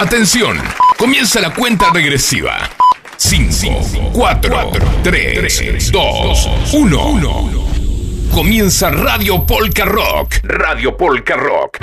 [0.00, 0.58] Atención,
[0.96, 2.70] comienza la cuenta regresiva.
[3.18, 4.70] 5, 4,
[5.02, 8.30] 3, 2, 1.
[8.32, 10.36] Comienza Radio Polka Rock.
[10.42, 11.76] Radio Polka Rock.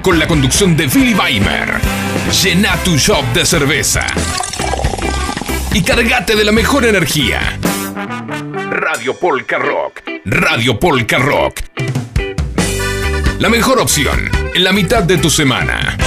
[0.00, 1.74] Con la conducción de Billy Weimer.
[2.42, 4.06] Llena tu shop de cerveza.
[5.74, 7.58] Y cargate de la mejor energía.
[8.70, 10.00] Radio Polka Rock.
[10.24, 11.60] Radio Polka Rock.
[13.38, 15.98] La mejor opción en la mitad de tu semana.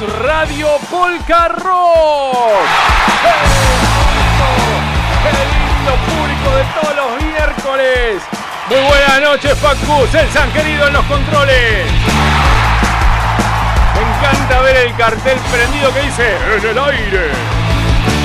[0.00, 2.68] Radio Polka Rock.
[5.22, 8.22] ¡Qué lindo público de todos los miércoles!
[8.68, 11.90] Muy buenas noches, Facus, el San Querido en los controles.
[13.94, 17.30] Me encanta ver el cartel prendido que dice En el aire.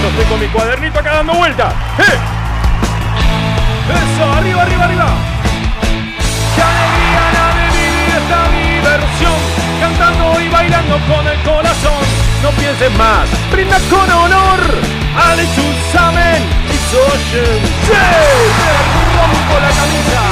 [0.03, 1.73] Yo estoy con mi cuadernito acá dando vuelta.
[1.97, 2.19] ¡Eh!
[3.89, 5.07] Eso, arriba, arriba, arriba.
[6.55, 7.63] ¡Qué alegría la de!
[9.83, 12.03] Cantando y bailando con el corazón.
[12.41, 14.59] No pienses más, brinda con honor.
[15.27, 17.59] Ale Chusamen y Soyen.
[17.83, 17.93] ¡Sí!
[19.19, 20.23] Rompo la camisa.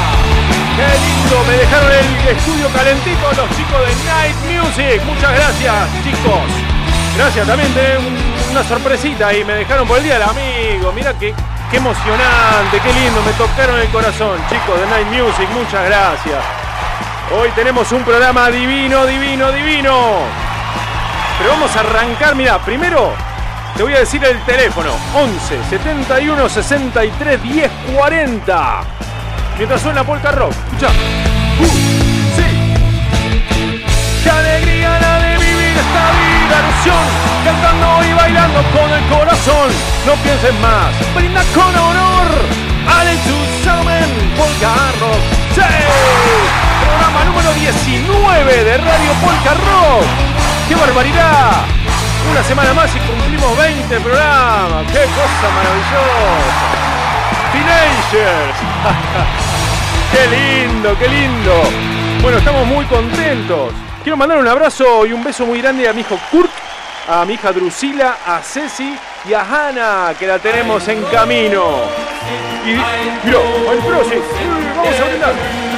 [0.77, 1.43] ¡Qué lindo!
[1.47, 5.01] Me dejaron el estudio calentito los chicos de Night Music.
[5.05, 6.47] Muchas gracias, chicos.
[7.17, 10.93] Gracias, también tenés un- una sorpresita y me dejaron por el día del amigo.
[10.95, 11.33] Mira qué,
[11.69, 13.21] qué emocionante, qué lindo.
[13.25, 15.47] Me tocaron el corazón, chicos de Night Music.
[15.53, 16.39] Muchas gracias.
[17.33, 20.19] Hoy tenemos un programa divino, divino, divino.
[21.37, 23.13] Pero vamos a arrancar, mira, primero
[23.77, 24.91] te voy a decir el teléfono.
[25.13, 28.81] 11 71 63 10 40.
[29.57, 30.51] Mientras suena Polka Rock.
[30.51, 30.89] Escucha.
[31.59, 31.65] Uh,
[32.35, 32.73] sí.
[34.23, 37.05] Qué alegría la de vivir esta diversión,
[37.45, 39.71] cantando y bailando con el corazón.
[40.05, 42.27] No pienses más, brinda con honor.
[42.89, 45.21] Ale Chusamen, Polka Rock.
[45.55, 46.70] ¡Sí!
[47.31, 50.05] Número 19 de Radio Polka Rock.
[50.67, 51.63] ¡Qué barbaridad!
[52.29, 54.85] Una semana más y cumplimos 20 programas.
[54.87, 56.67] ¡Qué cosa maravillosa!
[57.53, 58.57] Teenagers.
[60.11, 61.53] ¡Qué lindo, qué lindo!
[62.21, 63.71] Bueno, estamos muy contentos.
[64.03, 66.51] Quiero mandar un abrazo y un beso muy grande a mi hijo Kurt,
[67.07, 68.93] a mi hija Drusila, a Ceci
[69.23, 71.75] y a Hanna, que la tenemos en camino.
[72.65, 73.39] Y mira,
[73.71, 75.70] al Prosi, uy, vamos a brindar.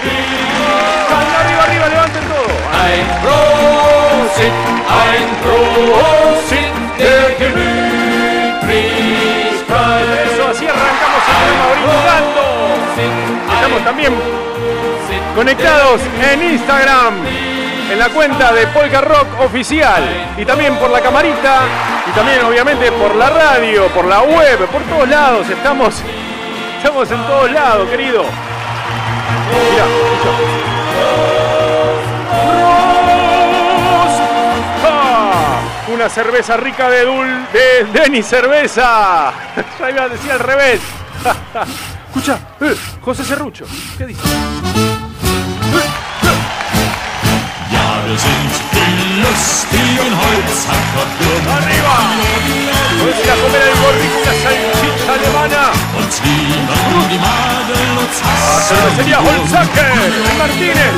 [0.00, 2.46] Arriba, arriba, levanten todo.
[2.84, 4.54] Ein Prosit,
[4.86, 8.68] ein Prosit der Gemütlichkeit.
[10.32, 12.42] Eso, así arrancamos el programa brindando.
[13.54, 14.12] Estamos también
[15.34, 17.14] conectados en Instagram,
[17.90, 20.04] en la cuenta de Polka Rock Oficial,
[20.36, 21.62] y también por la camarita,
[22.08, 25.50] y también obviamente por la radio, por la web, por todos lados.
[25.50, 26.02] Estamos,
[26.76, 28.24] estamos en todos lados, querido.
[29.70, 30.30] Mirá, escucha.
[35.94, 39.32] Una cerveza rica de Dul de Denis Cerveza.
[39.78, 40.80] Ya iba a decir al revés.
[42.08, 43.64] Escucha, eh, José Cerrucho,
[43.96, 44.22] ¿qué dice?
[48.08, 51.96] Wir sind die lustigen Holzhackerbirnen ¡Arriba!
[53.02, 55.62] Voy a ir a comer algo rico, una salchicha alemana.
[55.98, 57.17] und lieben die
[58.22, 59.92] Madel und A cervecería Holzacker
[60.38, 60.94] Martínez.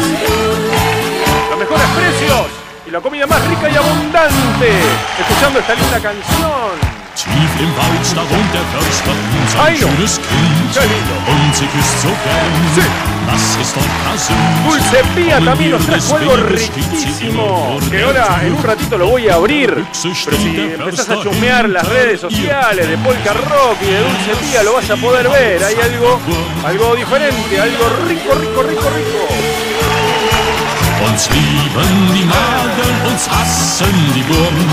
[1.50, 2.46] Los mejores precios
[2.86, 4.70] y la comida más rica y abundante.
[5.18, 6.89] Escuchando esta linda canción.
[7.16, 9.12] Tief im Wald, da wohnt der Förster,
[9.62, 9.86] Ay, sein no.
[9.96, 10.72] schönes Kind.
[10.72, 11.14] Qué lindo.
[11.32, 12.52] Und sie küsst so gern.
[12.74, 12.82] Sí.
[13.26, 14.36] Das ist doch Kasum.
[14.66, 17.78] Dulce Pía también nos trajo algo riquísimo.
[17.90, 19.70] Que ahora en un ratito lo voy a abrir.
[19.70, 19.86] Pero
[20.36, 24.72] si empezás a chusmear las redes sociales de Polka Rock y de Dulce Pía lo
[24.74, 25.62] vas a poder ver.
[25.62, 26.18] Hay algo,
[26.64, 29.28] algo diferente, algo rico, rico, rico, rico.
[31.06, 34.66] Uns lieben die Madeln, uns hassen die Burm.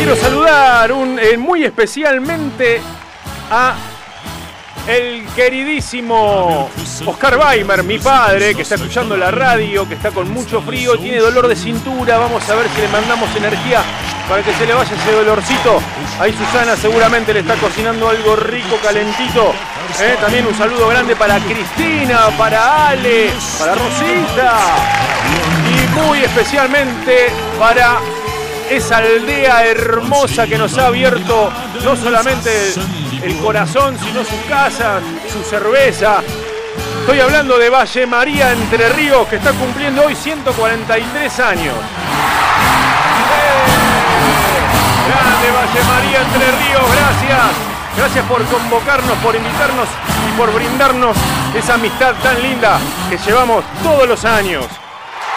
[0.00, 2.80] Quiero saludar eh, muy especialmente
[3.50, 3.74] a
[4.86, 6.70] el queridísimo
[7.04, 11.18] Oscar Weimer, mi padre, que está escuchando la radio, que está con mucho frío, tiene
[11.18, 12.16] dolor de cintura.
[12.16, 13.82] Vamos a ver si le mandamos energía
[14.26, 15.82] para que se le vaya ese dolorcito.
[16.18, 19.52] Ahí Susana seguramente le está cocinando algo rico, calentito.
[20.00, 24.56] Eh, También un saludo grande para Cristina, para Ale, para Rosita.
[25.68, 27.98] Y muy especialmente para
[28.70, 31.52] esa aldea hermosa que nos ha abierto
[31.84, 32.72] no solamente
[33.22, 35.00] el corazón, sino su casa,
[35.30, 36.22] su cerveza.
[37.00, 41.74] Estoy hablando de Valle María Entre Ríos, que está cumpliendo hoy 143 años.
[41.74, 41.80] ¡Eh!
[45.08, 47.70] Grande Valle María Entre Ríos, gracias.
[47.96, 49.88] Gracias por convocarnos, por invitarnos
[50.28, 51.16] y por brindarnos
[51.54, 52.78] esa amistad tan linda
[53.10, 54.64] que llevamos todos los años.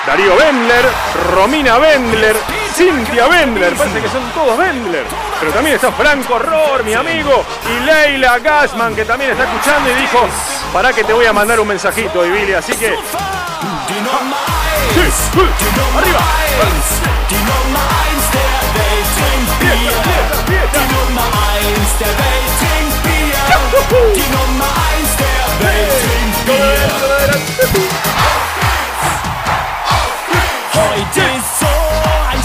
[0.05, 0.85] Darío Bendler,
[1.31, 2.35] Romina Bendler,
[2.75, 5.05] Cintia Bendler, parece que son todos Bendler.
[5.39, 9.93] Pero también está Franco Horror, mi amigo, y Leila Gasman, que también está escuchando y
[9.93, 10.27] dijo,
[10.73, 12.89] para que te voy a mandar un mensajito, Billy, así que...
[12.89, 14.39] Die Nummer
[14.93, 16.19] Sí, 1, sí, die Nummer arriba.
[30.75, 32.41] Heute ist so ein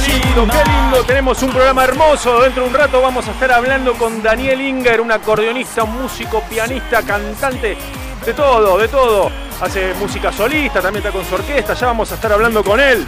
[0.00, 1.04] Qué lindo, qué lindo.
[1.04, 2.40] Tenemos un programa hermoso.
[2.40, 6.42] Dentro de un rato vamos a estar hablando con Daniel Inger, un acordeonista, un músico,
[6.48, 7.76] pianista, cantante,
[8.24, 9.30] de todo, de todo.
[9.60, 11.74] Hace música solista, también está con su orquesta.
[11.74, 13.06] Ya vamos a estar hablando con él.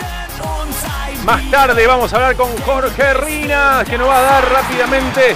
[1.24, 5.34] Más tarde vamos a hablar con Jorge Rina, que nos va a dar rápidamente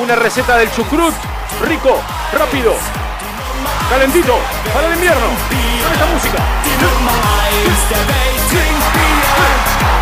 [0.00, 1.14] una receta del chucrut.
[1.62, 2.00] Rico,
[2.32, 2.74] rápido,
[3.88, 4.38] calentito,
[4.74, 5.26] para el invierno.
[5.82, 6.38] Con esta música.
[6.64, 7.14] Die Nummer
[7.64, 9.24] 1 der Welt trinkt Bier.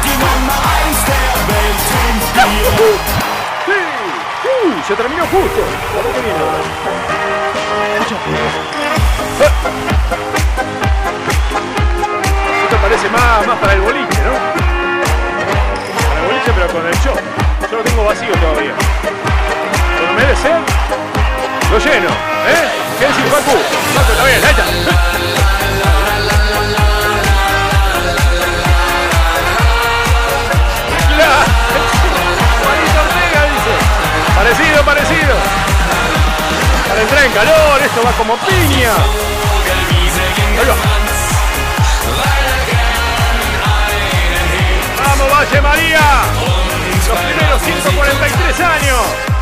[0.02, 2.74] Die Nummer 1 der Welt trinkt Bier.
[3.66, 3.78] Sí.
[4.66, 5.60] Uy, se terminó justo.
[9.38, 9.48] Qué.
[12.64, 14.32] Esto parece más, más para el boliche, ¿no?
[16.08, 17.14] Para el boliche, pero con el show.
[17.70, 18.74] Yo lo tengo vacío todavía.
[19.96, 20.60] Cuando me dé sed,
[21.74, 22.08] lo lleno.
[22.08, 22.68] ¿Eh?
[23.00, 23.50] ¿Qué Facu?
[24.12, 24.64] Está bien, ahí está.
[34.36, 35.34] Parecido, parecido.
[36.88, 38.92] Para entrar en calor, esto va como piña.
[40.60, 40.76] Ahí va.
[45.04, 45.60] Vamos, Valle.
[47.08, 49.34] Los primeros 143 años.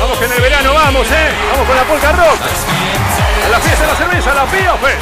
[0.00, 1.30] Vamos que en el verano vamos, ¿eh?
[1.52, 2.40] Vamos con la polka rock.
[3.44, 4.94] A la fiesta de la cerveza, a la fiofe.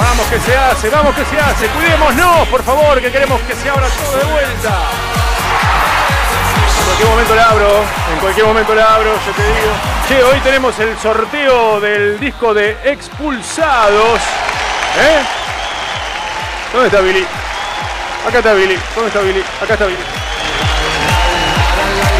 [0.00, 1.66] Vamos que se hace, vamos que se hace.
[1.68, 4.70] Cuidémonos, por favor, que queremos que se abra todo de vuelta.
[6.78, 9.72] En cualquier momento le abro, en cualquier momento le abro, yo te digo.
[10.08, 14.20] Che, hoy tenemos el sorteo del disco de Expulsados.
[14.98, 15.22] ¿Eh?
[16.72, 17.26] ¿Dónde está Billy?
[18.28, 18.78] Acá está Billy.
[18.94, 19.44] ¿Dónde está Billy?
[19.62, 20.04] Acá está Billy.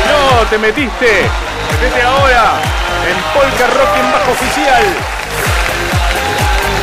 [0.06, 1.30] No, te metiste.
[1.78, 2.56] Metete ahora
[3.04, 4.82] en Polka Rock en bajo oficial.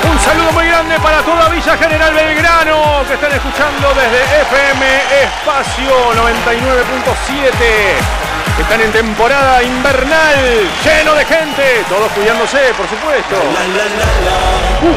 [0.07, 4.85] Un saludo muy grande para toda Villa General Belgrano que están escuchando desde FM
[5.23, 8.61] Espacio 99.7.
[8.61, 13.35] Están en temporada invernal, lleno de gente, todos cuidándose, por supuesto.
[14.83, 14.93] Uh.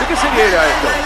[0.00, 1.05] ¿De qué serie era esto?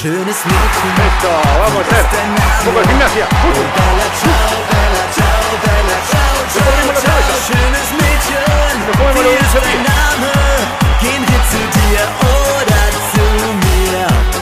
[0.00, 0.36] schönes.
[0.36, 1.30] Esto,
[1.60, 3.26] vamos hacer un poco de gimnasia.
[3.28, 7.36] Bella Ciao, Bella Ciao, Bella Ciao, Ciao, Ciao.
[7.44, 8.76] Schönes Mädchen.
[9.14, 9.80] Wie ist dein?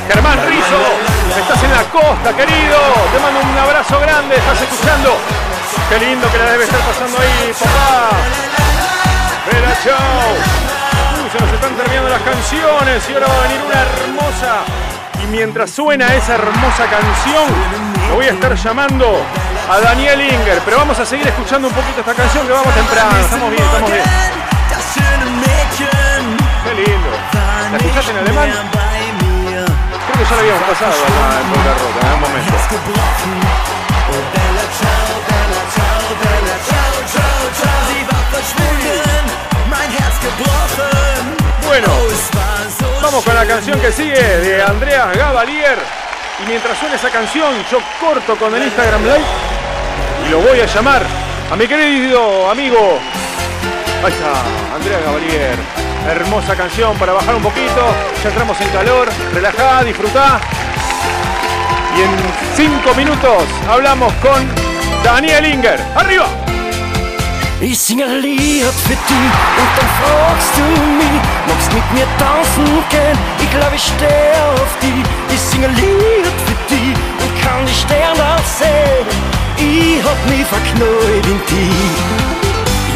[0.09, 0.83] Germán Rizo,
[1.39, 2.79] estás en la costa, querido.
[3.13, 5.19] Te mando un abrazo grande, estás escuchando.
[5.89, 8.11] Qué lindo que la debe estar pasando ahí, papá.
[9.51, 10.39] Bella chao.
[11.21, 14.88] Uy, se nos están terminando las canciones y ahora va a venir una hermosa.
[15.23, 17.47] Y mientras suena esa hermosa canción,
[18.09, 19.23] lo voy a estar llamando
[19.71, 20.61] a Daniel Inger.
[20.65, 23.19] Pero vamos a seguir escuchando un poquito esta canción que vamos temprano.
[23.19, 24.03] Estamos bien, estamos bien.
[26.65, 27.11] Qué lindo.
[27.71, 28.49] ¿La escuchaste en alemán?
[30.07, 32.53] Creo que ya la habíamos pasado acá en Polka Rock en algún momento.
[41.67, 41.89] Bueno.
[43.11, 45.79] Vamos con la canción que sigue de Andrea Gavalier.
[46.45, 49.25] Y mientras suena esa canción, yo corto con el Instagram Live
[50.27, 51.03] y lo voy a llamar
[51.51, 52.99] a mi querido amigo.
[54.05, 55.57] Ahí está, Andrea Gavalier.
[56.07, 57.81] Hermosa canción para bajar un poquito.
[58.23, 59.09] Ya entramos en calor.
[59.33, 60.39] Relajá, disfrutá.
[61.97, 62.11] Y en
[62.57, 64.47] cinco minutos hablamos con
[65.03, 65.81] Daniel Inger.
[65.97, 66.48] ¡Arriba!
[67.61, 70.63] Ich singe ein Lied für dich und dann fragst du
[70.97, 73.19] mich, magst mit mir tanzen gehen?
[73.41, 75.03] Ich glaube, ich stehe auf dich.
[75.35, 79.07] Ich singe ein Lied für dich und kann die Sterne sehen.
[79.57, 82.39] Ich hab mich verknallt in dich.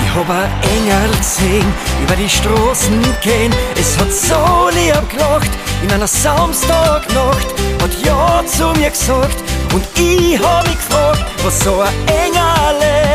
[0.05, 1.67] Ich hab ein Engel gesehen,
[2.05, 3.53] über die Straßen gehen.
[3.75, 5.51] Es hat so lieb gelacht,
[5.83, 7.49] in einer Samstagnacht.
[7.83, 9.43] Hat Ja zu mir gesagt
[9.75, 13.12] und ich hab mich gefragt, was so ein Engel, wo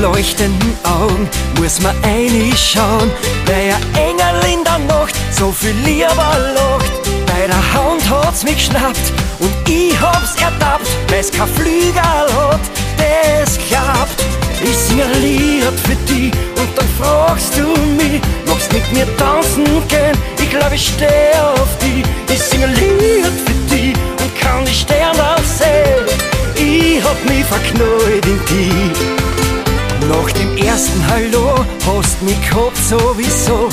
[0.00, 3.10] leuchtenden Augen muss man reinschauen,
[3.46, 6.92] weil ein Engel in der Nacht so viel lieber lacht.
[7.26, 12.60] Bei der Hand hat's mich geschnappt und ich hab's ertappt, weil's kein Flügel hat,
[12.96, 14.24] das klappt.
[14.62, 19.64] Ich sing ein Lied für dich und dann fragst du mich, magst mit mir tanzen
[19.88, 20.16] gehen?
[20.38, 22.04] Ich glaub, ich steh auf dich.
[22.32, 26.06] Ich sing ein Lied für dich und kann die Sterne sehen.
[26.54, 29.25] Ich hab mich verknallt in dich.
[30.08, 33.68] Nach dem ersten Hallo hast mich gehabt sowieso.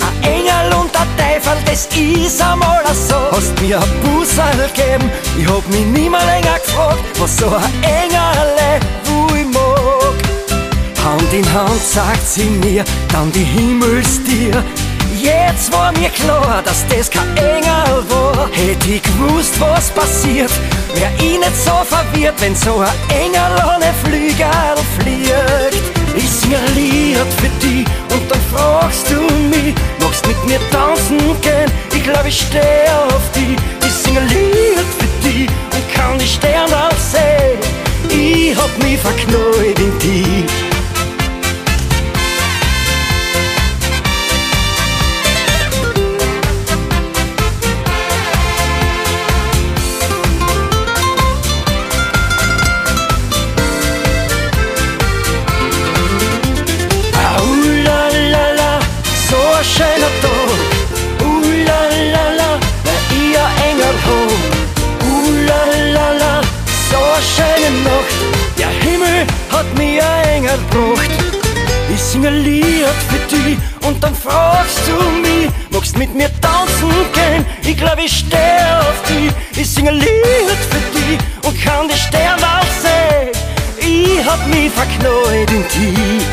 [0.00, 3.16] Ein Engel und ein Teufel, das ist einmal so.
[3.32, 7.82] Hast mir ein Bussel gegeben, ich hab mich nie mehr länger gefragt, was so ein
[7.82, 10.14] Engel, wo ich mag.
[11.04, 14.62] Hand in Hand sagt sie mir, dann die Himmelstier.
[15.20, 18.48] Jetzt war mir klar, dass das kein Engel war.
[18.52, 20.50] Hätte ich gewusst, was passiert,
[20.94, 25.82] wär ich nicht so verwirrt, wenn so ein Engel ohne Flügel fliegt.
[26.14, 31.70] Ich sing Lied für dich und dann fragst du mich, magst mit mir tanzen gehen?
[31.92, 33.56] Ich glaub, ich steh auf dich.
[33.84, 37.58] Ich sing Lied für dich und kann die Sterne sehen.
[38.08, 40.67] Ich hab mich verknallt in dich.
[70.48, 71.10] Gebracht.
[71.92, 76.90] Ich sing ein Lied für dich und dann fragst du mich, magst mit mir tanzen
[77.12, 77.44] gehen?
[77.62, 79.32] Ich glaub, ich steh auf dich.
[79.60, 83.32] Ich sing ein Lied für dich und kann die Sterne sehen.
[83.80, 86.26] Ich hab mich verknallt in dich.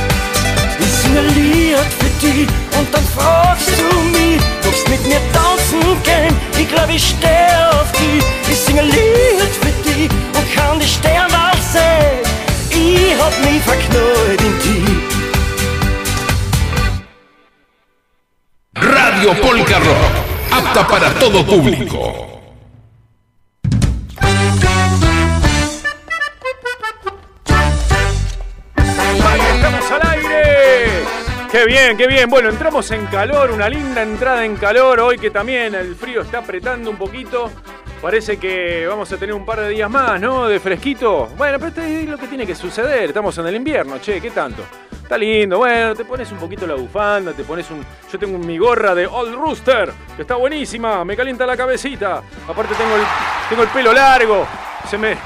[0.79, 5.81] Ich sing ein Lied für dich und dann fragst du mich, magst mit mir tanzen
[6.03, 6.35] gehen?
[6.59, 8.23] Ich glaub, ich steh auf dich.
[8.51, 12.34] Ich sing ein Lied für dich und kann die Sterne sehen.
[12.87, 15.15] Ich hab mich verknallt in dich.
[18.75, 20.13] Radio Polka Rock,
[20.51, 22.41] apta para todo público.
[28.77, 31.05] Ahí estamos al aire.
[31.51, 32.29] Qué bien, qué bien.
[32.29, 34.99] Bueno, entramos en calor, una linda entrada en calor.
[34.99, 37.49] Hoy que también el frío está apretando un poquito.
[38.05, 40.47] Parece que vamos a tener un par de días más, ¿no?
[40.47, 41.27] De fresquito.
[41.35, 43.05] Bueno, pero esto es lo que tiene que suceder.
[43.05, 44.61] Estamos en el invierno, che, ¿qué tanto?
[45.01, 47.83] Está lindo, bueno, te pones un poquito la bufanda, te pones un...
[48.11, 52.21] Yo tengo mi gorra de Old Rooster, que está buenísima, me calienta la cabecita.
[52.47, 53.01] Aparte tengo el,
[53.49, 54.45] tengo el pelo largo,
[54.87, 55.17] se me...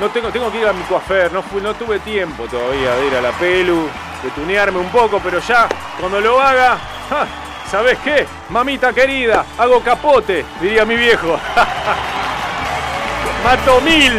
[0.00, 3.06] No tengo, tengo que ir a mi coafer, no, fui- no tuve tiempo todavía de
[3.06, 3.88] ir a la pelu,
[4.24, 5.68] de tunearme un poco, pero ya
[6.00, 6.78] cuando lo haga,
[7.10, 7.26] ¡ja!
[7.70, 8.26] ¿Sabes qué?
[8.50, 11.38] Mamita querida, hago capote, diría mi viejo.
[13.44, 14.12] Mato mil.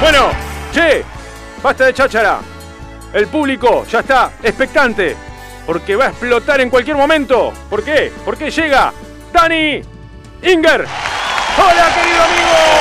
[0.00, 0.30] Bueno,
[0.72, 1.04] che,
[1.62, 2.40] basta de cháchara.
[3.12, 5.16] El público ya está expectante,
[5.66, 7.52] porque va a explotar en cualquier momento.
[7.70, 8.12] ¿Por qué?
[8.24, 8.92] Porque llega
[9.32, 9.80] Dani
[10.42, 10.86] Inger.
[11.56, 12.77] Hola, querido amigo.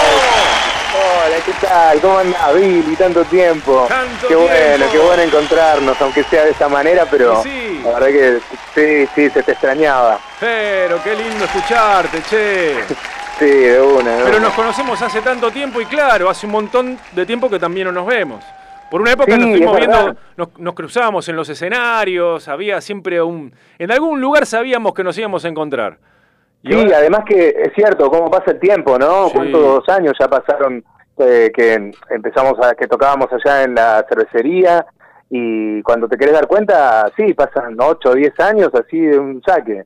[1.46, 2.00] ¿Qué tal?
[2.02, 2.96] ¿Cómo andás, Billy?
[2.96, 3.86] Tanto tiempo.
[3.88, 4.86] Tanto qué bueno, tiempo.
[4.92, 7.82] qué bueno encontrarnos, aunque sea de esta manera, pero sí.
[7.84, 8.40] la verdad que
[8.76, 10.20] sí, sí, se te extrañaba.
[10.40, 12.76] Pero qué lindo escucharte, che.
[13.38, 14.48] Sí, de una, de Pero una.
[14.48, 17.92] nos conocemos hace tanto tiempo y claro, hace un montón de tiempo que también no
[17.92, 18.44] nos vemos.
[18.90, 22.82] Por una época Sí, nos estuvimos es viendo, nos, nos cruzábamos en los escenarios, había
[22.82, 23.54] siempre un...
[23.78, 26.00] En algún lugar sabíamos que nos íbamos a encontrar.
[26.64, 29.28] Y Sí, además que es cierto, cómo pasa el tiempo, ¿no?
[29.28, 29.34] Sí.
[29.36, 30.84] ¿Cuántos años ya pasaron
[31.20, 34.86] eh, que empezamos a, que tocábamos allá en la cervecería
[35.30, 39.42] y cuando te querés dar cuenta, sí, pasan 8 o 10 años así de un
[39.44, 39.84] saque.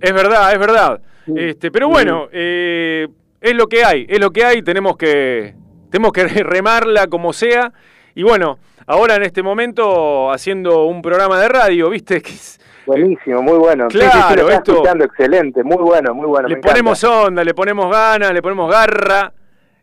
[0.00, 1.00] Es verdad, es verdad.
[1.34, 3.06] Este, pero bueno, eh,
[3.40, 5.54] es lo que hay, es lo que hay, tenemos que,
[5.90, 7.72] tenemos que remarla como sea.
[8.14, 13.40] Y bueno, ahora en este momento haciendo un programa de radio, viste, que es- Buenísimo,
[13.42, 13.88] muy bueno.
[13.90, 16.48] Sí, sí, sí, Claro, lo estaba esto- escuchando, excelente, muy bueno, muy bueno.
[16.48, 16.68] le encanta.
[16.74, 19.32] ponemos onda, le ponemos ganas, le ponemos garra.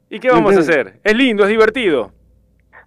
[0.09, 0.99] ¿Y qué vamos a hacer?
[1.03, 2.11] Es lindo, es divertido.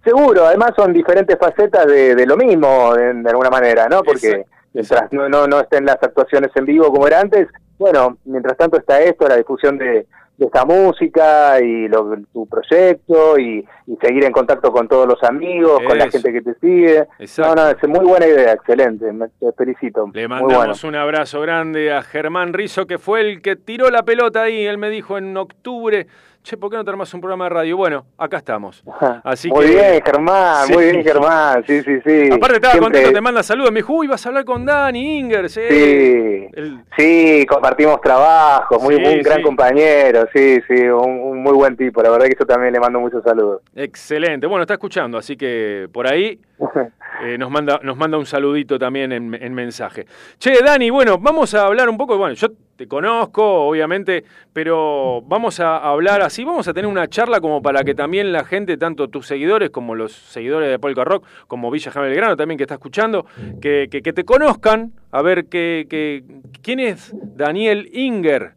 [0.03, 4.03] Seguro, además son diferentes facetas de, de lo mismo, de, de alguna manera, ¿no?
[4.03, 8.17] Porque Exacto, mientras no, no, no estén las actuaciones en vivo como era antes, bueno,
[8.25, 10.05] mientras tanto está esto, la difusión de,
[10.37, 15.21] de esta música y lo, tu proyecto y, y seguir en contacto con todos los
[15.23, 17.07] amigos, con la gente que te sigue.
[17.19, 17.55] Exacto.
[17.55, 20.09] No, no, es muy buena idea, excelente, me, te felicito.
[20.13, 20.47] Le bueno.
[20.47, 24.65] mandamos un abrazo grande a Germán Rizo, que fue el que tiró la pelota ahí.
[24.65, 26.07] Él me dijo en octubre,
[26.43, 27.77] che, ¿por qué no te armas un programa de radio?
[27.77, 28.83] Bueno, acá estamos.
[29.23, 30.73] Así muy que- bien, Germán, Sí.
[30.73, 32.29] muy bien, Germán, sí, sí, sí.
[32.31, 33.71] Aparte estaba Siempre- contento, te manda saludos.
[33.71, 35.57] Me dijo, uy, vas a hablar con Dani Ingers.
[35.57, 35.67] eh".
[35.69, 41.41] Sí, El- sí, compartimos trabajo, muy, Sí, muy un gran compañero, sí, sí, un, un
[41.41, 43.61] muy buen tipo, la verdad que yo también le mando muchos saludos.
[43.75, 44.45] Excelente.
[44.45, 46.39] Bueno, está escuchando, así que por ahí
[47.23, 50.05] eh, nos, manda, nos manda un saludito también en, en mensaje.
[50.37, 55.59] Che, Dani, bueno, vamos a hablar un poco, bueno, yo te conozco, obviamente, pero vamos
[55.59, 59.09] a hablar así, vamos a tener una charla como para que también la gente, tanto
[59.09, 62.75] tus seguidores como los seguidores de Polka Rock, como Villa Jaime Belgrano también que está
[62.75, 63.25] escuchando,
[63.61, 66.23] que, que, que te conozcan, a ver que, que,
[66.61, 68.53] quién es Daniel Inger.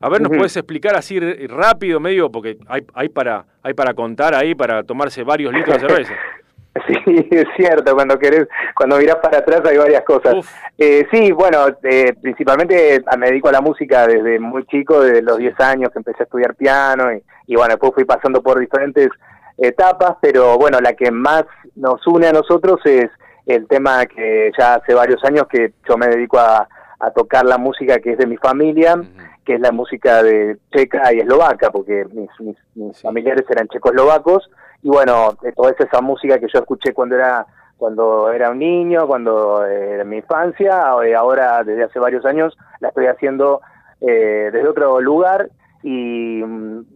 [0.00, 0.38] A ver, ¿nos Ujú.
[0.38, 5.22] puedes explicar así rápido, medio, porque hay, hay, para, hay para contar ahí, para tomarse
[5.22, 6.14] varios litros de cerveza?
[6.86, 10.36] Sí, es cierto, cuando querés, cuando mirás para atrás hay varias cosas.
[10.78, 15.36] Eh, sí, bueno, eh, principalmente me dedico a la música desde muy chico, desde los
[15.38, 19.10] 10 años que empecé a estudiar piano y, y bueno, después fui pasando por diferentes
[19.58, 21.44] etapas, pero bueno, la que más
[21.76, 23.10] nos une a nosotros es
[23.46, 26.66] el tema que ya hace varios años que yo me dedico a,
[27.00, 29.00] a tocar la música que es de mi familia,
[29.44, 33.02] que es la música de checa y eslovaca, porque mis, mis, mis Sí.
[33.02, 34.48] familiares eran checoslovacos,
[34.82, 37.46] y bueno, toda esa música que yo escuché cuando era
[37.76, 42.88] cuando era un niño, cuando eh, era mi infancia, ahora desde hace varios años la
[42.88, 43.60] estoy haciendo
[44.00, 45.48] eh, desde otro lugar
[45.82, 46.42] y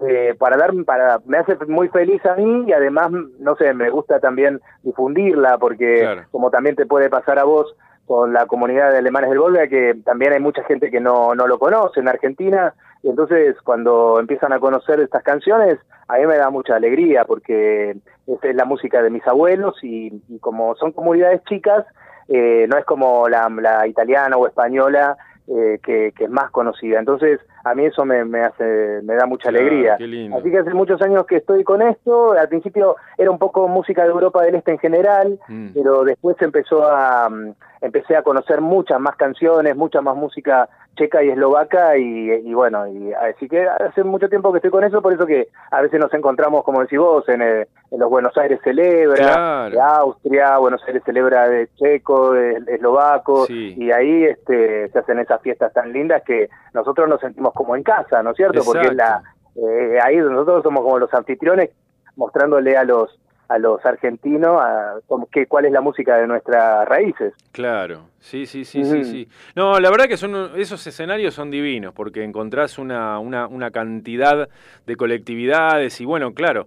[0.08, 3.90] eh, para dar para me hace muy feliz a mí y además no sé me
[3.90, 6.22] gusta también difundirla porque Claro.
[6.30, 7.74] como también te puede pasar a vos
[8.06, 11.48] con la comunidad de alemanes del Volga que también hay mucha gente que no no
[11.48, 16.36] lo conoce en Argentina y entonces cuando empiezan a conocer estas canciones a mí me
[16.36, 17.96] da mucha alegría porque
[18.42, 21.84] es la música de mis abuelos y, y como son comunidades chicas
[22.28, 25.16] eh, no es como la, la italiana o española
[25.48, 26.98] eh, que, que es más conocida.
[26.98, 29.94] Entonces, a mí eso me, me hace, me da mucha alegría.
[29.94, 32.32] Así que hace muchos años que estoy con esto.
[32.32, 35.68] Al principio era un poco música de Europa del Este en general, Mm.
[35.72, 41.22] pero después empezó a, mm, empecé a conocer muchas más canciones, mucha más música checa
[41.22, 45.00] y eslovaca y, y bueno, y así que hace mucho tiempo que estoy con eso,
[45.02, 48.36] por eso que a veces nos encontramos, como decís vos, en, el- en los Buenos
[48.36, 49.70] Aires celebra, Claro.
[49.70, 53.74] de Austria, Buenos Aires celebra de checo, de eslovaco, Sí.
[53.76, 57.82] y ahí este, se hacen esas fiestas tan lindas que nosotros nos sentimos como en
[57.84, 58.62] casa, ¿no es cierto?
[58.64, 59.22] Porque es la,
[59.54, 61.70] eh, ahí nosotros somos como los anfitriones
[62.16, 64.94] mostrándole a los a los argentinos a,
[65.30, 67.34] que, cuál es la música de nuestras raíces.
[67.52, 69.28] Claro, sí, sí, sí, sí, sí.
[69.54, 74.48] No, la verdad que son esos escenarios son divinos porque encontrás una, una, una cantidad
[74.86, 76.66] de colectividades y bueno, claro,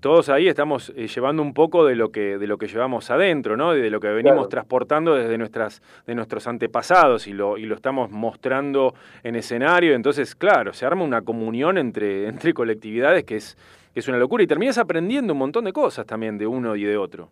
[0.00, 3.56] todos ahí estamos eh, llevando un poco de lo que de lo que llevamos adentro,
[3.56, 3.72] ¿no?
[3.72, 4.48] De lo que venimos Claro.
[4.48, 10.34] transportando desde nuestras de nuestros antepasados y lo y lo estamos mostrando en escenario, entonces,
[10.34, 13.56] claro, se arma una comunión entre entre colectividades que es
[13.92, 16.84] que es una locura y terminas aprendiendo un montón de cosas también de uno y
[16.84, 17.28] de otro.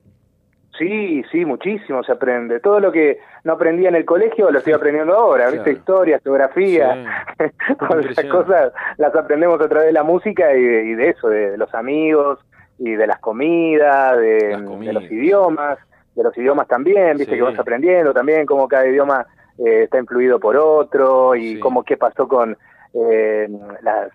[0.78, 2.58] Sí, sí, muchísimo se aprende.
[2.60, 5.72] Todo lo que no aprendí en el colegio lo estoy aprendiendo ahora, ¿viste?
[5.72, 7.26] Historia, geografía,
[7.78, 11.28] todas esas cosas las aprendemos a través de la música y de, y de eso,
[11.28, 12.38] de, de los amigos
[12.78, 14.94] y de las comidas, de, Las de comidas.
[14.94, 15.78] los idiomas,
[16.14, 17.32] de los idiomas también, ¿viste?
[17.34, 17.36] Sí.
[17.38, 19.26] Que vas aprendiendo también cómo cada idioma
[19.58, 21.60] eh, está influido por otro y Sí.
[21.60, 22.56] cómo qué pasó con
[22.94, 23.48] eh,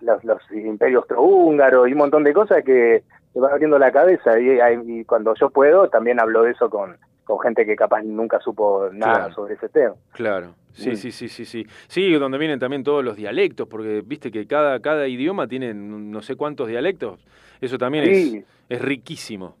[0.02, 4.38] los, los imperios austrohúngaros y un montón de cosas que te van abriendo la cabeza
[4.38, 8.38] y, y cuando yo puedo también hablo de eso con, con gente que capaz nunca
[8.40, 9.34] supo nada Claro.
[9.34, 9.94] sobre ese tema.
[10.12, 10.96] Claro, sí, Mm.
[10.96, 11.66] sí, sí, sí, sí.
[11.88, 16.20] Sí, donde vienen también todos los dialectos, porque viste que cada, cada idioma tiene no
[16.22, 17.18] sé cuántos dialectos.
[17.60, 18.44] Eso también Sí.
[18.68, 19.56] es, es riquísimo.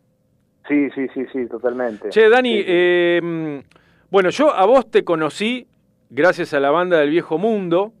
[0.68, 2.08] Sí, sí, sí, sí, totalmente.
[2.10, 2.64] Che, Dani, Sí, sí.
[2.68, 3.62] eh,
[4.10, 5.66] bueno, yo a vos te conocí
[6.10, 7.92] gracias a la banda del Viejo Mundo,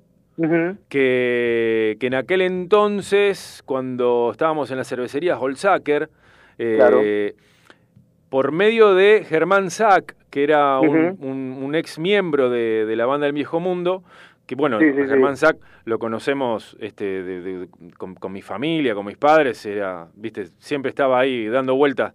[0.88, 6.10] Que, que en aquel entonces, cuando estábamos en la cervecería Holzacker,
[6.58, 7.00] eh, Claro.
[8.28, 11.26] por medio de Germán Sack, que era un, Ujú.
[11.26, 14.02] un- un ex miembro de, de la banda del Viejo Mundo,
[14.46, 15.46] que bueno, Sí, sí, a Germán sí.
[15.46, 20.48] Sack lo conocemos este, de- de- con, con mi familia, con mis padres, era, viste,
[20.58, 22.12] siempre estaba ahí dando vueltas.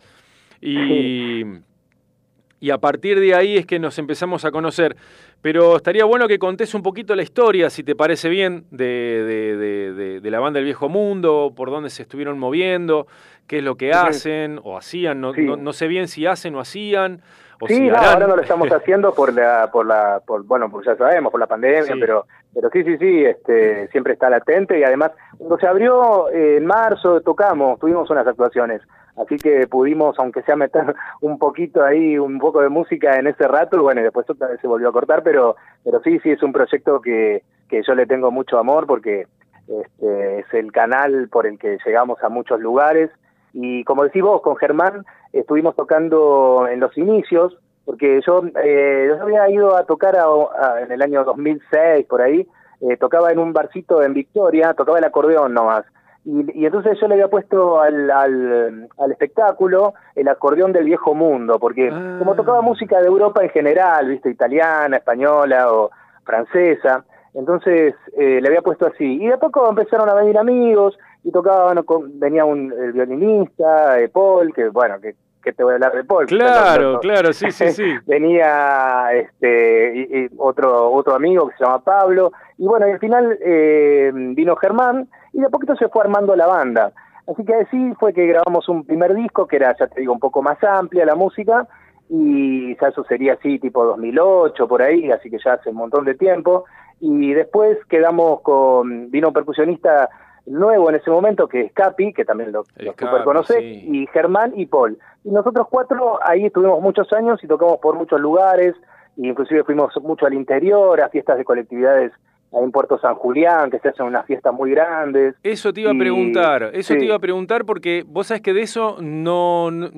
[0.61, 1.41] Y,
[2.59, 4.95] y a partir de ahí es que nos empezamos a conocer.
[5.41, 9.57] Pero estaría bueno que contés un poquito la historia, si te parece bien, de, de,
[9.57, 13.07] de, de- de la banda del Viejo Mundo, por dónde se estuvieron moviendo,
[13.47, 15.41] qué es lo que hacen o hacían, no, Sí.
[15.41, 17.21] no, no sé bien si hacen o hacían.
[17.67, 20.95] Sí, no, ahora no lo estamos haciendo por la, por la, por, bueno, pues ya
[20.95, 21.99] sabemos, por la pandemia, Sí.
[21.99, 26.57] pero, pero sí, sí, sí, este, siempre está latente y además, cuando se abrió eh,
[26.57, 28.81] en marzo, tocamos, tuvimos unas actuaciones,
[29.17, 33.47] así que pudimos, aunque sea meter un poquito ahí, un poco de música en ese
[33.47, 36.43] rato, bueno, y después otra vez se volvió a cortar, pero, pero sí, sí, es
[36.43, 39.27] un proyecto que, que yo le tengo mucho amor porque
[39.67, 43.09] este, es el canal por el que llegamos a muchos lugares.
[43.53, 49.21] Y como decís vos, con Germán estuvimos tocando en los inicios, porque yo, eh, yo
[49.21, 52.47] había ido a tocar a- a- en el año 2006, por ahí,
[52.81, 55.83] eh, tocaba en un barcito en Victoria, tocaba el acordeón nomás.
[56.23, 61.15] Y, y entonces yo le había puesto al, al, al espectáculo el acordeón del viejo
[61.15, 62.17] mundo, porque Ah.
[62.19, 65.89] como tocaba música de Europa en general, viste, italiana, española o
[66.23, 69.15] francesa, entonces eh, le había puesto así.
[69.23, 73.99] Y de a poco empezaron a venir amigos y tocaban, con- venía un el violinista,
[73.99, 76.25] eh, Paul, que bueno, que, que te voy a hablar de Paul.
[76.25, 77.83] Claro, claro, sí, sí, sí.
[78.07, 82.99] venía este y- y otro otro amigo que se llama Pablo y bueno y al
[82.99, 86.91] final eh, vino Germán y de a poquito se fue armando la banda
[87.27, 90.19] así que así fue que grabamos un primer disco que era ya te digo un
[90.19, 91.67] poco más amplia la música
[92.09, 96.05] y ya eso sería así tipo 2008 por ahí así que ya hace un montón
[96.05, 96.65] de tiempo
[96.99, 100.09] y después quedamos con vino un percusionista
[100.45, 103.87] nuevo en ese momento que es Capi que también lo, lo Capi, super conocés sí.
[103.91, 104.97] y Germán y Paul.
[105.23, 108.75] Y nosotros cuatro ahí estuvimos muchos años y tocamos por muchos lugares,
[109.17, 112.11] e inclusive fuimos mucho al interior, a fiestas de colectividades
[112.53, 115.35] ahí en Puerto San Julián, que se hacen unas fiestas muy grandes.
[115.43, 116.99] Eso te iba a preguntar, eso sí.
[116.99, 119.71] te iba a preguntar porque vos sabés que de eso no...
[119.71, 119.89] no-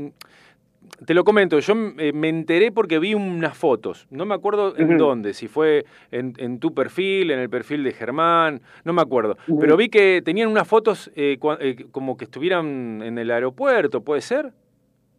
[1.06, 4.98] te lo comento, yo eh, me enteré porque vi unas fotos, no me acuerdo en
[4.98, 9.38] dónde, si fue en, en tu perfil, en el perfil de Germán, no me acuerdo,
[9.60, 14.02] pero vi que tenían unas fotos eh, cua- eh, como que estuvieran en el aeropuerto,
[14.02, 14.52] ¿puede ser?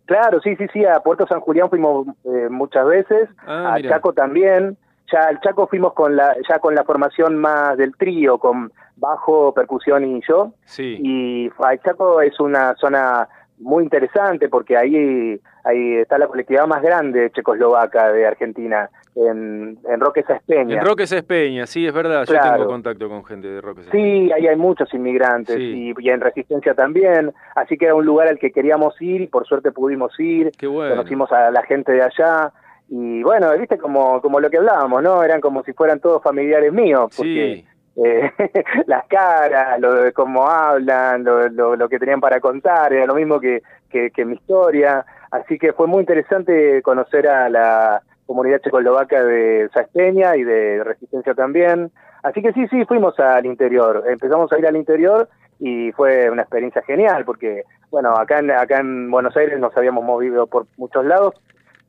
[0.06, 3.88] Claro, sí, sí, sí, a Puerto San Julián fuimos eh, muchas veces, Ah, a.
[3.88, 4.76] Chaco también.
[5.12, 9.52] Ya al Chaco fuimos con la ya con la formación más del trío, con bajo,
[9.54, 10.52] percusión y yo.
[10.64, 10.96] Sí.
[10.98, 16.82] Y el Chaco es una zona muy interesante porque ahí, ahí está la colectividad más
[16.82, 20.78] grande checoslovaca de Argentina, en, en Roque Saspeña.
[20.80, 23.92] En Roque Peña, sí, es verdad, yo tengo contacto con gente de Roque Peña.
[23.92, 25.94] Sí, ahí hay muchos inmigrantes Sí.
[25.96, 29.26] y, y en Resistencia también, así que era un lugar al que queríamos ir y
[29.28, 30.96] por suerte pudimos ir, Qué bueno.
[30.96, 32.52] conocimos a la gente de allá
[32.88, 35.22] y bueno, viste como, como lo que hablábamos, ¿no?
[35.22, 37.66] Eran como si fueran todos familiares míos, porque Sí.
[37.96, 38.30] Eh,
[38.86, 43.40] las caras, lo cómo hablan, lo, lo, lo que tenían para contar, era lo mismo
[43.40, 45.04] que, que, que mi historia.
[45.30, 51.34] Así que fue muy interesante conocer a la comunidad checoslovaca de Sasteña y de Resistencia
[51.34, 51.90] también.
[52.22, 54.04] Así que sí, sí, fuimos al interior.
[54.08, 55.28] Empezamos a ir al interior
[55.58, 60.04] y fue una experiencia genial porque, bueno, acá en, acá en Buenos Aires nos habíamos
[60.04, 61.34] movido por muchos lados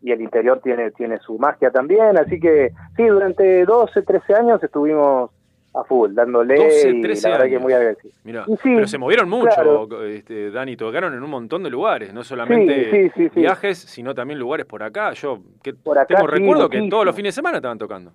[0.02, 2.18] y el interior tiene, tiene su magia también.
[2.18, 5.32] Así que sí, durante 12, 13 años estuvimos
[5.76, 7.64] a full, dándole 12, y 13 la verdad que años.
[7.64, 8.14] muy agradecido.
[8.24, 10.06] Mirá, sí, pero se movieron mucho, claro.
[10.06, 14.40] este, Dani, tocaron en un montón de lugares, no solamente Sí, sí, viajes, sino también
[14.40, 15.12] lugares por acá.
[15.14, 18.12] Yo que Por acá, tengo recuerdo que todos los fines de semana estaban tocando.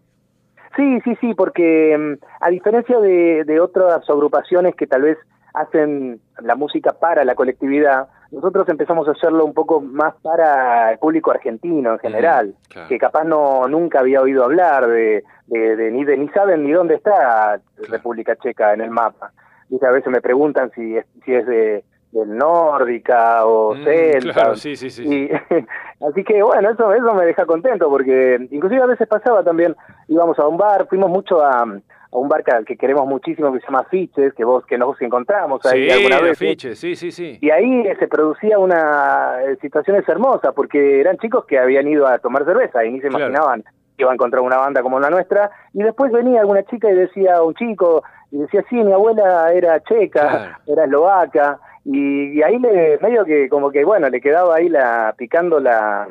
[0.76, 5.18] Sí, sí, sí, porque mm, a diferencia de, de otras agrupaciones que tal vez
[5.52, 10.98] hacen la música para la colectividad, nosotros empezamos a hacerlo un poco más para el
[10.98, 12.88] público argentino en general, claro.
[12.88, 16.72] que capaz no nunca había oído hablar de, de, de- ni de ni saben ni
[16.72, 19.32] dónde está República Checa en el mapa.
[19.68, 24.32] Dice, a veces me preguntan si es, si es de del nórdica o Mm, celta.
[24.32, 25.30] claro, sí, sí, sí, Y,
[26.04, 29.76] así que bueno, eso eso me deja contento porque inclusive a veces pasaba también,
[30.08, 31.64] íbamos a un bar, fuimos mucho a,
[32.12, 34.76] a un bar que, al que queremos muchísimo que se llama Fiches, que vos que
[34.76, 36.32] nos encontramos ahí Sí, alguna vez.
[36.32, 37.38] afiches, sí, sí, sí.
[37.40, 42.06] Y ahí eh, se producía una eh, situaciones hermosas porque eran chicos que habían ido
[42.06, 43.26] a tomar cerveza y ni se Claro.
[43.26, 46.90] imaginaban que iban a encontrar una banda como la nuestra y después venía alguna chica
[46.90, 50.56] y decía un chico y decía sí mi abuela era checa Claro.
[50.66, 55.14] era eslovaca y, y ahí le medio que como que bueno le quedaba ahí la
[55.16, 56.06] picando la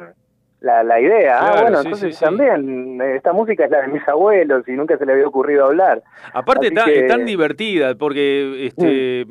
[0.62, 4.06] la, la idea ah bueno sí, entonces sí, también esta música es la de mis
[4.08, 7.08] abuelos y nunca se le había ocurrido hablar Aparte tan, que- Mm.
[7.08, 9.26] tan divertida, porque este,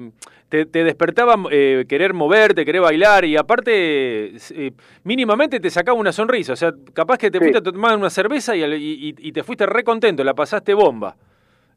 [0.48, 4.72] te, te despertaba eh, querer moverte, querer bailar, y aparte eh,
[5.04, 6.54] mínimamente te sacaba una sonrisa.
[6.54, 9.66] O sea, capaz que te fuiste a tomar una cerveza y, y- y- te fuiste
[9.66, 11.14] re contento, la pasaste bomba.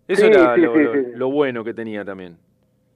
[0.07, 0.99] Eso Sí, era sí, lo, sí, lo- sí.
[1.15, 2.37] lo bueno que tenía también.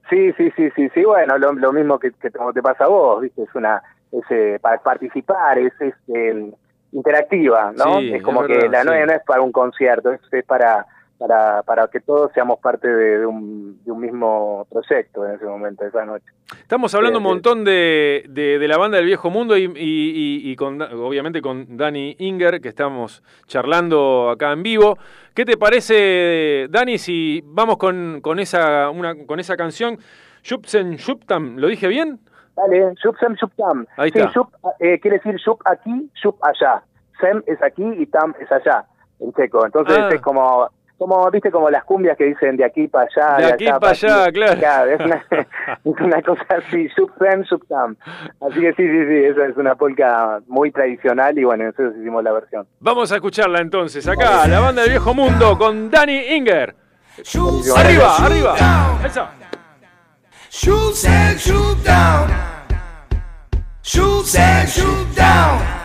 [0.08, 2.88] Sí, sí, sí, sí, sí, bueno, lo, lo mismo que, que como te pasa a
[2.88, 3.42] vos, ¿viste?
[3.42, 3.82] Es una,
[4.18, 6.50] es, eh, para participar, es, es, eh,
[6.92, 7.98] interactiva, ¿no?
[8.00, 8.86] Sí, es como es que la sí.
[8.88, 10.86] no es para un concierto, es, es para,
[11.18, 15.44] para, para que todos seamos parte de, de un, de un mismo proyecto en ese
[15.44, 16.24] momento, esa noche.
[16.60, 20.50] Estamos hablando Sí, un montón de, de- la banda del Viejo Mundo y, y- y-
[20.52, 24.96] y con, obviamente con Dani Inger, que estamos charlando acá en vivo.
[25.34, 29.98] ¿Qué te parece, Dani, si vamos con, con, esa, una, con esa canción?
[30.42, 32.20] Shupsen Shuptam, ¿lo dije bien?
[32.56, 33.86] Dale, Shup Sem Shup Tam.
[33.96, 34.32] Ahí sí, está.
[34.32, 34.48] Shup,
[34.80, 36.82] eh, quiere decir Shup aquí, Shup allá.
[37.20, 38.84] Sem es aquí y Tam es allá,
[39.20, 39.64] en checo.
[39.66, 40.08] Entonces Ah.
[40.12, 43.36] es como, como, viste, como las cumbias que dicen de aquí para allá.
[43.46, 44.90] De aquí allá pa' allá, claro.
[44.90, 45.24] es, una,
[45.84, 47.96] es una cosa así, Shup Sem Shup Tam.
[48.40, 52.24] Así que sí, sí, sí, esa es una polka muy tradicional y bueno, nosotros hicimos
[52.24, 52.66] la versión.
[52.80, 56.74] Vamos a escucharla entonces, acá, la banda del Viejo Mundo con Dani Inger.
[57.76, 58.54] Arriba, arriba.
[59.04, 59.30] Esa.
[60.50, 62.30] Shoot and shoot down.
[63.82, 65.76] Shoot and shoot down.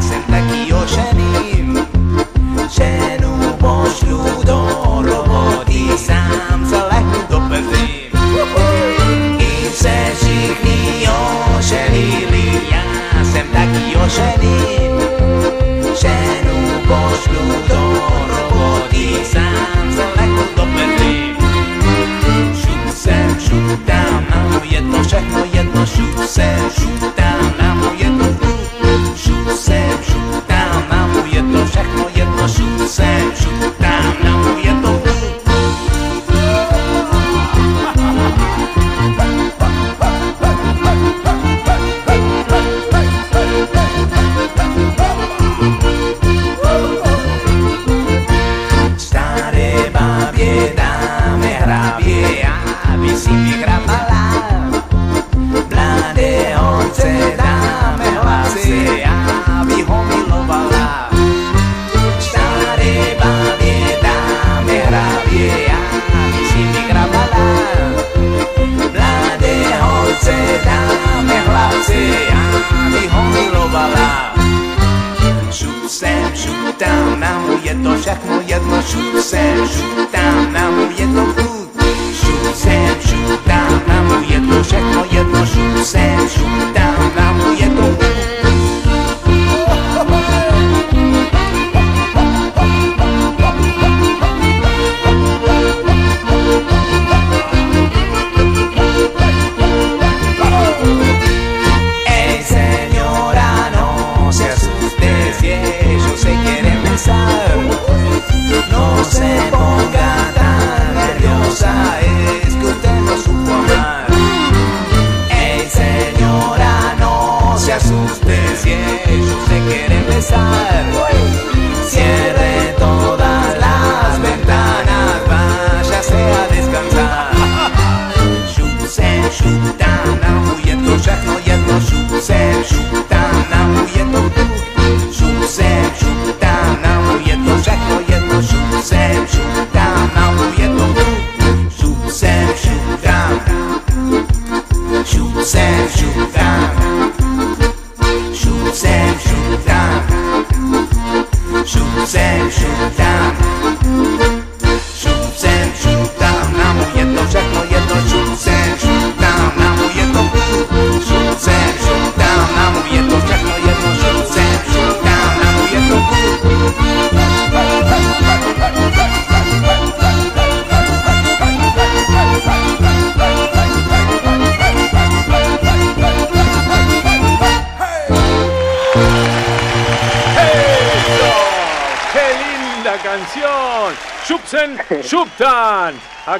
[0.00, 1.86] Senta aqui, oh, Xerim,
[2.68, 5.21] Xenu, bom estudo,
[5.98, 8.12] sam za leku dopelim.
[9.38, 11.08] I se všichni
[11.58, 15.00] oženili, ja jsem taky oženil.
[16.00, 17.82] Ženu pošlu do
[18.28, 21.36] roboty, sám za leku dopelim.
[22.54, 28.10] Šup sem, šup tam, nám je to všechno jedno, šup sem, šup tam, nám je
[28.18, 29.16] to furt.
[29.16, 33.81] Šup sem, šup tam, nám je to všechno jedno, šup sem, šup tam,
[71.82, 72.28] dáme hlasy,
[72.86, 74.34] aby ho milovala.
[75.50, 81.06] Šup sem, šup tam, nám je to všechno jedno, šup sem, šup tam, nám je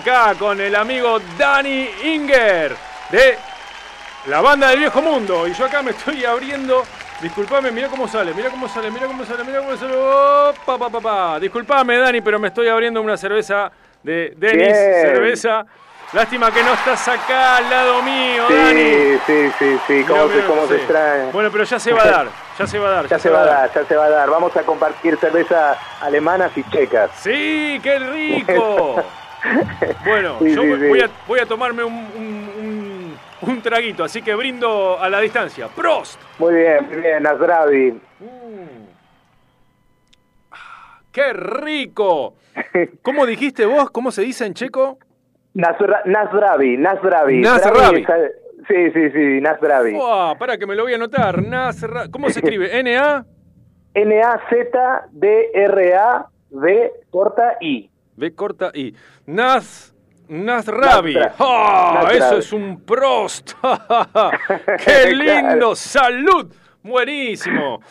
[0.02, 2.74] Acá con el amigo Dani Inger
[3.08, 3.38] de
[4.26, 5.46] la banda del viejo mundo.
[5.46, 6.82] Y yo acá me estoy abriendo.
[7.20, 9.94] Disculpame, mira cómo sale, mira cómo sale, mira cómo sale, mira cómo sale.
[9.94, 11.38] Opa, pa, pa, pa.
[11.38, 13.70] Disculpame, Dani, pero me estoy abriendo una cerveza
[14.02, 14.76] de Denis.
[14.76, 15.64] Cerveza.
[16.12, 18.80] Lástima que no estás acá al lado mío, Dani.
[18.82, 20.80] Sí, sí, sí, sí, Mirá, cómo, se, cómo se sí.
[20.80, 21.30] extrae.
[21.30, 22.26] Bueno, pero ya se va a dar,
[22.58, 23.06] ya se va a dar.
[23.06, 24.30] Ya se va a dar, ya se va a dar.
[24.30, 27.12] Vamos a compartir cerveza alemanas y checas.
[27.20, 28.96] ¡Sí, qué rico!
[30.04, 31.04] Bueno, Sí, yo sí, voy, sí.
[31.04, 35.68] a, voy a tomarme un, un- un- un traguito, así que brindo a la distancia.
[35.74, 36.20] ¡Prost!
[36.38, 38.00] Muy bien, muy bien, Nasravi.
[41.10, 42.34] ¡Qué rico!
[43.02, 43.90] ¿Cómo dijiste vos?
[43.90, 44.98] ¿Cómo se dice en checo?
[45.54, 47.42] Nasra- Nasravi, Nasravi.
[48.68, 49.92] Sí, sí, sí, Nasravi.
[49.94, 51.42] Uah, para que me lo voy a anotar.
[51.42, 52.78] Nasra- ¿Cómo se escribe?
[52.78, 53.24] N-A
[55.62, 57.90] N-A-Z-D-R-A-V corta I.
[58.16, 58.94] B corta I.
[59.26, 59.94] Nas
[60.28, 61.14] Nasravi.
[61.14, 61.92] Nasra- ¡Ah!
[61.94, 62.16] Nasravi.
[62.18, 63.52] Eso es un prost.
[64.84, 65.74] ¡Qué lindo!
[65.74, 66.52] ¡Salud!
[66.82, 67.80] Buenísimo.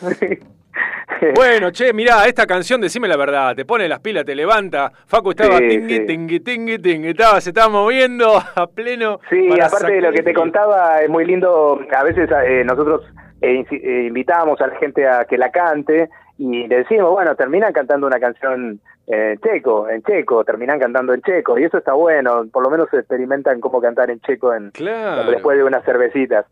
[1.36, 4.90] Bueno, che, mirá, esta canción, decime la verdad, te pone las pilas, te levanta.
[5.06, 6.06] Facu estaba Sí, tingui, sí.
[6.06, 9.20] tingui, tingui, tingui, estaba, se estaba moviendo a pleno.
[9.30, 11.78] Sí, aparte de lo que te contaba, es muy lindo.
[11.96, 13.02] A veces eh, nosotros
[13.42, 17.72] eh, eh, invitamos a la gente a que la cante y le decimos, bueno, terminan
[17.72, 21.58] cantando una canción eh, en checo, en checo, terminan cantando en checo.
[21.58, 25.30] Y eso está bueno, por lo menos se experimentan cómo cantar en checo en, Claro.
[25.30, 26.46] después de unas cervecitas.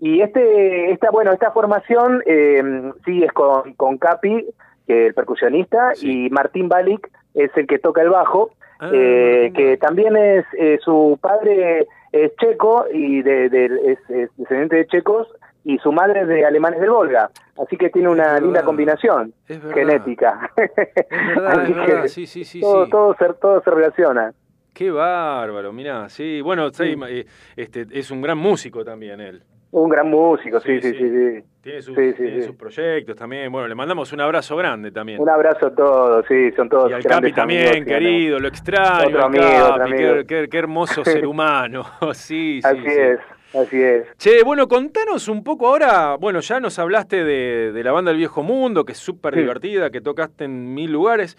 [0.00, 4.46] Y este, esta, bueno, esta formación eh, sí es con, con Capi,
[4.86, 6.26] que es el percusionista, Sí.
[6.26, 10.78] y Martín Balik es el que toca el bajo, Ah, eh, que también es eh,
[10.80, 15.26] su padre es checo y de, de- es, es descendiente de checos
[15.64, 17.30] y su madre es de alemanes del Volga,
[17.62, 18.64] así que tiene una Es linda verdad.
[18.66, 20.50] combinación Es genética.
[20.56, 22.90] Es verdad, Así es verdad, que sí, sí, sí, todo, sí.
[22.90, 24.32] todo se, todo se relaciona.
[24.72, 26.40] Qué bárbaro, mirá, sí.
[26.40, 29.42] Bueno, sí, eh, este, es un gran músico también él.
[29.70, 31.44] Un gran músico, sí, sí, Sí, sí.
[31.60, 33.52] Tiene, sus, tiene proyectos también.
[33.52, 35.20] Bueno, le mandamos un abrazo grande también.
[35.20, 39.08] Un abrazo a todos, sí, son todos y al Capi también, amigos, querido, lo extraño.
[39.08, 40.26] Otro amigo, Capi, otro qué, amigo.
[40.26, 41.84] qué- qué hermoso ser humano.
[42.14, 42.66] sí, sí.
[42.66, 42.86] Así sí.
[42.88, 43.18] es,
[43.54, 44.06] así es.
[44.16, 46.16] Che, bueno, contanos un poco ahora.
[46.16, 49.40] Bueno, ya nos hablaste de, de la banda del Viejo Mundo, que es súper Sí.
[49.40, 51.36] divertida, que tocaste en mil lugares.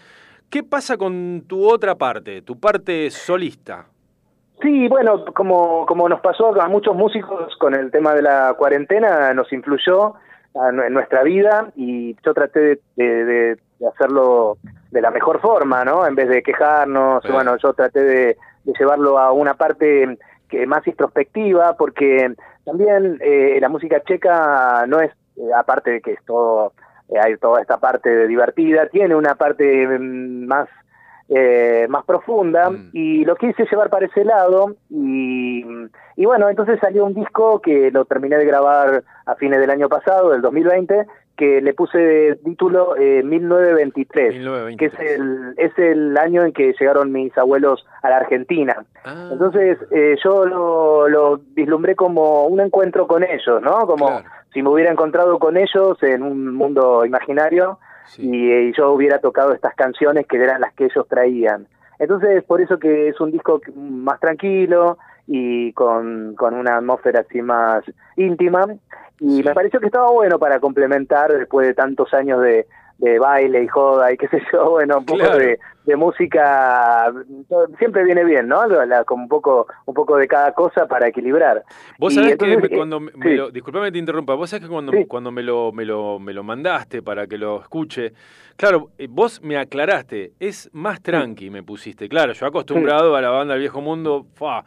[0.48, 3.86] ¿Qué pasa con tu otra parte, tu parte solista?
[4.62, 9.32] Sí, bueno, como, como nos pasó a muchos músicos con el tema de la cuarentena,
[9.32, 10.14] nos influyó
[10.54, 14.58] en nuestra vida y yo traté de, de- de- de hacerlo
[14.90, 16.06] de la mejor forma, ¿no?
[16.06, 20.18] En vez de quejarnos, bueno, yo traté de, de llevarlo a una parte
[20.50, 22.34] que más introspectiva, porque
[22.64, 26.72] también eh, la música checa no es, eh, aparte de que es todo,
[27.08, 30.68] eh, hay toda esta parte divertida, tiene una parte mm, más
[31.30, 32.90] eh, más profunda Mm.
[32.92, 35.64] y lo quise llevar para ese lado y,
[36.16, 39.88] y bueno, entonces salió un disco que lo terminé de grabar a fines del año
[39.88, 44.76] pasado, del 2020, que le puse de título eh, 1923, 1923.
[44.76, 48.84] que es el, es el año en que llegaron mis abuelos a la Argentina.
[49.04, 53.86] Ah, Entonces eh, yo lo, lo vislumbré como un encuentro con ellos, ¿no?
[53.86, 54.24] Como Claro.
[54.52, 57.78] si me hubiera encontrado con ellos en un mundo imaginario
[58.10, 58.22] sí.
[58.28, 61.66] y, eh, yo hubiera tocado estas canciones que eran las que ellos traían.
[61.98, 67.20] Entonces, por eso que es un disco que- más tranquilo y con, con una atmósfera
[67.20, 67.84] así más
[68.16, 68.64] íntima.
[69.20, 69.42] Y Sí.
[69.42, 72.66] me pareció que estaba bueno para complementar después de tantos años de,
[73.00, 75.38] de baile y joda y qué sé yo, bueno, un poco Claro.
[75.38, 77.12] de, de música,
[77.48, 78.66] todo- siempre viene bien, ¿no?
[78.66, 81.64] La- la- con un poco, un poco de cada cosa para equilibrar.
[81.98, 83.18] Vos Y sabés entonces, que eh, me- cuando me, sí.
[83.18, 85.06] me lo, disculpame que te interrumpa, vos sabés que cuando, Sí.
[85.06, 88.12] cuando me, lo, me, lo, me lo mandaste para que lo escuche,
[88.56, 92.08] claro, eh, vos me aclaraste, es más tranqui, me pusiste.
[92.08, 94.64] Claro, yo acostumbrado a la banda del viejo mundo, fa.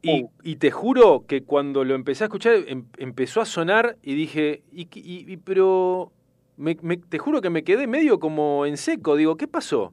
[0.00, 4.14] Y, y te juro que cuando lo empecé a escuchar, em- empezó a sonar y
[4.14, 6.12] dije, y- pero
[6.58, 9.92] me, me- te juro que me quedé medio como en seco, digo, ¿qué pasó?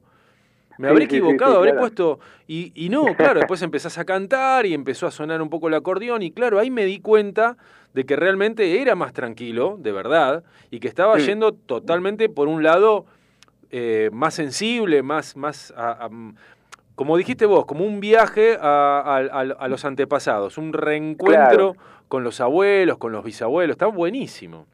[0.78, 1.80] Me Sí, habré sí, equivocado, sí, habré claro.
[1.80, 2.18] puesto.
[2.46, 5.74] Y, y no, claro, después empezás a cantar y empezó a sonar un poco el
[5.74, 6.22] acordeón.
[6.22, 7.56] Y claro, ahí me di cuenta
[7.94, 12.62] de que realmente era más tranquilo, de verdad, y que estaba yendo totalmente por un
[12.62, 13.06] lado
[13.70, 16.10] eh, más sensible, más, más a- a-
[16.94, 21.74] como dijiste vos, como un viaje a, a- a- a los antepasados, un reencuentro
[22.08, 23.74] con los abuelos, con los bisabuelos.
[23.74, 24.66] Está buenísimo.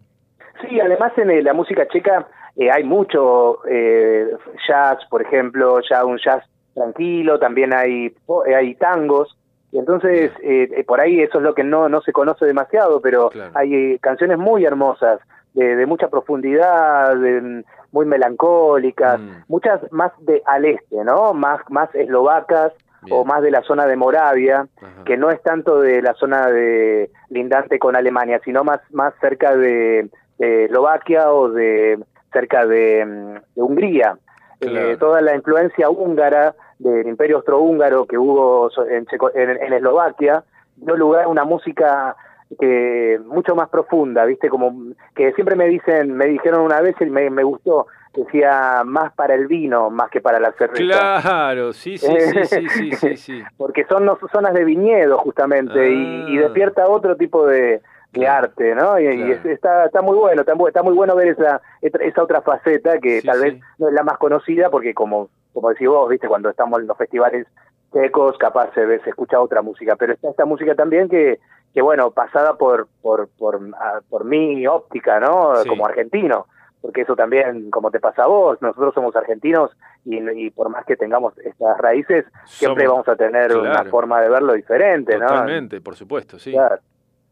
[0.61, 4.29] Sí, además en eh, la música checa eh, hay mucho eh,
[4.69, 8.07] jazz, por ejemplo, ya un jazz tranquilo, también hay,
[8.47, 9.37] eh, hay tangos,
[9.73, 13.01] y entonces eh, eh, por ahí eso es lo que no, no se conoce demasiado,
[13.01, 13.53] pero Claro.
[13.55, 15.21] hay canciones muy hermosas,
[15.55, 19.31] de, de mucha profundidad, de, muy melancólicas, Mm.
[19.49, 21.35] muchas más de al este, ¿no?
[21.35, 22.73] Más, más eslovacas
[23.03, 23.19] Bien.
[23.19, 25.05] o más de la zona de Moravia, Ajá.
[25.05, 29.55] que no es tanto de la zona de lindante con Alemania, sino más, más cerca
[29.57, 30.09] de,
[30.47, 31.99] de Eslovaquia o de
[32.33, 33.05] cerca de,
[33.55, 34.17] de Hungría.
[34.61, 34.91] Claro.
[34.91, 40.45] Eh, toda la influencia húngara del imperio austrohúngaro que hubo en, Checo- en, en Eslovaquia
[40.77, 42.17] dio lugar a una música
[42.61, 47.07] que mucho más profunda, viste, como que siempre me dicen, me dijeron una vez y
[47.07, 50.83] me, me gustó, decía más para el vino más que para la cerveza.
[51.23, 53.43] Claro, sí, sí, sí, sí, sí, sí, sí.
[53.57, 56.43] Porque son no- zonas de viñedo justamente y, y Ah.
[56.43, 57.81] despierta otro tipo de,
[58.27, 58.99] arte, ¿no?
[58.99, 59.51] Y, claro.
[59.51, 63.21] está, está muy bueno, está, mu- está muy bueno ver esa, esa otra faceta que
[63.21, 63.43] Sí, tal sí.
[63.45, 66.87] vez no es la más conocida porque como, como decís vos, viste, cuando estamos en
[66.87, 67.47] los festivales
[67.93, 71.41] secos, capaz se ve, se escucha otra música, pero está esta música también que,
[71.75, 73.61] que bueno, pasada por, por, por,
[74.09, 75.57] por mi óptica, ¿no?
[75.57, 75.69] Sí.
[75.69, 76.47] Como argentino,
[76.81, 79.71] porque eso también, como te pasa a vos, nosotros somos argentinos
[80.05, 84.29] y, y por más que tengamos estas raíces, siempre vamos a tener una forma de
[84.31, 85.27] verlo diferente, ¿no?
[85.29, 86.53] Totalmente, por supuesto, sí.
[86.53, 86.77] Claro,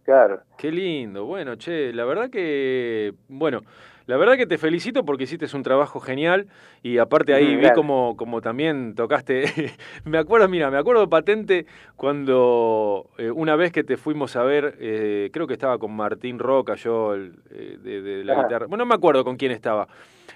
[0.05, 0.40] claro.
[0.57, 1.24] Qué lindo.
[1.24, 3.62] Bueno, che, la verdad que, bueno,
[4.11, 6.48] la verdad que te felicito porque hiciste un trabajo genial
[6.82, 9.44] y aparte ahí vi como, como también tocaste,
[10.05, 14.76] me acuerdo, mira, me acuerdo patente cuando eh, una vez que te fuimos a ver,
[14.80, 18.42] eh, creo que estaba con Martín Roca, yo, el, eh, de, de la Ajá.
[18.42, 19.86] guitarra, bueno, no me acuerdo con quién estaba,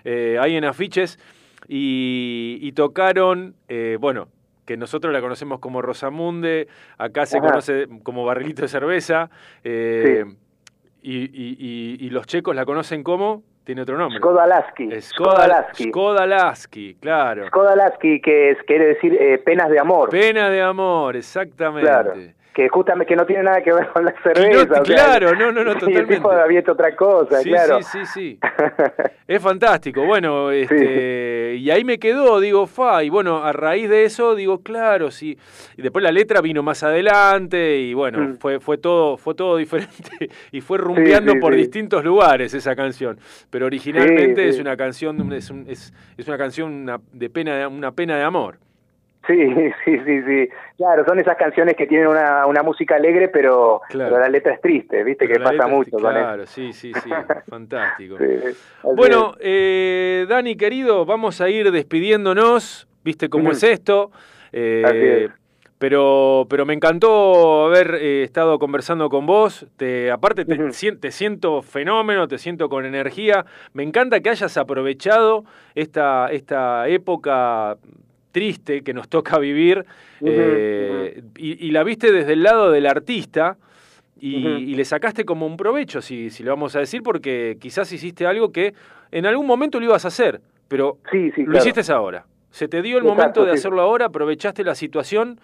[0.05, 1.19] ahí en afiches
[1.67, 3.57] y, y tocaron,
[3.99, 4.29] bueno,
[4.65, 7.49] que nosotros la conocemos como Rosamunde, acá se Ajá.
[7.49, 9.31] conoce como barrilito de cerveza,
[9.63, 10.25] eh,
[11.03, 14.19] y, y- y- y los checos la conocen como, tiene otro nombre.
[14.19, 15.01] Skoda Lasky.
[15.01, 15.85] Skoda, Lasky.
[15.85, 17.47] Skoda Lasky, claro.
[17.49, 20.11] Skoda Lasky, que es, quiere decir eh, penas de amor.
[20.11, 21.87] Pena de amor, exactamente.
[21.89, 22.15] Claro.
[22.55, 24.75] Que justamente que no tiene nada que ver con la no- cerveza.
[24.75, 26.15] sea, claro, no, no, no, y el totalmente.
[26.15, 27.83] tipo había hecho otra cosa, Sí, claro.
[27.83, 28.39] sí, sí, sí.
[29.27, 30.05] Es fantástico.
[30.05, 34.63] Bueno, este, y ahí me quedó, digo, fa, y bueno, a raíz de eso, digo,
[34.63, 35.37] claro, sí.
[35.77, 38.35] Y después la letra vino más adelante, y bueno, Mm.
[38.37, 43.19] fue, fue todo, fue todo diferente, y fue rumbeando sí, por distintos lugares esa canción.
[43.51, 47.67] Pero originalmente es una canción, es, un- es, es una canción una- de pena, de-
[47.67, 48.59] una pena de amor.
[49.27, 49.53] Sí,
[49.85, 50.49] sí, sí, sí.
[50.77, 54.11] Claro, son esas canciones que tienen una, una música alegre, pero, Claro.
[54.11, 55.27] pero la letra es triste, ¿viste?
[55.27, 57.11] Pero que pasa mucho con Claro, sí, sí, sí,
[57.49, 58.17] fantástico.
[58.19, 62.87] Sí, Bueno, eh, Dani, querido, vamos a ir despidiéndonos.
[63.03, 64.11] ¿Viste cómo es esto?
[64.53, 65.31] Eh, Así es.
[65.79, 69.67] Pero, pero me encantó haber eh, estado conversando con vos.
[69.77, 70.57] Te, aparte, te,
[70.93, 73.45] te siento fenómeno, te siento con energía.
[73.75, 75.45] Me encanta que hayas aprovechado
[75.75, 77.77] esta, esta época
[78.39, 79.87] triste que nos toca vivir
[80.21, 83.57] eh, y, y la viste desde el lado del artista
[84.21, 88.27] y, le sacaste como un provecho, si, si lo vamos a decir, porque quizás hiciste
[88.27, 88.75] algo que
[89.13, 91.59] en algún momento lo ibas a hacer, pero Sí, sí, lo claro.
[91.69, 92.27] hiciste ahora.
[92.51, 93.59] Se te dio el Exacto, momento de sí.
[93.59, 95.39] hacerlo ahora, aprovechaste la situación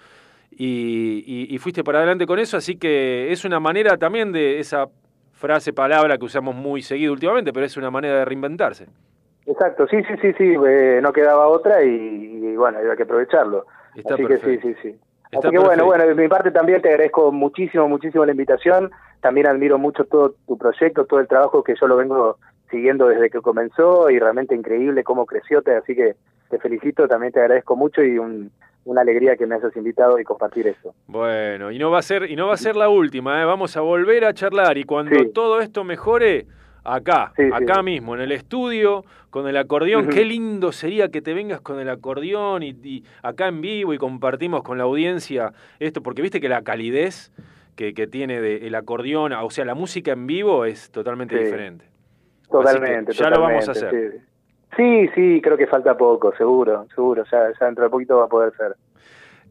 [0.51, 4.59] y, y- y fuiste para adelante con eso, así que es una manera también de
[4.59, 4.87] esa
[5.33, 8.87] frase, palabra que usamos muy seguido últimamente, pero es una manera de reinventarse.
[9.51, 13.67] Exacto, sí, sí, sí, sí, eh, no quedaba otra y, y bueno, había que aprovecharlo.
[13.95, 14.47] Está Así perfecto.
[14.47, 15.01] que sí, sí, sí.
[15.33, 15.87] Está Así que bueno, perfecto.
[15.87, 18.91] bueno, de mi parte también te agradezco muchísimo, muchísimo la invitación.
[19.21, 22.39] También admiro mucho todo tu proyecto, todo el trabajo que yo lo vengo
[22.71, 25.63] siguiendo desde que comenzó y realmente increíble cómo creció.
[25.63, 26.15] Te, así que
[26.49, 28.51] te felicito, también te agradezco mucho y un-
[28.85, 30.95] una alegría que me hayas invitado y compartir esto.
[31.07, 33.45] Bueno, y no va a ser, y no va a ser la última, ¿eh?
[33.45, 35.31] vamos a volver a charlar y cuando Sí.
[35.35, 36.47] todo esto mejore,
[36.85, 37.51] acá, Sí, sí.
[37.53, 41.79] acá mismo, en el estudio, con el acordeón, qué lindo sería que te vengas con
[41.81, 46.41] el acordeón y, y acá en vivo y compartimos con la audiencia esto, porque viste
[46.41, 47.33] que la calidez
[47.77, 51.45] que, que tiene de, el acordeón, o sea, la música en vivo es totalmente Sí.
[51.45, 51.85] diferente.
[52.51, 53.91] Totalmente, ya lo vamos a hacer.
[53.91, 54.19] Sí.
[54.77, 58.29] sí, sí, creo que falta poco, seguro, seguro, ya, ya dentro de poquito va a
[58.29, 58.75] poder ser.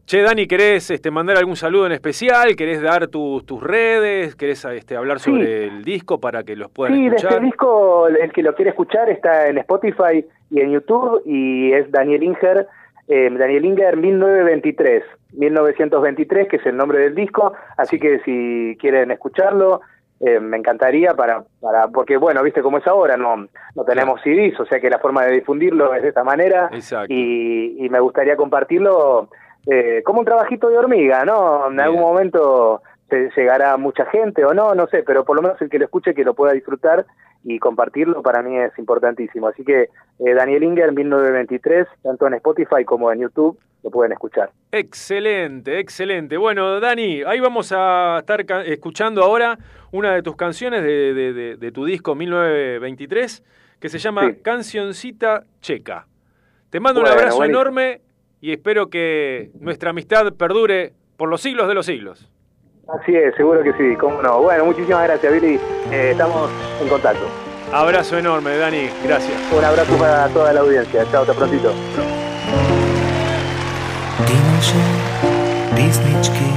[0.10, 2.56] Che, Dani, ¿querés este, mandar algún saludo en especial?
[2.56, 4.36] ¿Querés dar tus tus redes?
[4.36, 5.30] ¿Querés este, hablar Sí.
[5.30, 7.34] sobre el disco para que los puedan Sí, de escuchar?
[7.34, 11.92] este disco, el que lo quiere escuchar está en Spotify y en YouTube y es
[11.92, 12.66] Daniel Inger,
[13.08, 15.04] eh, Daniel Inger 1923,
[15.34, 19.82] 1923, que es el nombre del disco, así que si quieren escucharlo,
[20.22, 24.60] eh, me encantaría para, para, porque bueno, viste cómo es ahora, no, no tenemos CDs,
[24.60, 27.14] o sea que la forma de difundirlo es de esta manera Exacto.
[27.14, 29.30] y, y me gustaría compartirlo
[29.68, 31.68] eh, como un trabajito de hormiga, ¿no?
[31.68, 31.82] En Bien.
[31.82, 35.70] algún momento se llegará mucha gente o no, no sé, pero por lo menos el
[35.70, 37.06] que lo escuche que lo pueda disfrutar
[37.44, 39.48] y compartirlo para mí es importantísimo.
[39.48, 39.90] Así que
[40.20, 44.52] eh, Daniel Inger 1923, tanto en Spotify como en YouTube, lo pueden escuchar.
[44.72, 46.38] Excelente, excelente.
[46.38, 49.58] Bueno, Dani, ahí vamos a estar escuchando ahora
[49.92, 53.44] una de tus canciones de, de- de- de tu disco 1923,
[53.80, 54.36] que se llama Sí.
[54.44, 56.06] Cancioncita Checa.
[56.70, 58.02] Te mando un abrazo enorme
[58.42, 62.30] y espero que nuestra amistad perdure por los siglos de los siglos.
[62.88, 64.42] Así es, seguro que sí, cómo no.
[64.42, 65.60] Bueno, muchísimas gracias, Billy.
[65.92, 66.50] Eh, estamos
[66.82, 67.26] en contacto.
[67.72, 68.90] Abrazo enorme, Dani.
[69.04, 69.38] Gracias.
[69.56, 71.06] Un abrazo para toda la audiencia.
[71.12, 71.72] Chao, hasta prontito.
[74.26, 74.84] Dinoše,
[75.76, 76.50] písničky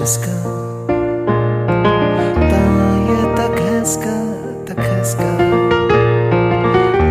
[0.00, 0.32] hezká,
[2.40, 2.64] tá
[3.04, 4.18] je tak hezká,
[4.64, 5.32] tak hezká,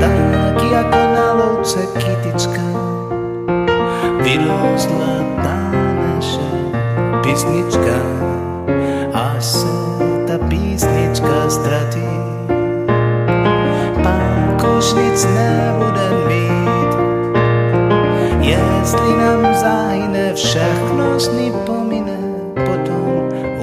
[0.01, 2.65] tak ako na louce kytička,
[4.25, 5.59] vyrozla tá
[6.01, 6.49] naša
[7.21, 7.97] písnička,
[9.13, 9.69] a se
[10.25, 12.09] tá písnička ztratí.
[14.01, 16.93] Pán už nic nebude mít,
[18.41, 21.53] jestli nám zahne všechno sny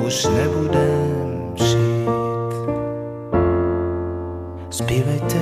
[0.07, 2.55] už nebudem žít.
[4.71, 5.41] Zpívejte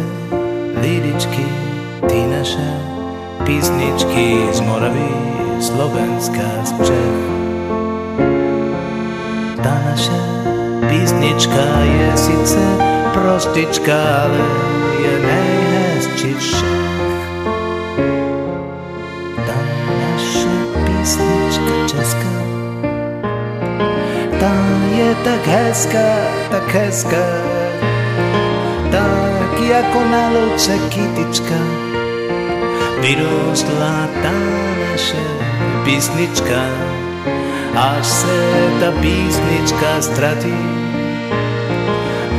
[0.81, 1.47] lidičky,
[2.09, 2.81] ty naše
[3.45, 5.13] písničky z Moravy,
[5.61, 7.21] Slovenska, z Čech.
[9.63, 10.21] Ta naša
[10.89, 12.65] písnička je sice
[13.13, 14.45] prostička, ale
[15.05, 16.74] je nejhezčí.
[25.25, 26.11] Tak hezká,
[26.51, 27.27] tak hezká,
[28.93, 31.61] tak jako na louce kytička.
[33.01, 34.37] Vyrostla ta
[34.81, 35.25] naše
[35.85, 36.61] písnička,
[37.75, 38.39] až se
[38.81, 40.61] ta písnička ztratí.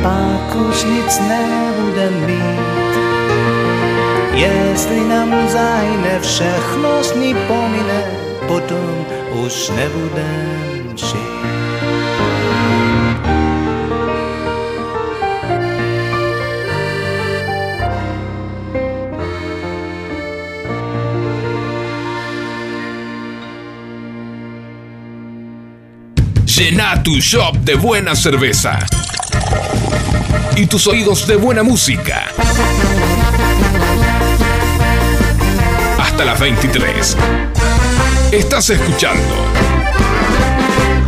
[0.02, 2.92] Pak už nic nebudem mít,
[4.34, 8.00] jestli nám zahyne všechno sny pomine,
[8.46, 9.06] potom
[9.44, 11.65] už nebudem žít.
[26.56, 28.78] Llena tu shop de buena cerveza
[30.56, 32.28] y tus oídos de buena música.
[36.00, 37.14] Hasta las 23.
[38.32, 39.34] Estás escuchando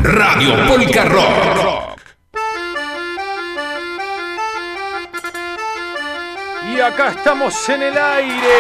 [0.03, 1.99] Radio Polka Rock.
[6.71, 8.55] Y acá estamos en el aire.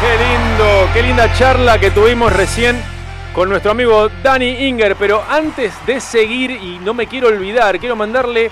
[0.00, 2.80] Qué lindo, qué linda charla que tuvimos recién
[3.40, 4.96] con nuestro amigo Dani Inger.
[4.96, 8.50] Pero antes de seguir, y no me quiero olvidar, quiero mandarle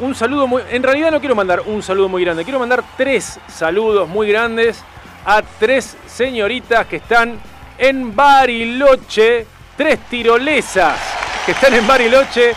[0.00, 0.64] un saludo muy.
[0.68, 4.82] En realidad no quiero mandar un saludo muy grande, quiero mandar tres saludos muy grandes
[5.24, 7.38] a tres señoritas que están
[7.78, 9.46] en Bariloche.
[9.76, 10.98] Tres tirolesas
[11.46, 12.52] que están en Bariloche.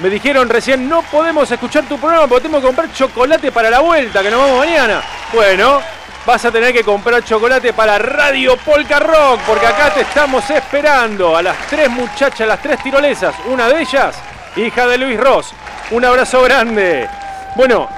[0.00, 3.78] Me dijeron recién, no podemos escuchar tu programa porque tenemos que comprar chocolate para la
[3.78, 5.00] vuelta, que nos vamos mañana.
[5.32, 5.80] Bueno,
[6.26, 11.36] vas a tener que comprar chocolate para Radio Polka Rock, porque acá te estamos esperando.
[11.36, 14.16] A las tres muchachas, las tres tirolesas, una de ellas,
[14.56, 15.52] hija de Luis Ross.
[15.90, 17.08] Un abrazo grande.
[17.56, 17.88] Bueno,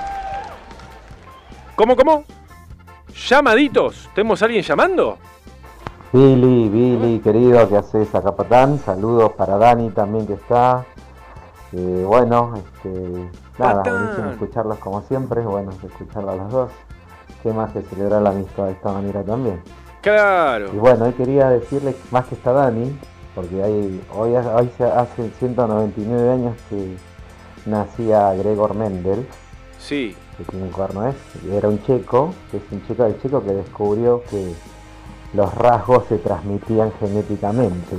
[1.76, 2.24] ¿cómo, cómo?
[3.28, 4.08] ¿Llamaditos?
[4.14, 5.18] ¿Tenemos a alguien llamando?
[6.12, 8.78] Billy, Billy, querido, ¿qué haces acá, Patán?
[8.84, 10.84] Saludos para Dani también que está.
[11.72, 16.70] Eh, bueno, este, nada, escucharlos como siempre, bueno, escucharlos a los dos.
[17.42, 19.60] Qué más que celebrar la amistad de esta manera también.
[20.00, 20.70] Claro.
[20.72, 22.98] Y bueno, hoy quería decirle más que está Dani,
[23.34, 26.96] porque hay, hoy, hoy hace 199 años que
[27.66, 29.26] nacía Gregor Mendel,
[29.78, 31.14] Sí, que tiene un cuerno es,
[31.52, 34.52] era un checo, que es un checo del checo que descubrió que
[35.34, 37.96] los rasgos se transmitían genéticamente.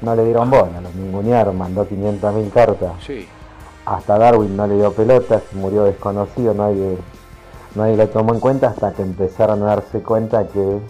[0.00, 2.92] No le dieron bola, los ningunearon, mandó 500.000 cartas.
[3.04, 3.26] sí.
[3.84, 6.98] Hasta Darwin no le dio pelotas, murió desconocido, nadie,
[7.74, 10.80] nadie lo tomó en cuenta hasta que empezaron a darse cuenta que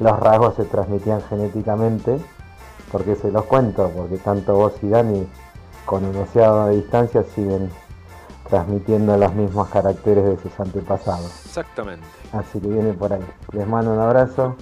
[0.00, 2.18] los rasgos se transmitían genéticamente.
[2.90, 3.88] porque se los cuento?
[3.94, 5.26] Porque tanto vos y Dani,
[5.84, 7.70] con un océano de distancia, siguen
[8.48, 11.46] transmitiendo los mismos caracteres de sus antepasados.
[11.46, 12.04] Exactamente.
[12.32, 13.24] Así que viene por ahí.
[13.52, 14.56] Les mando un abrazo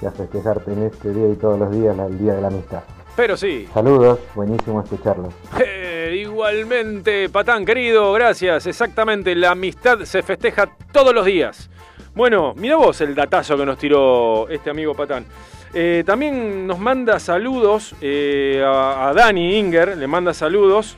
[0.00, 2.82] y a festejarte en este día y todos los días el Día de la Amistad.
[3.16, 3.66] Pero sí.
[3.72, 5.32] Saludos, buenísimo escucharlos.
[5.58, 8.66] Eh, igualmente, Patán, querido, gracias.
[8.66, 11.70] Exactamente, la amistad se festeja todos los días.
[12.14, 15.24] Bueno, mira vos el datazo que nos tiró este amigo Patán.
[15.72, 20.96] Eh, también nos manda saludos eh, a, a Dani Inger, le manda saludos.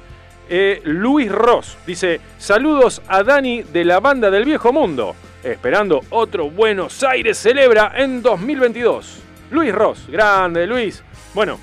[0.84, 5.14] Luis Ross dice: Saludos a Dani de la banda del viejo mundo.
[5.44, 9.20] Esperando otro Buenos Aires celebra en 2022.
[9.50, 11.04] Luis Ross, grande Luis.
[11.34, 11.58] Bueno,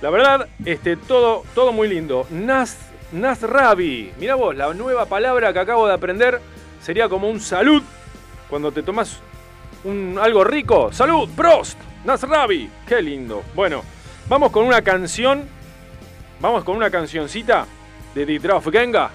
[0.00, 2.26] la verdad, este, todo, todo muy lindo.
[2.30, 2.78] Nas,
[3.12, 4.12] Nasrabi.
[4.18, 6.40] Mira vos, la nueva palabra que acabo de aprender
[6.80, 7.82] sería como un salud.
[8.48, 9.18] Cuando te tomas
[9.84, 10.92] un, algo rico.
[10.92, 12.70] Salud, Prost, Nasrabi.
[12.86, 13.42] Qué lindo.
[13.54, 13.82] Bueno,
[14.28, 15.48] vamos con una canción.
[16.40, 17.66] Vamos con una cancioncita
[18.14, 19.10] de Dietrich Genga.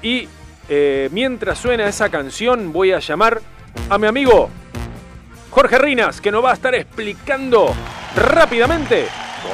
[0.00, 0.26] Y
[0.68, 3.42] eh, mientras suena esa canción, voy a llamar
[3.90, 4.48] a mi amigo
[5.50, 7.74] Jorge Rinas, que nos va a estar explicando
[8.16, 9.06] rápidamente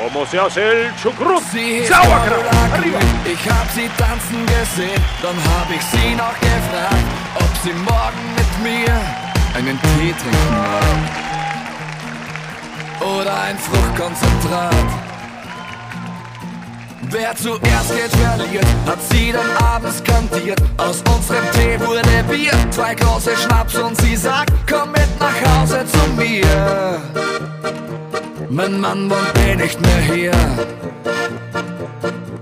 [0.02, 1.42] ¿Cómo se hace el chucrut?
[1.42, 2.44] ¡Sauerkraut!
[2.72, 2.98] ¡Arriba!
[3.26, 8.62] Ich hab sie tanzen gesehen, dann hab ich sie noch gefragt, ob sie morgen mit
[8.62, 8.94] mir
[9.54, 11.00] einen Tee trinken mag.
[13.18, 14.74] Oder ein Fruchtkonzentrat.
[17.02, 20.62] Wer zuerst geht, verliert, hat sie dann abends kantiert.
[20.78, 25.84] Aus unserem Tee wurde Bier, zwei große Schnaps und sie sagt, komm mit nach Hause
[25.86, 27.00] zu mir.
[28.52, 30.32] Mein Mann wohnt eh nicht mehr hier.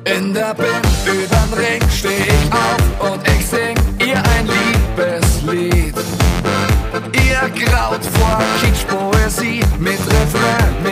[0.06, 0.66] In der Bin
[1.04, 5.94] übern Ring steh ich auf und ich sing ihr ein Liebeslied.
[7.12, 10.82] Ihr graut vor Kitschpoesie mit Refrain,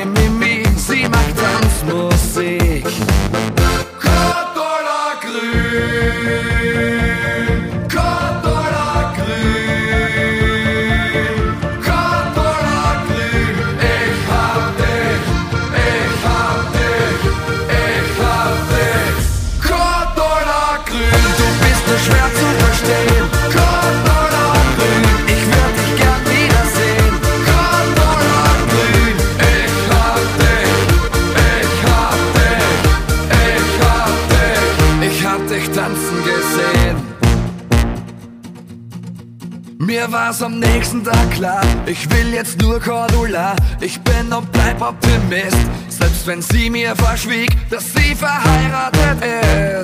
[40.13, 43.57] War's am nächsten Tag klar, ich will jetzt nur Cordula.
[43.81, 45.57] Ich bin und bleib Optimist,
[45.89, 49.25] selbst wenn sie mir verschwieg, dass sie verheiratet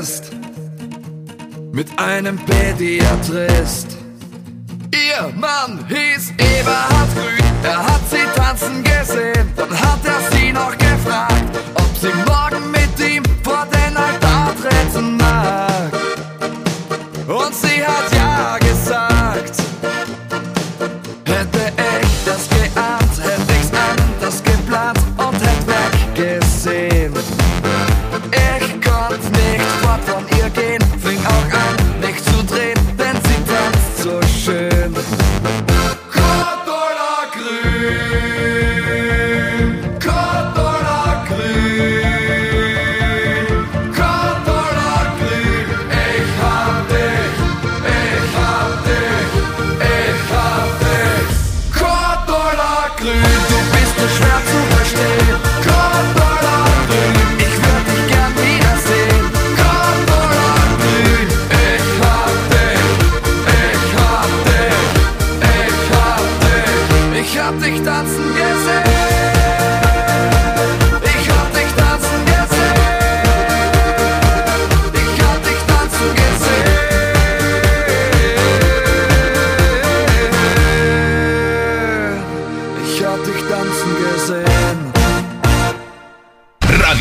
[0.01, 0.33] ist.
[1.73, 3.97] Mit einem Pädiatrist.
[4.93, 10.77] Ihr Mann hieß Eberhard Grün, er hat sie tanzen gesehen, dann hat er sie noch
[10.79, 15.93] gefragt, ob sie morgen mit ihm vor den Altar treten mag.
[17.27, 18.12] Und sie hat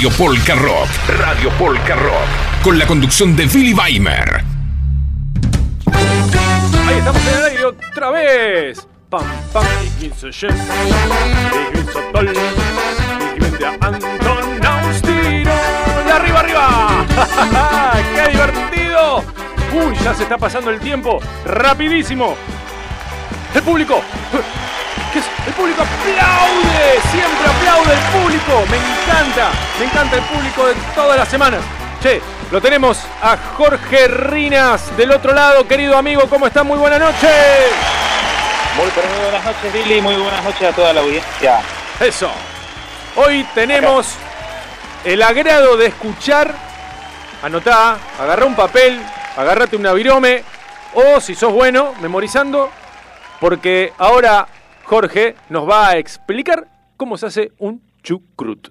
[0.01, 0.89] Radio Polka Rock.
[1.19, 2.63] Radio Polka Rock.
[2.63, 4.43] Con la conducción de Billy Weimer.
[6.87, 8.87] Ahí estamos en el aire otra vez.
[9.09, 10.55] Pam, pam, ich bin so schön.
[10.55, 11.99] Ich bin so
[13.81, 15.51] Anton Austino.
[16.05, 17.05] De arriba, arriba.
[18.15, 19.23] ¡Qué divertido!
[19.73, 21.19] Uy, ya se está pasando el tiempo.
[21.45, 22.35] Rapidísimo.
[23.53, 24.01] El público.
[25.13, 27.01] El público aplaude.
[27.11, 28.63] Siempre aplaude el público.
[28.69, 29.49] Me encanta.
[29.77, 31.59] Me encanta el público de todas las semanas.
[32.01, 35.67] Che, lo tenemos a Jorge Rinas del otro lado.
[35.67, 36.63] Querido amigo, ¿cómo está?
[36.63, 37.27] Muy buena noche.
[38.77, 40.01] Muy, pero muy buenas noches, Billy.
[40.01, 41.59] Muy buenas noches a toda la audiencia.
[41.99, 42.31] Eso.
[43.17, 44.15] Hoy tenemos
[45.03, 46.53] el agrado de escuchar.
[47.43, 49.01] Anotá, agarrá un papel,
[49.35, 50.43] agarrate una virome.
[50.93, 52.71] O si sos bueno, memorizando.
[53.41, 54.47] Porque ahora
[54.95, 56.65] Jorge nos va a explicar
[56.97, 58.67] cómo se hace un chucrut.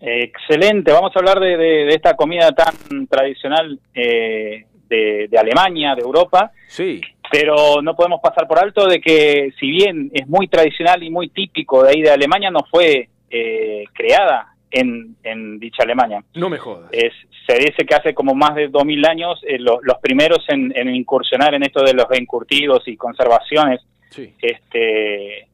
[0.00, 0.90] Excelente.
[0.90, 6.02] Vamos a hablar de, de- de esta comida tan tradicional eh, de, de Alemania, de
[6.02, 6.50] Europa.
[6.66, 7.00] Sí.
[7.30, 11.28] Pero no podemos pasar por alto de que, si bien es muy tradicional y muy
[11.28, 16.24] típico de ahí de Alemania, no fue eh, creada en, en dicha Alemania.
[16.34, 16.88] No me jodas.
[16.90, 17.12] Es,
[17.46, 20.92] se dice que hace como más de 2000 años eh, lo- los primeros en, en
[20.92, 23.80] incursionar en esto de los encurtidos y conservaciones
[24.10, 24.34] Sí.
[24.40, 25.48] este,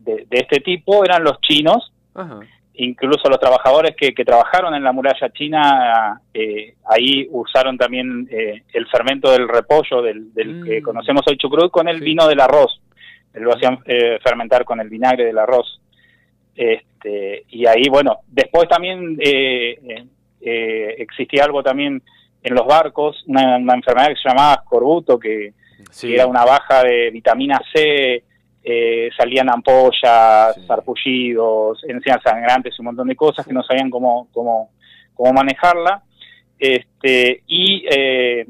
[0.00, 2.40] de, de este tipo eran los chinos, Ajá.
[2.74, 8.62] incluso los trabajadores que, que trabajaron en la muralla china, eh, ahí usaron también eh,
[8.72, 10.84] el fermento del repollo, del, del que Mm.
[10.84, 12.04] conocemos hoy chucrut, con el Sí.
[12.04, 12.80] vino del arroz.
[13.34, 15.80] Lo hacían eh, fermentar con el vinagre del arroz.
[16.56, 19.78] Este, y ahí, bueno, después también eh,
[20.40, 22.02] eh, existía algo también
[22.42, 25.52] en los barcos, una, una enfermedad que se llamaba escorbuto, que
[25.90, 26.14] Sí.
[26.14, 28.22] era una baja de vitamina C
[28.70, 30.66] eh, salían ampollas, Sí.
[30.66, 34.70] sarpullidos, encías sangrantes, un montón de cosas que no sabían cómo, cómo,
[35.14, 36.02] cómo manejarla.
[36.58, 38.44] Este, y eh,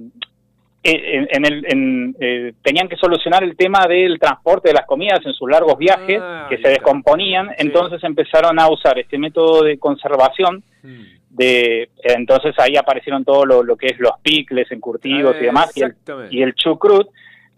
[0.83, 5.21] en, en el, en, eh, tenían que solucionar el tema del transporte de las comidas
[5.27, 7.55] en sus largos viajes Ah, que se descomponían, Sí.
[7.59, 11.03] entonces empezaron a usar este método de conservación Mm.
[11.31, 15.83] de entonces ahí aparecieron todo lo, lo que es los picles encurtidos y demás y
[15.83, 15.95] el,
[16.31, 17.09] y el chucrut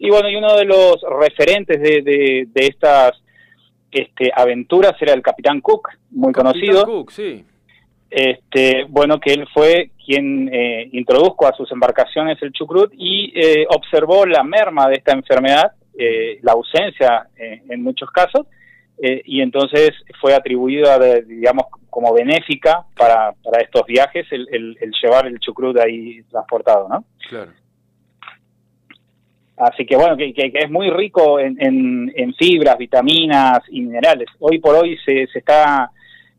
[0.03, 3.11] y bueno y uno de los referentes de, de, de estas
[3.91, 7.43] este, aventuras era el capitán Cook muy Capitán conocido Cook, sí.
[8.09, 13.65] este bueno que él fue quien eh, introdujo a sus embarcaciones el chucrut y eh,
[13.69, 18.47] observó la merma de esta enfermedad eh, la ausencia eh, en muchos casos
[19.03, 24.77] eh, y entonces fue atribuida de- digamos como benéfica para, para estos viajes el, el-
[24.81, 27.51] el llevar el chucrut ahí transportado no Claro.
[29.69, 33.81] Así que bueno, que, que- que es muy rico en, en- en fibras, vitaminas y
[33.81, 34.27] minerales.
[34.39, 35.91] Hoy por hoy se, se está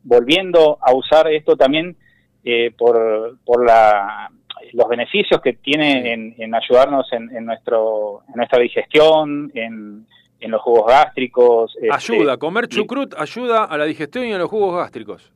[0.03, 1.97] volviendo a usar esto también
[2.45, 4.29] eh, por, por la,
[4.73, 10.07] los beneficios que tiene en, en ayudarnos en, en nuestro, en nuestra digestión, en,
[10.41, 11.77] en los jugos gástricos.
[11.77, 15.33] este, Ayuda, comer y- chucrut ayuda a la digestión y a los jugos gástricos.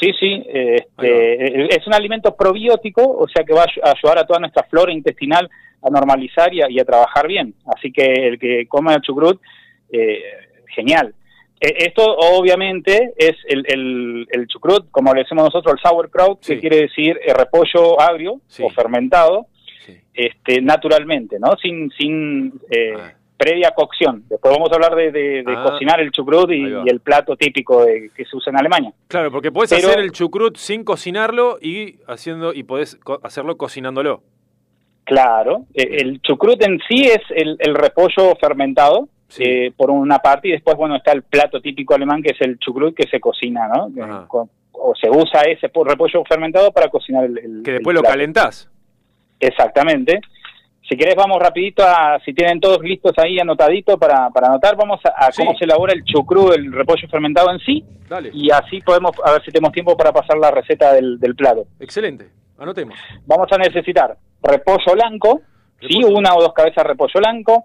[0.00, 4.18] Sí, sí, este, es un alimento probiótico, o sea que va a ayu- a ayudar
[4.18, 5.48] a toda nuestra flora intestinal
[5.82, 7.54] a normalizar y a, y a trabajar bien.
[7.74, 9.40] Así que el que come el chucrut,
[9.90, 10.20] eh,
[10.74, 11.14] genial.
[11.60, 16.54] Eh, esto obviamente es el, el, el chucrut, como le decimos nosotros, el sauerkraut, Sí.
[16.54, 18.62] que quiere decir eh, repollo agrio Sí.
[18.62, 19.46] o fermentado,
[19.86, 19.96] Sí.
[20.12, 21.56] este, naturalmente, ¿no?
[21.62, 23.12] Sin, sin eh, Ah.
[23.36, 24.24] Previa cocción.
[24.28, 25.64] Después vamos a hablar de, de- de Ah.
[25.70, 28.92] cocinar el chucrut y, el plato típico de- que se usa en Alemania.
[29.08, 34.22] Claro, porque Pero- hacer el chucrut sin cocinarlo y haciendo y podés co- hacerlo cocinándolo.
[35.04, 39.42] Claro, eh, el chucrut en sí es el, el repollo fermentado, Sí.
[39.44, 42.58] eh, por una parte, y después, bueno, está el plato típico alemán que es el
[42.58, 43.88] chucrut que se cocina, ¿no?
[43.96, 44.26] Eh, Ajá.
[44.28, 48.02] o se usa ese po- repollo fermentado para cocinar el, el- Que el después lo
[48.02, 48.68] calentás.
[49.40, 50.20] Exactamente.
[50.88, 55.00] Si querés, vamos rapidito a, si tienen todos listos ahí anotadito para, para anotar, vamos
[55.04, 55.42] a, a Sí.
[55.44, 58.30] cómo se elabora el chucrut, el repollo fermentado en sí, Dale.
[58.32, 61.64] y así podemos, a ver si tenemos tiempo para pasar la receta del, del plato.
[61.80, 62.28] Excelente.
[62.58, 62.94] Anotemos.
[63.26, 65.40] Vamos a necesitar repollo blanco,
[65.80, 67.64] sí, una o dos cabezas de repollo blanco,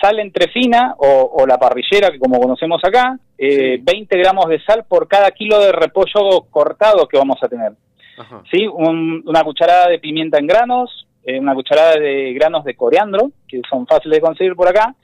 [0.00, 3.82] sal entrefina o, o la parrillera, que como conocemos acá, eh, Sí.
[3.84, 7.72] 20 gramos de sal por cada kilo de repollo cortado que vamos a tener.
[8.18, 8.42] Ajá.
[8.50, 8.66] ¿sí?
[8.66, 13.60] Un- una cucharada de pimienta en granos, eh, una cucharada de granos de coriandro, que
[13.68, 14.94] son fáciles de conseguir por acá,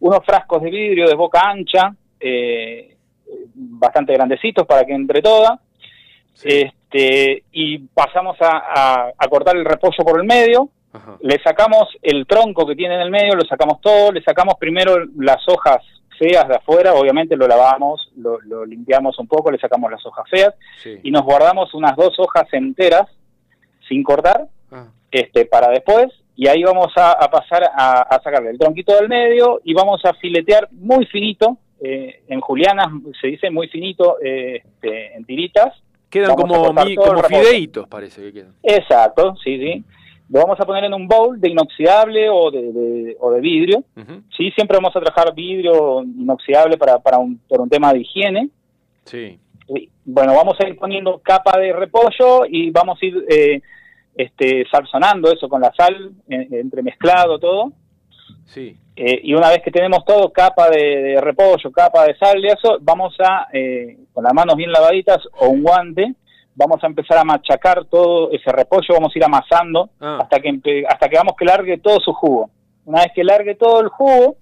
[0.00, 2.96] unos frascos de vidrio de boca ancha, eh,
[3.54, 5.58] bastante grandecitos para que entre toda,
[6.34, 6.48] Sí.
[6.48, 11.16] este, y pasamos a, a- a cortar el repollo por el medio, Ajá.
[11.20, 14.96] le sacamos el tronco que tiene en el medio, lo sacamos todo, le sacamos primero
[15.16, 15.78] las hojas
[16.18, 20.24] feas de afuera, obviamente lo lavamos, lo, lo limpiamos un poco, le sacamos las hojas
[20.30, 20.98] feas Sí.
[21.02, 23.08] y nos guardamos unas dos hojas enteras
[23.88, 26.06] sin cortar Ah, este, para después
[26.36, 30.04] y ahí vamos a, a pasar a, a sacarle el tronquito del medio y vamos
[30.04, 32.88] a filetear muy finito, eh, en julianas
[33.20, 35.72] se dice muy finito, eh, este, en tiritas.
[36.10, 36.96] Quedan Vamos como, mi-
[37.28, 38.52] fideitos, parece que quedan.
[38.62, 39.84] Exacto, sí, sí.
[40.30, 43.84] Lo vamos a poner en un bowl de inoxidable o de, de- o de vidrio.
[44.36, 48.48] Sí, siempre vamos a trabajar vidrio inoxidable para, para un, por un tema de higiene.
[49.04, 49.38] Sí.
[49.68, 53.60] Y, Bueno, vamos a ir poniendo capa de repollo y vamos a ir eh,
[54.16, 57.72] este, salsonando eso con la sal, entremezclado todo.
[58.46, 58.76] Sí.
[58.96, 62.46] Eh, y una vez que tenemos todo, capa de, de repollo, capa de sal y
[62.48, 66.14] eso, vamos a, eh, con las manos bien lavaditas o un guante,
[66.54, 70.18] vamos a empezar a machacar todo ese repollo, vamos a ir amasando Ah.
[70.22, 72.50] hasta que hasta que vamos que largue todo su jugo.
[72.84, 74.36] Una vez que largue todo el jugo,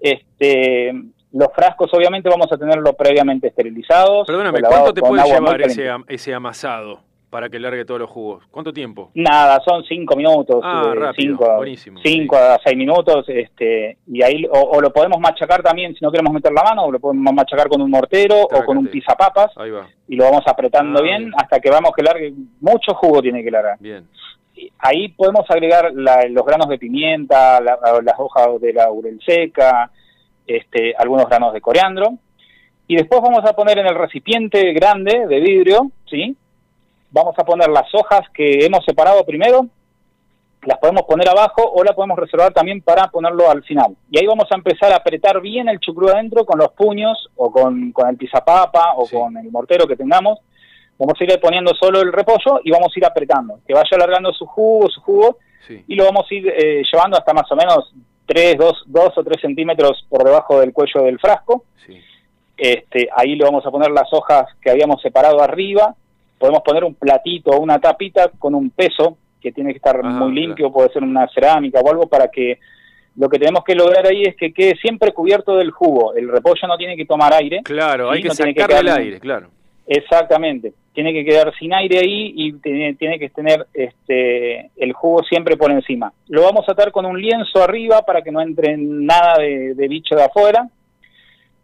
[0.00, 0.92] este,
[1.32, 4.26] los frascos obviamente vamos a tenerlo previamente esterilizados.
[4.26, 7.00] Perdóname, ¿cuánto te puede llevar ese, am- ese amasado
[7.30, 8.44] para que largue todos los jugos?
[8.50, 9.10] ¿Cuánto tiempo?
[9.14, 14.22] Nada, son cinco minutos, Ah, eh, rápido, cinco, buenísimo, cinco a seis minutos, este, y
[14.22, 16.98] ahí o, o lo podemos machacar también si no queremos meter la mano, o lo
[17.00, 19.86] podemos machacar con un mortero o con un pizapapas Ahí va.
[20.08, 21.32] y lo vamos apretando Ah, bien bien.
[21.36, 23.76] hasta que vamos que largue mucho jugo tiene que largar.
[23.78, 24.06] Bien.
[24.80, 29.90] Ahí podemos agregar la- los granos de pimienta, la- las hojas de laurel seca,
[30.46, 32.14] este, algunos granos de coriandro.
[32.88, 36.34] Y después vamos a poner en el recipiente grande de vidrio, ¿sí?
[37.10, 39.66] Vamos a poner las hojas que hemos separado primero,
[40.62, 43.96] las podemos poner abajo o la podemos reservar también para ponerlo al final.
[44.10, 47.50] Y ahí vamos a empezar a apretar bien el chucrú adentro con los puños o
[47.50, 49.16] con, con el pizapapa o Sí.
[49.16, 50.38] con el mortero que tengamos.
[50.98, 54.32] Vamos a ir poniendo solo el repollo y vamos a ir apretando, que vaya alargando
[54.32, 55.84] su jugo, su jugo, Sí.
[55.86, 57.92] y lo vamos a ir eh, llevando hasta más o menos
[58.26, 61.64] 3, 2, 2 o 3 centímetros por debajo del cuello del frasco.
[61.86, 61.98] Sí.
[62.56, 65.94] Este, ahí le vamos a poner las hojas que habíamos separado arriba.
[66.38, 70.08] Podemos poner un platito o una tapita con un peso que tiene que estar Ah,
[70.10, 72.58] muy limpio, puede ser una cerámica o algo para que
[73.16, 76.14] lo que tenemos que lograr ahí es que quede siempre cubierto del jugo.
[76.14, 77.60] El repollo no tiene que tomar aire.
[77.64, 79.48] Claro, hay Sí, que no tiene que sacarle el quedar- aire, claro.
[79.86, 80.72] Exactamente.
[80.92, 85.56] Tiene que quedar sin aire ahí y tiene, tiene que tener este, el jugo siempre
[85.56, 86.12] por encima.
[86.28, 89.88] Lo vamos a atar con un lienzo arriba para que no entre nada de, de
[89.88, 90.68] bicho de afuera.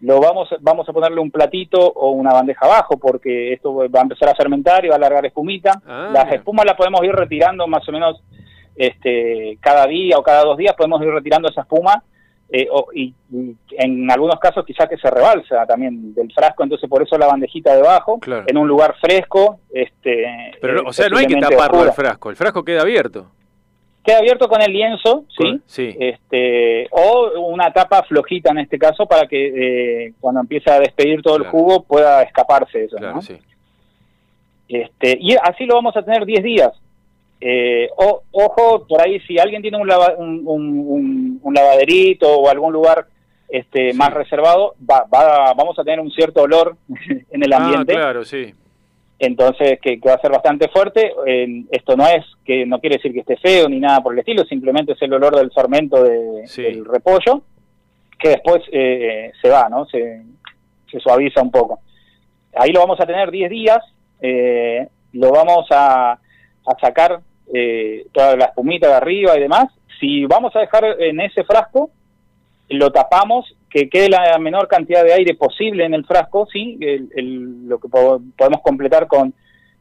[0.05, 4.03] Lo vamos, vamos a ponerle un platito o una bandeja abajo porque esto va a
[4.03, 5.81] empezar a fermentar y va a largar espumita.
[5.87, 6.11] Ah.
[6.13, 8.23] Las espumas las podemos ir retirando más o menos
[8.77, 12.03] este, cada día o cada dos días podemos ir retirando esa espuma
[12.51, 16.89] eh, o- y, y en algunos casos quizás que se rebalsa también del frasco, entonces
[16.91, 18.45] por eso la bandejita debajo, Claro.
[18.47, 19.61] en un lugar fresco.
[19.73, 23.29] Este, Pero, o sea, no hay que taparlo el frasco, el frasco queda abierto.
[24.05, 25.61] Queda abierto con el lienzo, ¿sí?
[25.65, 25.97] Sí.
[25.99, 31.23] Este, o una tapa flojita en este caso para que eh, cuando empiece a despedir
[31.23, 31.45] todo Claro.
[31.47, 32.97] el jugo pueda escaparse eso.
[32.99, 33.23] Claro, ¿no?
[33.23, 33.39] sí.
[34.69, 36.73] Este, y así lo vamos a tener 10 días.
[37.41, 42.29] Eh, o- ojo, por ahí si alguien tiene un, lava- un, un- un- un lavaderito
[42.31, 43.07] o algún lugar
[43.49, 43.99] este, Sí.
[43.99, 46.77] más reservado, va, va- vamos a tener un cierto olor
[47.31, 48.53] en el ambiente, Ah, claro, sí.
[49.19, 51.13] Entonces que, que va a ser bastante fuerte.
[51.27, 54.19] Eh, esto no es que no quiere decir que esté feo ni nada por el
[54.21, 55.51] estilo, simplemente es el olor del
[56.03, 56.63] de- Sí.
[56.63, 57.43] del repollo
[58.19, 59.87] que después eh, se va, ¿no?
[59.87, 60.23] Se,
[60.91, 61.81] se suaviza un poco.
[62.57, 63.79] Ahí lo vamos a tener 10 días,
[64.21, 67.21] eh, lo vamos a, a sacar
[67.53, 69.67] eh, toda la espumita de arriba y demás.
[70.01, 71.91] Si vamos a dejar en ese frasco,
[72.69, 76.79] lo tapamos, que quede la menor cantidad de aire posible en el frasco, ¿sí?
[76.81, 79.35] El- el- lo que po- podemos completar con,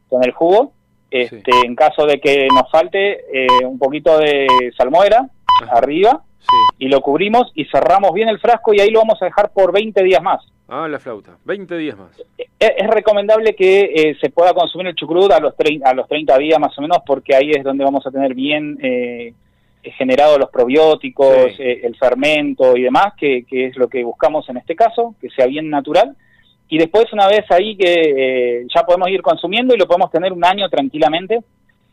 [0.08, 0.72] con el jugo.
[1.10, 5.28] Este, En caso de que nos falte eh, un poquito de salmuera
[5.62, 5.78] Ajá.
[5.78, 6.56] arriba, Sí.
[6.80, 9.72] y lo cubrimos y cerramos bien el frasco y ahí lo vamos a dejar por
[9.72, 10.44] 20 días más.
[10.68, 11.36] Ah, la flauta.
[11.44, 12.20] 20 días más.
[12.36, 15.54] Es, es recomendable que eh, se pueda consumir el chucrut a los,
[15.84, 18.76] a los 30 días más o menos porque ahí es donde vamos a tener bien
[18.82, 19.32] eh,
[19.92, 21.62] generados los probióticos, Sí.
[21.62, 25.28] eh, el fermento y demás, que, que es lo que buscamos en este caso, que
[25.30, 26.16] sea bien natural.
[26.68, 27.92] Y después una vez ahí que
[28.62, 31.40] eh, ya podemos ir consumiendo y lo podemos tener un año tranquilamente,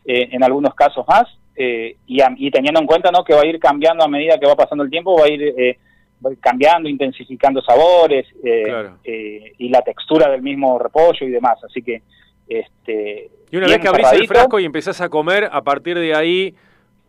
[0.04, 1.24] eh, en algunos casos más,
[1.54, 3.22] eh, y, a- y teniendo en cuenta ¿no?
[3.22, 5.42] que va a ir cambiando a medida que va pasando el tiempo, va a ir
[5.42, 5.78] eh,
[6.24, 8.96] va a ir cambiando, intensificando sabores eh, Claro.
[9.04, 11.58] eh, y la textura del mismo repollo y demás.
[11.64, 12.02] Así que,
[12.48, 16.14] este, Y una vez que abrís el frasco y empezás a comer, a partir de
[16.14, 16.54] ahí,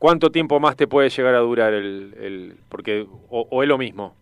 [0.03, 2.13] ¿cuánto tiempo más te puede llegar a durar el...
[2.19, 4.13] el porque o, o es lo mismo?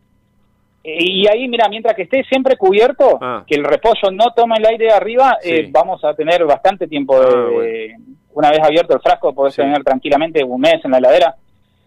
[0.83, 3.43] Y ahí, mira, mientras que esté siempre cubierto, Ah.
[3.47, 5.49] que el repollo no tome el aire de arriba, Sí.
[5.51, 7.25] eh, vamos a tener bastante tiempo de...
[7.27, 8.05] Ah, bueno.
[8.33, 9.61] Una vez abierto el frasco, podés Sí.
[9.63, 11.35] tener tranquilamente un mes en la heladera.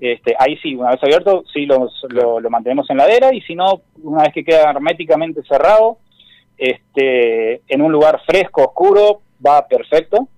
[0.00, 2.32] Este, ahí sí, una vez abierto, sí los- Claro.
[2.32, 5.98] lo, lo mantenemos en la heladera y si no, una vez que queda herméticamente cerrado,
[6.58, 10.28] este, en un lugar fresco, oscuro, va perfecto.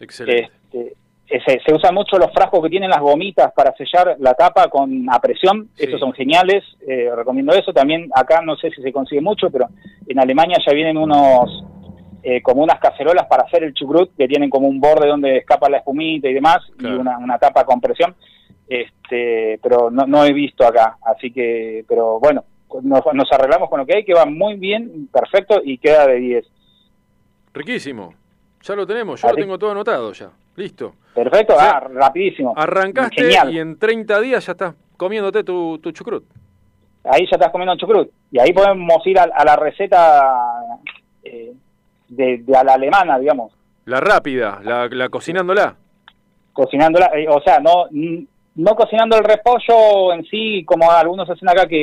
[0.00, 0.50] Excelente.
[0.64, 0.94] Este, eh,
[1.28, 5.08] se, se usan mucho los frascos que tienen las gomitas para sellar la tapa con
[5.10, 5.68] a presión.
[5.74, 5.84] Sí.
[5.84, 7.72] Estos son geniales, eh, recomiendo eso.
[7.72, 9.66] También acá no sé si se consigue mucho, pero
[10.06, 11.64] en Alemania ya vienen unos
[12.22, 15.68] eh, como unas cacerolas para hacer el chucrut que tienen como un borde donde escapa
[15.68, 16.96] la espumita y demás Claro.
[16.96, 18.14] y una, una tapa con presión.
[18.68, 22.42] Este, pero no, no he visto acá, así que, pero bueno,
[22.82, 26.16] nos, nos arreglamos con lo que hay, que va muy bien, perfecto y queda de
[26.16, 26.46] 10.
[27.54, 28.14] Riquísimo.
[28.62, 30.30] Ya lo tenemos, yo Así- lo tengo todo anotado ya.
[30.56, 30.94] Listo.
[31.14, 32.52] Perfecto, O sea, ah, rapidísimo.
[32.56, 33.52] Arrancaste Genial.
[33.54, 36.24] y en 30 días ya estás comiéndote tu, tu chucrut.
[37.04, 38.10] ahí ya estás comiendo chucrut.
[38.30, 40.22] Y ahí podemos ir a, a la receta
[41.24, 41.52] eh,
[42.08, 43.52] de, de a la alemana, digamos,
[43.86, 45.76] La rápida, la, la cocinándola.
[46.52, 47.86] cocinándola, eh, o sea, no
[48.58, 51.82] no cocinando el repollo en sí, como algunos hacen acá, que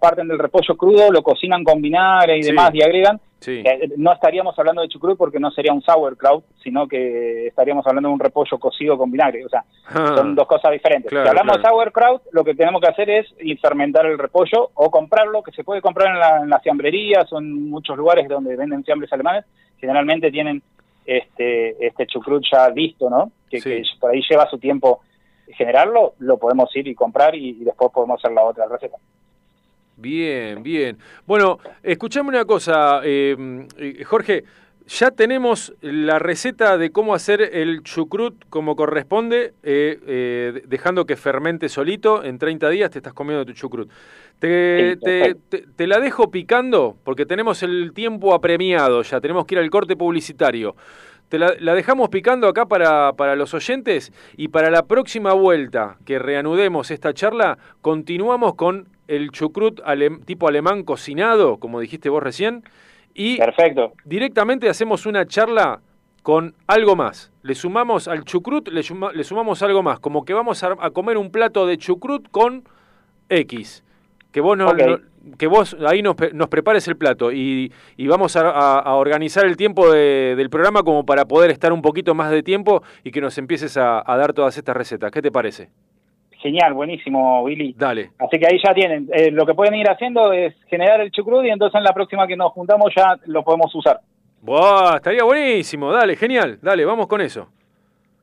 [0.00, 2.50] parten del repollo crudo, lo cocinan con vinagre y Sí.
[2.50, 3.20] demás y agregan.
[3.42, 3.62] Sí.
[3.64, 8.08] Eh, no estaríamos hablando de chucrut porque no sería un sauerkraut, sino que estaríamos hablando
[8.08, 9.44] de un repollo cocido con vinagre.
[9.44, 11.10] O sea, Ah, son dos cosas diferentes.
[11.10, 11.62] claro, si hablamos claro.
[11.62, 13.26] de sauerkraut, lo que tenemos que hacer es
[13.60, 17.38] fermentar el repollo o comprarlo, que se puede comprar en, la- en las fiambrerías o
[17.38, 19.44] en muchos lugares donde venden fiambres alemanes.
[19.78, 20.62] Generalmente tienen
[21.04, 23.32] este este chucrut ya listo, ¿no?
[23.50, 23.70] Que, Sí.
[23.70, 25.00] que por ahí lleva su tiempo
[25.48, 28.96] generarlo, lo podemos ir y comprar y, y después podemos hacer la otra receta.
[29.96, 30.98] Bien, bien.
[31.26, 34.44] Bueno, escuchame una cosa, eh, eh, Jorge.
[34.88, 41.14] Ya tenemos la receta de cómo hacer el chucrut como corresponde, eh, eh, dejando que
[41.16, 42.24] fermente solito.
[42.24, 43.88] En 30 días te estás comiendo tu chucrut.
[44.40, 49.20] Te, Sí, te, te- te la dejo picando porque tenemos el tiempo apremiado ya.
[49.20, 50.74] Tenemos que ir al corte publicitario.
[51.32, 55.96] Te la, la dejamos picando acá para, para los oyentes y para la próxima vuelta
[56.04, 59.80] que reanudemos esta charla, continuamos con el chucrut
[60.26, 62.64] tipo alemán cocinado, como dijiste vos recién,
[63.14, 63.94] y Perfecto.
[64.04, 65.80] directamente hacemos una charla
[66.22, 67.32] con algo más.
[67.42, 70.90] Le sumamos al chucrut, le, suma- le sumamos algo más, como que vamos a, a
[70.90, 72.64] comer un plato de chucrut con
[73.30, 73.82] X.
[74.32, 74.98] Que vos, no, no-
[75.38, 79.44] que vos ahí nos, nos prepares el plato y, y vamos a, a- a organizar
[79.46, 83.10] el tiempo de- del programa como para poder estar un poquito más de tiempo y
[83.10, 85.10] que nos empieces a, a dar todas estas recetas.
[85.10, 85.68] ¿Qué te parece?
[86.38, 87.72] Genial, buenísimo, Billy.
[87.78, 88.10] Dale.
[88.18, 89.08] Así que ahí ya tienen.
[89.12, 92.26] Eh, lo que pueden ir haciendo es generar el chucrut y entonces en la próxima
[92.26, 94.00] que nos juntamos ya lo podemos usar.
[94.40, 95.92] Buah, estaría buenísimo.
[95.92, 96.58] Dale, genial.
[96.60, 97.46] Dale, vamos con eso.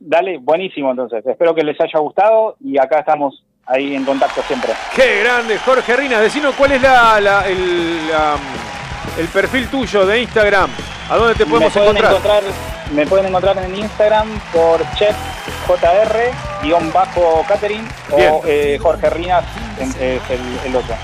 [0.02, 1.26] Dale, buenísimo entonces.
[1.26, 4.74] Espero que les haya gustado y acá estamos ahí en contacto siempre.
[4.96, 6.20] Qué grande, Jorge Rina.
[6.20, 8.36] Decinos cuál es la, la- el, la-
[9.18, 10.70] el perfil tuyo de Instagram.
[11.10, 12.44] ¿A dónde te podemos me encontrar?
[12.94, 15.16] Me pueden encontrar en Instagram por chef
[15.68, 16.32] JR,
[16.64, 18.32] guion bajo catering, Bien.
[18.34, 19.44] o eh, Jorge Rinas
[19.80, 20.96] es el, el otro.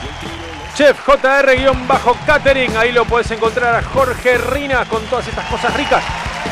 [0.76, 2.76] Chef JR-Catering.
[2.76, 6.04] Ahí lo puedes encontrar a Jorge Rina con todas estas cosas ricas.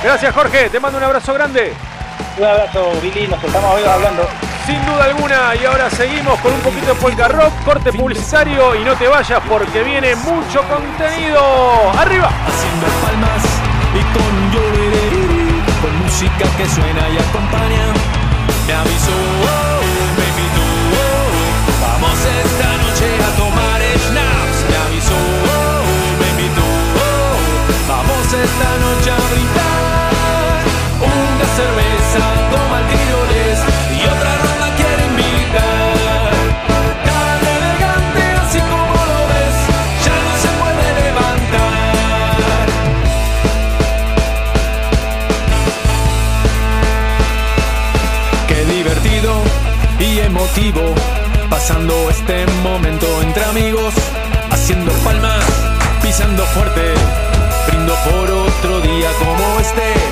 [0.03, 0.69] Gracias, Jorge.
[0.69, 1.73] Te mando un abrazo grande.
[2.35, 4.27] Un abrazo, Billy, nos estamos hablando.
[4.65, 5.55] Sin duda alguna.
[5.55, 8.75] Y ahora seguimos con un poquito de polka rock, corte publicitario.
[8.75, 11.91] Y no te vayas porque viene mucho contenido.
[11.97, 12.31] ¡Arriba!
[12.47, 13.43] haciendo palmas
[13.93, 17.93] y con lloreré, con música que suena y acompaña.
[18.65, 19.72] Me avisó,
[51.49, 53.93] pasando este momento entre amigos,
[54.51, 55.43] haciendo palmas,
[56.01, 56.93] pisando fuerte,
[57.67, 60.02] brindo por otro día como este.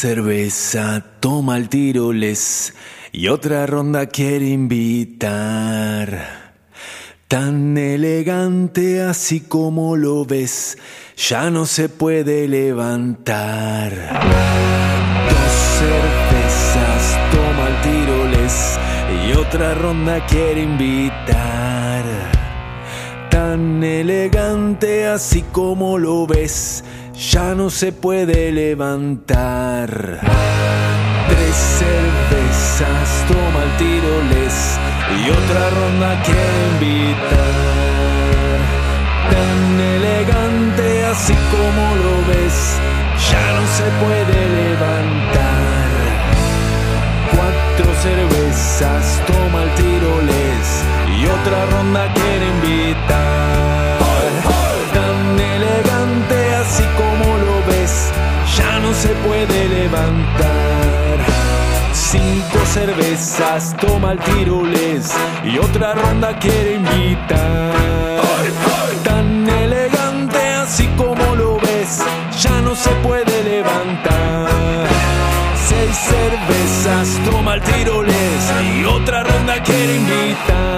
[0.00, 2.72] Cerveza toma el tiroles
[3.10, 6.54] y otra ronda quiere invitar.
[7.26, 10.78] Tan elegante así como lo ves,
[11.16, 13.90] ya no se puede levantar.
[15.30, 18.78] Dos cervezas toma el tiroles
[19.26, 22.04] y otra ronda quiere invitar.
[23.30, 26.84] Tan elegante así como lo ves,
[27.18, 30.20] ya no se puede levantar.
[31.28, 34.78] Tres cervezas toma el tiroles
[35.18, 37.48] y otra ronda quiere invitar.
[39.32, 42.78] Tan elegante así como lo ves,
[43.30, 45.88] ya no se puede levantar.
[47.34, 50.84] Cuatro cervezas toma el tiroles
[51.20, 53.37] y otra ronda quiere invitar.
[58.98, 61.18] Se puede levantar.
[61.92, 65.12] Cinco cervezas toma el tiroles
[65.44, 67.74] y otra ronda quiere invitar.
[69.04, 72.02] Tan elegante así como lo ves,
[72.40, 74.48] ya no se puede levantar.
[75.68, 78.40] Seis cervezas toma el tiroles
[78.74, 80.77] y otra ronda quiere invitar.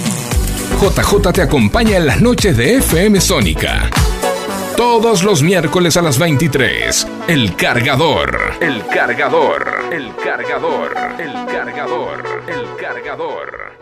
[0.81, 3.87] JJ te acompaña en las noches de FM Sónica.
[4.75, 7.07] Todos los miércoles a las 23.
[7.27, 8.53] El cargador.
[8.59, 9.63] El cargador.
[9.91, 10.91] El cargador.
[11.19, 12.23] El cargador.
[12.47, 13.77] El cargador.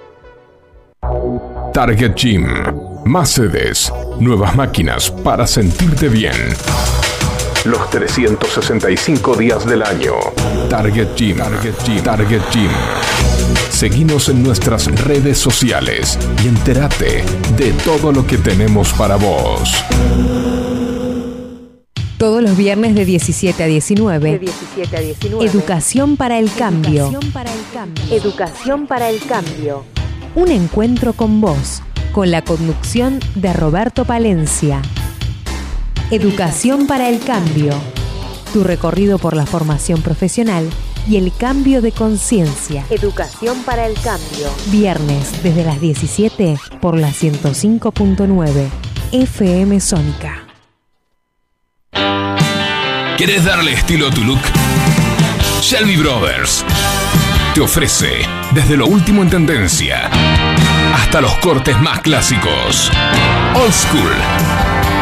[1.74, 2.45] Target Gym.
[3.06, 3.93] Más sedes.
[4.20, 6.36] Nuevas máquinas para sentirte bien.
[7.64, 10.16] Los 365 días del año.
[10.70, 11.38] Target Gym.
[11.38, 12.04] Target Gym.
[12.04, 13.28] Target Gym.
[13.70, 17.24] Seguinos en nuestras redes sociales y entérate
[17.58, 19.74] de todo lo que tenemos para vos.
[22.18, 24.41] Todos los viernes de 17 a 19.
[25.39, 27.18] Educación para el cambio.
[28.12, 29.86] Educación para el cambio.
[30.36, 31.82] Un encuentro con vos,
[32.12, 34.82] con la conducción de Roberto Palencia.
[36.12, 37.72] Educación para el cambio.
[38.52, 40.70] Tu recorrido por la formación profesional
[41.10, 42.86] y el cambio de conciencia.
[42.89, 44.47] Educación para el cambio.
[44.68, 48.70] Viernes desde las 17 por la 105.9
[49.12, 50.45] FM Sónica.
[53.18, 54.39] ¿Quieres darle estilo a tu look?
[55.62, 56.64] Shelby Brothers
[57.53, 58.10] te ofrece
[58.53, 60.10] desde lo último en tendencia
[60.93, 62.91] hasta los cortes más clásicos.
[63.55, 64.68] Old School.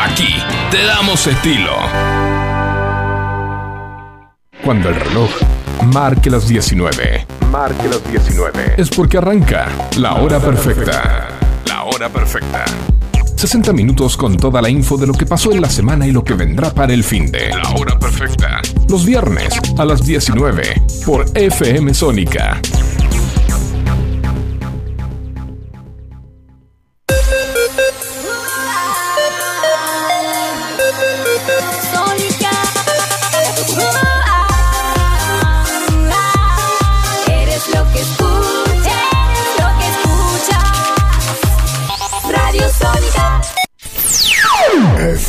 [0.00, 0.34] Aquí
[0.70, 1.76] te damos estilo.
[4.64, 5.30] Cuando el reloj
[5.92, 7.26] marque las 19.
[7.50, 8.74] Marque las 19.
[8.76, 11.28] Es porque arranca la hora perfecta.
[11.66, 12.64] La hora perfecta.
[13.36, 16.22] 60 minutos con toda la info de lo que pasó en la semana y lo
[16.22, 18.60] que vendrá para el fin de La hora perfecta.
[18.88, 22.60] Los viernes a las 19 por FM Sónica.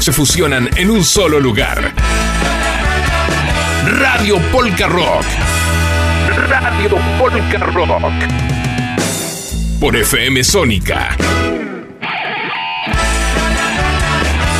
[0.00, 1.92] se fusionan en un solo lugar.
[3.98, 5.24] Radio Polka Rock.
[6.48, 8.12] Radio Polka Rock.
[9.78, 11.16] Por FM Sónica.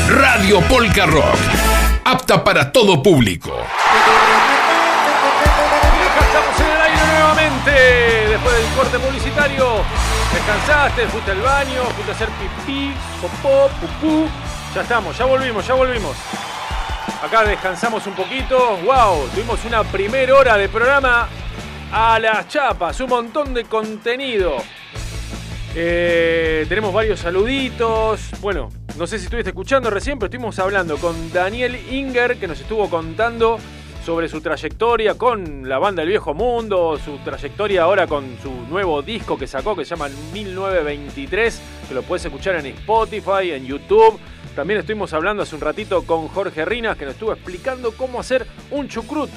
[0.08, 1.38] Radio Polka Rock.
[2.04, 3.56] Apta para todo público.
[6.20, 7.70] Estamos en el aire nuevamente.
[8.28, 9.84] Después del corte publicitario.
[10.34, 12.92] Descansaste, fuiste al baño, fuiste a hacer pipí,
[13.22, 14.28] popó, pupú.
[14.74, 16.16] Ya estamos, ya volvimos, ya volvimos.
[17.24, 18.76] Acá descansamos un poquito.
[18.84, 19.28] ¡Wow!
[19.34, 21.28] Tuvimos una primera hora de programa
[21.92, 23.00] a las chapas.
[23.00, 24.58] Un montón de contenido.
[25.74, 28.30] Eh, tenemos varios saluditos.
[28.40, 32.60] Bueno, no sé si estuviste escuchando recién, pero estuvimos hablando con Daniel Inger, que nos
[32.60, 33.58] estuvo contando
[34.06, 39.02] sobre su trayectoria con la banda El Viejo Mundo, su trayectoria ahora con su nuevo
[39.02, 44.18] disco que sacó que se llama 1923, que lo puedes escuchar en Spotify, en YouTube,
[44.60, 48.46] También estuvimos hablando hace un ratito con Jorge Rinas, que nos estuvo explicando cómo hacer
[48.70, 49.30] un chucrut,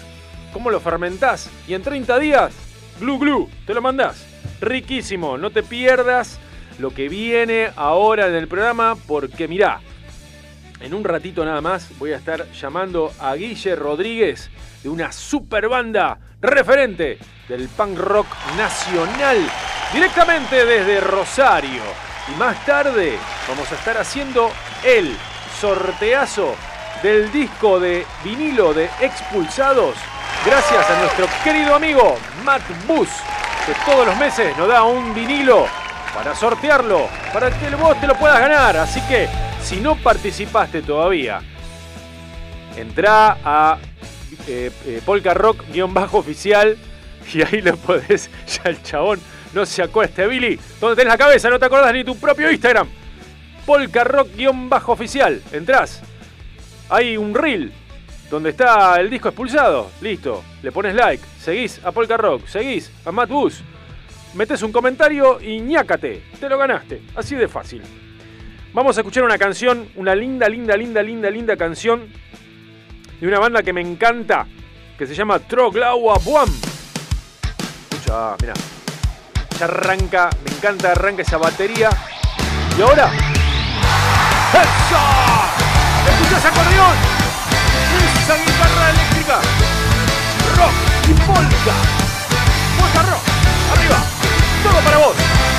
[0.51, 1.49] cómo lo fermentás.
[1.65, 2.53] Y en 30 días,
[2.99, 4.27] glu glu, te lo mandás.
[4.59, 6.41] Riquísimo, no te pierdas
[6.77, 9.79] lo que viene ahora en el programa, porque mirá,
[10.81, 14.49] en un ratito nada más voy a estar llamando a Guille Rodríguez
[14.83, 17.17] de una super banda referente
[17.47, 18.27] del punk rock
[18.57, 19.37] nacional
[19.93, 21.81] directamente desde Rosario.
[22.27, 23.17] Y más tarde
[23.47, 24.51] vamos a estar haciendo
[24.83, 25.15] el
[25.59, 26.55] sorteazo
[27.01, 29.95] del disco de vinilo de Expulsados
[30.45, 33.09] gracias a nuestro querido amigo Matt Bus
[33.65, 35.67] que todos los meses nos da un vinilo
[36.13, 38.77] para sortearlo, para que vos te lo puedas ganar.
[38.77, 39.27] Así que
[39.61, 41.41] si no participaste todavía,
[42.75, 43.77] entra a
[44.47, 46.77] eh, eh, Polka Rock-oficial
[47.33, 48.29] y ahí lo podés.
[48.47, 49.19] Ya el chabón
[49.53, 50.59] no se acueste, Billy.
[50.79, 51.49] ¿Dónde tenés la cabeza?
[51.49, 53.02] No te acordás ni tu propio Instagram.
[53.65, 55.41] Polka Rock-oficial.
[55.51, 56.01] Entrás.
[56.89, 57.71] Hay un reel
[58.29, 59.89] donde está el disco expulsado.
[60.01, 60.43] Listo.
[60.61, 61.23] Le pones like.
[61.39, 62.47] Seguís a Polka Rock.
[62.47, 63.61] Seguís a Matt Bus.
[64.33, 66.23] Metes un comentario y ñácate.
[66.39, 67.01] Te lo ganaste.
[67.15, 67.81] Así de fácil.
[68.73, 72.07] Vamos a escuchar una canción, una linda, linda, linda, linda, linda canción
[73.21, 74.47] de una banda que me encanta,
[74.97, 76.49] que se llama Troglaua Buam.
[77.91, 78.53] Escucha, mira.
[79.59, 81.91] Ya arranca, me encanta, arranca esa batería.
[82.77, 83.11] Y ahora.
[84.53, 85.01] ¡Eso!
[86.09, 86.95] ¡Escucha ese acordeón!
[88.21, 89.39] ¡Esa guitarra eléctrica!
[90.57, 90.73] ¡Rock
[91.09, 91.75] y polka!
[92.79, 93.23] ¡Polka rock!
[93.73, 93.97] ¡Arriba!
[94.63, 95.52] ¡Todo para vos!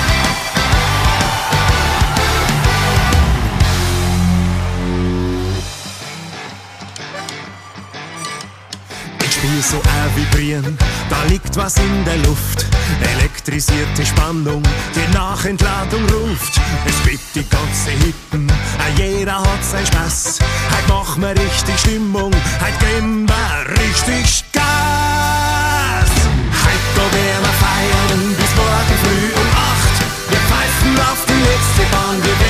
[9.44, 10.78] Spür so ein Vibrieren,
[11.10, 12.64] da liegt was in der Luft.
[13.18, 14.62] Elektrisierte Spannung,
[14.94, 16.58] die Nachentladung ruft.
[16.86, 20.38] Es gibt die ganze Hitten, ah, jeder hat sein Spaß.
[20.70, 24.64] Heute machen wir richtig Stimmung, heute geben wir richtig Gas.
[26.64, 29.94] Heute da werden wir feiern bis morgen früh um acht.
[30.30, 32.43] Wir pfeifen auf die letzte Bahn, wir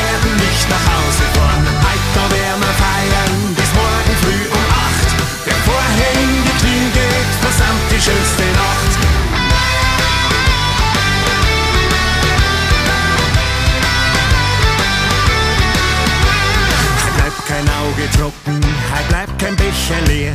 [18.25, 18.61] Auge trocken,
[18.93, 20.33] heute bleibt kein Becher leer.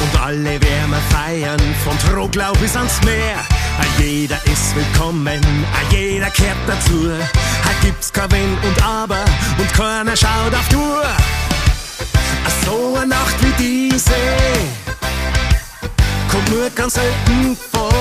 [0.00, 3.36] Und alle wir feiern, von Troglau bis ans Meer.
[3.78, 5.40] Ah, Jeder ist willkommen,
[5.72, 7.10] ah, jeder kehrt dazu.
[7.10, 9.24] Heute gibt's kein Wenn und Aber
[9.58, 11.04] und keiner schaut auf die Uhr.
[11.04, 14.14] Ah, So eine Nacht wie diese
[16.30, 17.92] kommt nur ganz selten vor.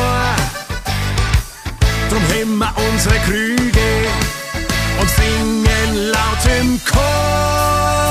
[2.09, 4.07] Drum heben wir unsere Krüge
[4.99, 8.04] und singen laut im Chor.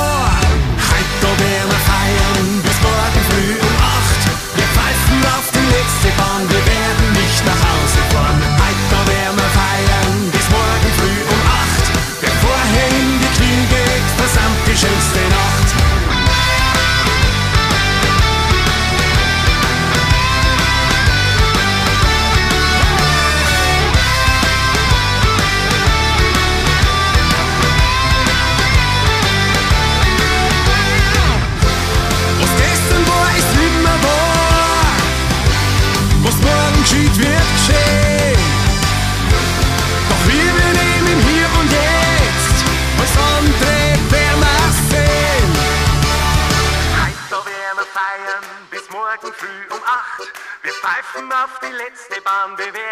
[2.04, 4.20] Feiern bis morgen früh um acht.
[4.56, 8.40] Wir pfeifen auf die letzte Bahn, wir werden nicht nach Hause fahren.
[8.64, 11.84] Heute werden wir feiern bis morgen früh um acht.
[12.20, 15.53] Wer vorher in die geht, versammelt die schönste Nacht.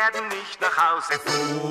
[0.03, 1.63] Werden nicht nach Hause fahren.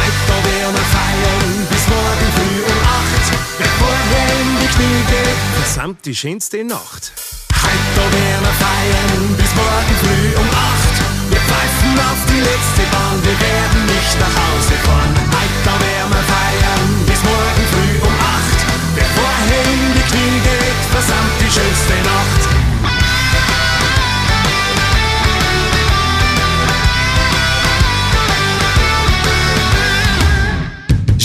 [0.00, 3.24] Heute werden wir feiern bis morgen früh um acht.
[3.58, 7.12] Wer vorher in die Knie geht, versammelt die schönste Nacht.
[7.52, 10.94] Heute da werden wir feiern bis morgen früh um acht.
[11.28, 15.12] Wir pfeifen auf die letzte Bahn, wir werden nicht nach Hause fahren.
[15.36, 18.58] Heute da werden wir feiern bis morgen früh um acht.
[18.96, 22.61] Wer vorher in die Knie geht, versammelt die schönste Nacht.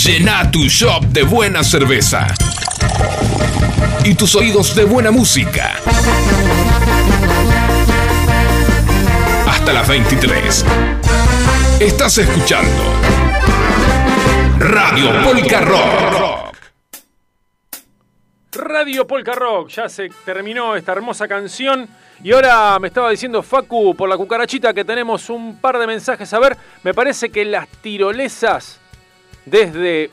[0.08, 2.28] Llena tu shop de buena cerveza
[4.06, 5.74] y tus oídos de buena música.
[9.46, 10.64] Hasta las 23.
[11.80, 12.84] Estás escuchando
[14.58, 16.56] Radio Polka Rock.
[18.52, 21.86] Radio Polka Rock, ya se terminó esta hermosa canción
[22.24, 26.32] y ahora me estaba diciendo Facu por la cucarachita que tenemos un par de mensajes
[26.32, 26.56] a ver.
[26.82, 28.80] Me parece que las tirolesas
[29.50, 30.10] desde,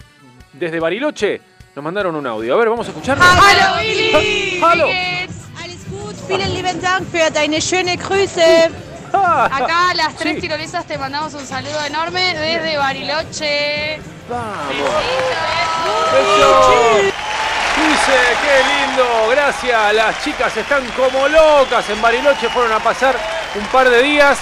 [0.54, 1.42] desde Bariloche
[1.76, 2.54] nos mandaron un audio.
[2.54, 3.24] A ver, vamos a escucharlo.
[3.24, 4.88] Hallo Willi, Hallo.
[5.62, 8.72] Alles gut, vielen lieben Dank für deine schöne Grüße.
[9.14, 13.96] Acá las tres tirolesas te mandamos un saludo enorme desde Bariloche.
[13.96, 14.02] Eso.
[17.76, 18.56] Dice, qué
[18.88, 19.94] lindo, gracias.
[19.94, 23.16] Las chicas están como locas en Bariloche, fueron a pasar
[23.56, 24.40] un par de días,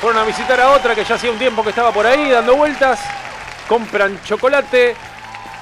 [0.00, 2.56] fueron a visitar a otra que ya hacía un tiempo que estaba por ahí dando
[2.56, 3.00] vueltas,
[3.70, 4.96] compran chocolate.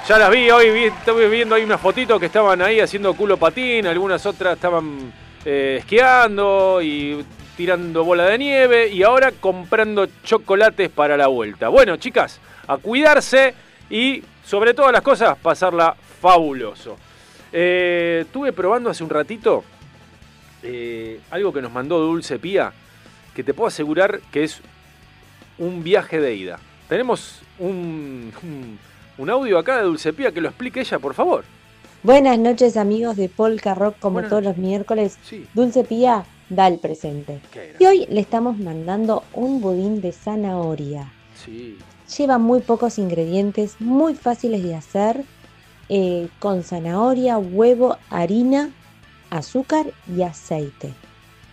[0.07, 3.37] Ya las vi hoy, vi, estuve viendo ahí unas fotitos que estaban ahí haciendo culo
[3.37, 5.13] patín, algunas otras estaban
[5.45, 7.23] eh, esquiando y
[7.55, 11.69] tirando bola de nieve y ahora comprando chocolates para la vuelta.
[11.69, 13.53] Bueno, chicas, a cuidarse
[13.91, 16.97] y sobre todas las cosas pasarla fabuloso.
[17.53, 19.63] Eh, estuve probando hace un ratito
[20.63, 22.73] eh, algo que nos mandó Dulce Pía,
[23.35, 24.61] que te puedo asegurar que es
[25.59, 26.59] un viaje de ida.
[26.87, 28.79] Tenemos un, un,
[29.17, 31.43] un audio acá de Dulce Pía que lo explique ella, por favor.
[32.01, 35.17] Buenas noches amigos de Polka Rock, como Buenas todos los miércoles.
[35.53, 37.41] Dulce Pía da el presente.
[37.77, 41.11] Y hoy le estamos mandando un budín de zanahoria.
[41.35, 41.77] Sí.
[42.17, 45.23] Lleva muy pocos ingredientes, muy fáciles de hacer,
[45.89, 48.71] eh, con zanahoria, huevo, harina,
[49.29, 50.93] azúcar y aceite.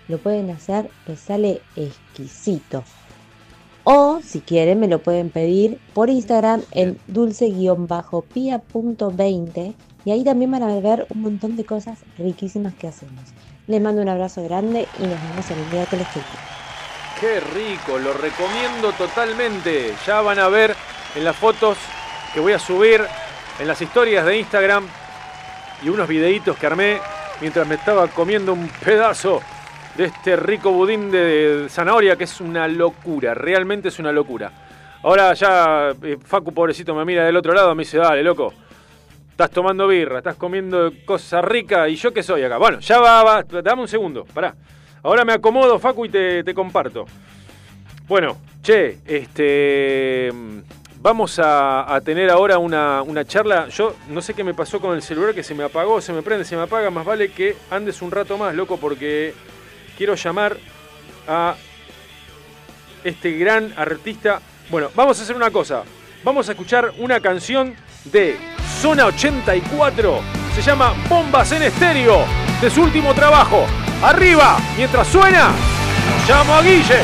[0.09, 2.85] Lo pueden hacer, les sale exquisito.
[3.89, 10.65] O si quieren me lo pueden pedir por Instagram en dulce-pia.20 y ahí también van
[10.65, 13.23] a ver un montón de cosas riquísimas que hacemos.
[13.69, 16.19] Les mando un abrazo grande y nos vemos el miércoles que.
[17.21, 19.95] Qué rico, lo recomiendo totalmente.
[20.05, 20.75] Ya van a ver
[21.15, 21.79] en las fotos
[22.35, 23.03] que voy a subir
[23.61, 24.85] en las historias de Instagram
[25.85, 26.99] y unos videitos que armé
[27.41, 29.41] mientras me estaba comiendo un pedazo
[29.97, 34.53] de este rico budín de zanahoria que es una locura, realmente es una locura.
[35.03, 38.53] Ahora ya eh, Facu pobrecito me mira del otro lado me dice, dale loco,
[39.31, 42.59] estás tomando birra, estás comiendo cosas ricas y yo qué soy acá.
[42.59, 44.55] Bueno, ya va, va, dame un segundo, pará.
[45.03, 47.07] Ahora me acomodo Facu y te, te comparto.
[48.09, 50.31] Bueno, che, este...
[50.99, 53.69] Vamos a, a tener ahora una, una charla.
[53.69, 56.23] Yo no sé qué me pasó con el celular, que se me apagó, se me
[56.23, 56.91] prende, se me apaga.
[56.91, 59.33] Más vale que andes un rato más, loco, porque
[59.97, 60.57] quiero llamar
[61.27, 61.57] a
[63.03, 64.41] este gran artista.
[64.71, 65.83] Bueno, vamos a hacer una cosa.
[66.23, 67.75] Vamos a escuchar una canción
[68.05, 68.37] de
[68.81, 70.21] Zona 84.
[70.55, 72.25] Se llama Bombas en Estéreo,
[72.61, 73.67] de su último trabajo.
[74.03, 75.53] Arriba, mientras suena,
[76.29, 77.01] llamo a Guille.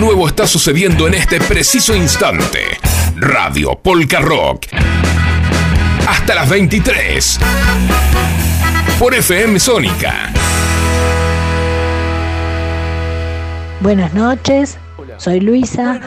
[0.00, 2.78] Nuevo está sucediendo en este preciso instante.
[3.16, 4.66] Radio Polka Rock.
[6.08, 7.38] Hasta las 23.
[8.98, 10.32] Por FM Sónica.
[13.80, 14.78] Buenas noches,
[15.18, 16.00] soy Luisa.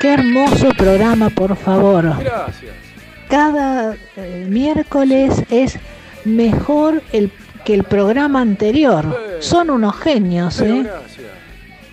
[0.00, 2.16] Qué hermoso programa, por favor.
[2.18, 2.74] Gracias.
[3.30, 5.78] Cada eh, miércoles es
[6.24, 7.30] mejor el,
[7.64, 9.38] que el programa anterior.
[9.38, 10.84] Son unos genios, ¿eh?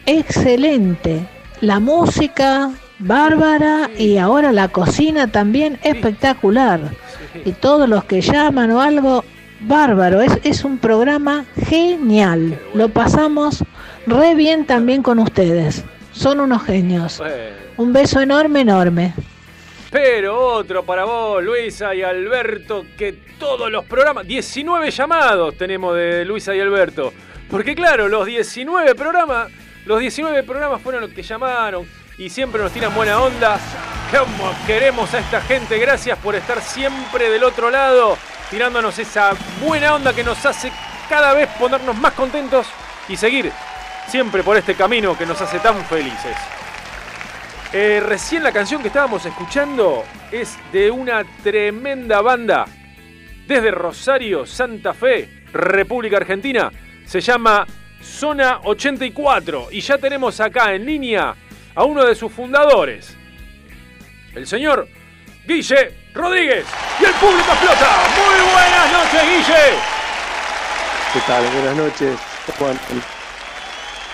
[0.10, 1.24] Excelente.
[1.62, 6.80] La música, bárbara, y ahora la cocina también espectacular.
[7.46, 9.24] Y todos los que llaman o algo,
[9.60, 10.22] bárbaro.
[10.22, 12.60] Es, es un programa genial.
[12.74, 13.64] Lo pasamos
[14.08, 15.84] re bien también con ustedes.
[16.12, 17.22] Son unos genios.
[17.78, 19.14] Un beso enorme, enorme.
[19.92, 26.26] Pero otro para vos, Luisa y Alberto, que todos los programas, 19 llamados tenemos de
[26.26, 27.14] Luisa y Alberto.
[27.50, 29.52] Porque claro, los 19 programas,
[29.90, 31.84] los 19 programas fueron los que llamaron
[32.16, 33.60] y siempre nos tiran buena onda.
[34.12, 38.16] Como queremos a esta gente, gracias por estar siempre del otro lado,
[38.52, 40.72] tirándonos esa buena onda que nos hace
[41.10, 42.68] cada vez ponernos más contentos
[43.08, 43.52] y seguir
[44.08, 46.38] siempre por este camino que nos hace tan felices.
[47.74, 52.68] Eh, recién la canción que estábamos escuchando es de una tremenda banda
[53.48, 56.72] desde Rosario, Santa Fe, República Argentina.
[57.08, 57.66] Se llama
[58.02, 61.36] Zona 84 y ya tenemos acá en línea
[61.76, 63.16] a uno de sus fundadores,
[64.36, 64.88] el señor
[65.46, 66.66] Guille Rodríguez.
[67.00, 67.90] Y el público explota.
[68.16, 69.80] Muy buenas noches, Guille.
[71.14, 71.44] ¿Qué tal?
[71.44, 72.20] Buenas noches.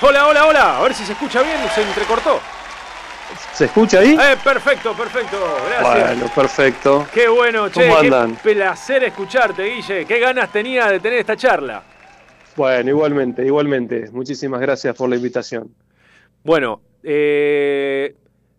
[0.01, 0.77] Hola, hola, hola.
[0.77, 2.39] A ver si se escucha bien, se entrecortó.
[3.53, 4.17] ¿Se escucha ahí?
[4.21, 5.37] Eh, perfecto, perfecto.
[5.67, 6.07] Gracias.
[6.07, 7.07] Bueno, perfecto.
[7.13, 7.87] Qué bueno, che.
[7.87, 10.05] ¿Cómo qué placer escucharte, Guille.
[10.05, 11.81] Qué ganas tenía de tener esta charla.
[12.55, 14.09] Bueno, igualmente, igualmente.
[14.11, 15.69] Muchísimas gracias por la invitación.
[16.43, 18.15] Bueno, eh,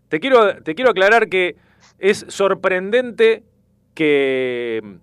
[0.09, 1.57] te, quiero, te quiero aclarar que
[1.99, 3.43] es sorprendente
[3.95, 4.95] que mm,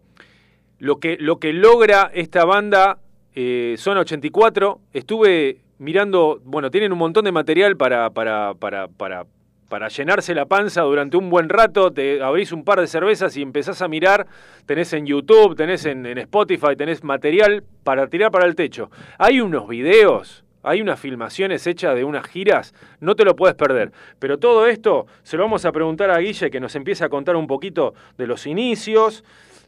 [0.80, 3.00] lo que, lo que logra esta banda
[3.36, 4.80] eh, Zona 84.
[4.94, 9.26] Estuve mirando, bueno, tienen un montón de material para, para, para, para,
[9.74, 11.92] para llenarse la panza durante un buen rato.
[11.92, 14.28] Te abrís un par de cervezas y empezás a mirar.
[14.68, 18.92] Tenés en YouTube, tenés en, Spotify, tenés material para tirar para el techo.
[19.18, 23.92] Hay unos videos hay unas filmaciones hechas de unas giras, no te lo puedes perder.
[24.20, 27.36] Pero todo esto se lo vamos a preguntar a Guille que nos empiece a contar
[27.36, 29.26] un poquito de los inicios,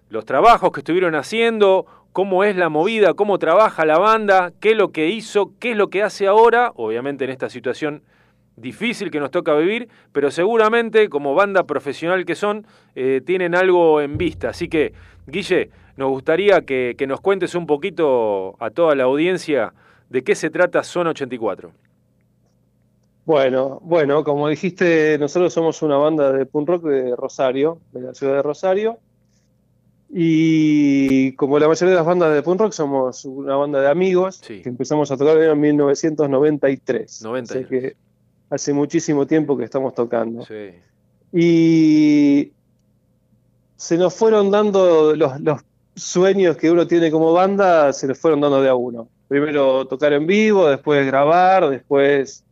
[0.10, 4.78] los trabajos que estuvieron haciendo, cómo es la movida, cómo trabaja la banda, qué es
[4.78, 8.04] lo que hizo, qué es lo que hace ahora, obviamente en esta situación
[8.58, 12.66] difícil que nos toca vivir, pero seguramente como banda profesional que son,
[12.96, 14.50] eh, tienen algo en vista.
[14.50, 14.94] Así que,
[15.28, 19.74] Guille, nos gustaría que, que nos cuentes un poquito a toda la audiencia
[20.10, 21.72] de qué se trata Zona 84.
[23.26, 28.14] Bueno, bueno, como dijiste, nosotros somos una banda de punk rock de Rosario, de la
[28.14, 29.00] ciudad de Rosario.
[30.10, 34.42] Y como la mayoría de las bandas de punk rock, somos una banda de amigos
[34.42, 37.24] que empezamos a tocar en 1993.
[37.24, 37.66] 93.
[37.66, 38.05] Así que
[38.56, 40.46] hace muchísimo tiempo que estamos tocando.
[40.46, 40.72] Sí.
[41.34, 42.52] Y
[43.76, 45.62] se nos fueron dando los, los
[45.96, 49.08] sueños que uno tiene como banda, se nos fueron dando de a uno.
[49.28, 52.44] Primero tocar en vivo, después grabar, después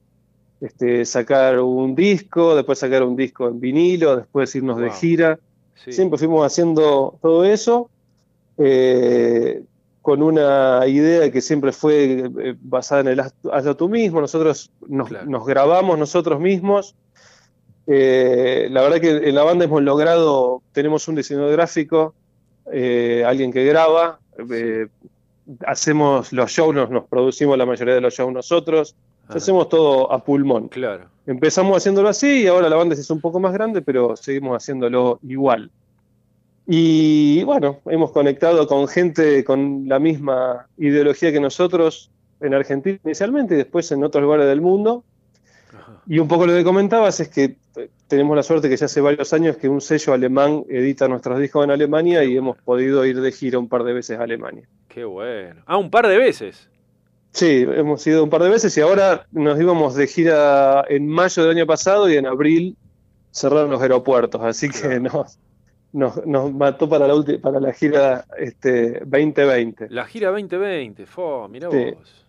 [0.59, 5.39] este, sacar un disco, después sacar un disco en vinilo, después irnos de gira.
[5.75, 5.91] Sí.
[5.93, 7.89] Siempre fuimos haciendo todo eso
[8.57, 9.63] eh,
[10.03, 14.19] con una idea que siempre fue eh, basada en el haz, hazlo tú mismo.
[14.19, 16.93] Nosotros nos, nos grabamos nosotros mismos.
[17.87, 22.13] Eh, la verdad que en la banda hemos logrado, tenemos un diseñador gráfico,
[22.71, 24.19] eh, alguien que graba,
[24.49, 24.87] eh,
[25.65, 28.95] hacemos los shows, nos, nos producimos la mayoría de los shows nosotros,
[29.29, 30.67] hacemos todo a pulmón.
[30.67, 31.05] Claro.
[31.25, 34.61] Empezamos haciéndolo así y ahora la banda se hizo un poco más grande, pero seguimos
[34.61, 35.71] haciéndolo igual.
[36.65, 42.09] Y bueno, hemos conectado con gente con la misma ideología que nosotros
[42.39, 45.03] en Argentina inicialmente y después en otros lugares del mundo.
[46.07, 48.99] Y un poco lo que comentabas es que eh, tenemos la suerte que ya hace
[48.99, 53.21] varios años que un sello alemán edita nuestros discos en Alemania y hemos podido ir
[53.21, 54.67] de gira un par de veces a Alemania.
[54.89, 55.61] Qué bueno.
[55.65, 56.69] Ah, un par de veces.
[57.31, 61.43] Sí, hemos ido un par de veces y ahora nos íbamos de gira en mayo
[61.43, 62.77] del año pasado y en abril
[63.31, 65.39] cerraron los aeropuertos, así que nos,
[65.93, 69.87] nos, nos mató para la, ulti- para la gira este, 2020.
[69.89, 71.91] La gira 2020, fo, mirá Sí.
[71.95, 72.19] vos.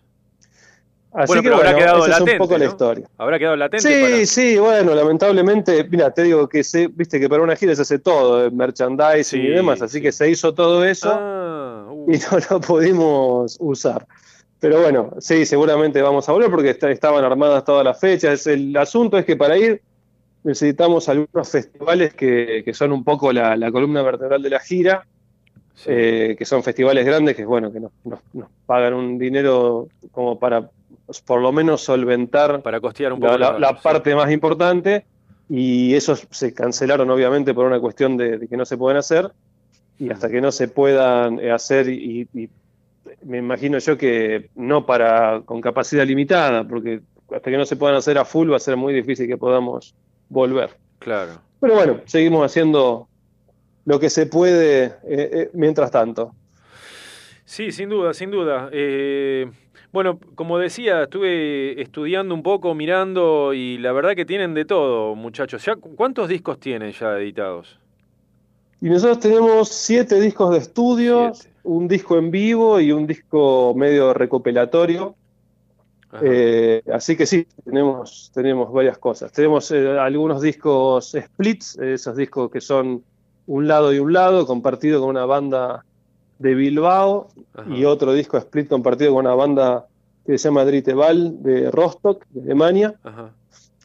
[1.17, 2.31] Así bueno, que pero habrá quedado esa latente.
[2.31, 3.09] es un poco la historia.
[3.17, 7.29] Habrá quedado latente Sí, para- sí, bueno, lamentablemente, mira, te digo que se, viste que
[7.29, 10.83] para una gira se hace todo, eh, merchandising y demás, así que se hizo todo
[10.83, 12.11] eso Ah, uh.
[12.11, 14.05] y no lo pudimos usar.
[14.59, 18.45] Pero bueno, sí, seguramente vamos a volver porque estaban armadas todas las fechas.
[18.47, 19.81] El asunto es que para ir
[20.45, 25.05] necesitamos algunos festivales que, que son un poco la, la columna vertebral de la gira,
[25.85, 30.39] eh, que son festivales grandes que bueno que nos, nos- nos pagan un dinero como
[30.39, 30.69] para
[31.25, 33.75] por lo menos solventar Para costear un la, poco la- sí.
[33.83, 35.05] parte más importante.
[35.47, 39.31] Y esos se cancelaron obviamente por una cuestión de, de que no se pueden hacer.
[39.99, 42.49] Y hasta que no se puedan eh, hacer y, y
[43.23, 47.01] me imagino yo que no para con capacidad limitada porque
[47.31, 49.93] hasta que no se puedan hacer a full va a ser muy difícil que podamos
[50.29, 51.41] volver Claro.
[51.59, 53.07] pero bueno seguimos haciendo
[53.85, 56.33] lo que se puede eh, eh, mientras tanto
[57.47, 58.69] Sí, sin duda, sin duda.
[58.71, 59.45] Eh,
[59.91, 65.13] bueno, como decía, estuve estudiando un poco, mirando y la verdad que tienen de todo,
[65.13, 65.63] muchachos.
[65.63, 67.79] ¿Ya cu- ¿Cuántos discos tienen ya editados?
[68.81, 71.33] Y nosotros tenemos siete discos de estudio,
[71.63, 75.15] un disco en vivo y un disco medio recopilatorio.
[76.23, 79.31] Eh, así que sí, tenemos, tenemos varias cosas.
[79.31, 83.03] Tenemos eh, algunos discos splits, eh, esos discos que son
[83.47, 85.85] un lado y un lado, compartido con una banda
[86.39, 87.29] de Bilbao,
[87.69, 89.85] y otro disco split compartido con una banda
[90.25, 92.95] que se llama Driteval de Rostock, de Alemania.
[93.03, 93.31] Ajá.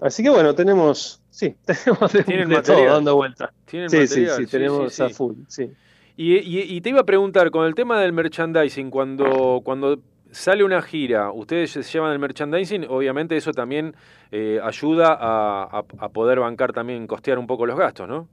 [0.01, 2.63] Así que bueno, tenemos, sí, tenemos de, de material.
[2.65, 3.53] todo dando vuelta.
[3.67, 5.71] Tienen sí, material, sí, sí, sí, tenemos sí, a full, sí.
[6.17, 10.01] Y, y- y te iba a preguntar, con el tema del merchandising, cuando, cuando
[10.33, 13.95] sale una gira, ustedes se llevan el merchandising, obviamente eso también
[14.31, 18.29] eh, ayuda a, a- a poder bancar también, costear un poco los gastos, ¿no?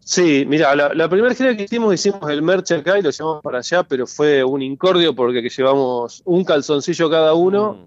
[0.00, 3.42] Sí, mira, la, la primera gira que hicimos, hicimos el merch acá y lo llevamos
[3.42, 7.78] para allá, pero fue un incordio porque que llevamos un calzoncillo cada uno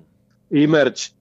[0.49, 1.13] y merch.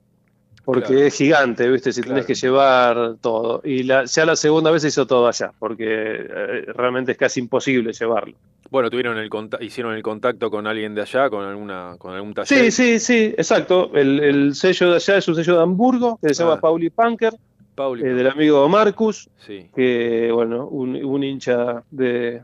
[0.65, 1.01] Porque Claro.
[1.03, 1.91] es gigante, ¿viste?
[1.91, 3.61] Si tenés que llevar todo.
[3.65, 7.41] Y la, ya la segunda vez se hizo todo allá, porque eh, realmente es casi
[7.41, 8.35] imposible llevarlo.
[8.71, 9.29] Bueno, tuvieron el
[9.59, 12.71] hicieron el contacto con alguien de allá, con alguna, con algún taller.
[12.71, 13.91] Sí, sí, sí, exacto.
[13.93, 16.61] El, el sello de allá es un sello de Hamburgo que se llama Ah.
[16.61, 17.33] Pauli Punker,
[17.75, 19.69] Pauli eh, del amigo Marcus, Sí.
[19.75, 22.41] que, bueno, un, un hincha de,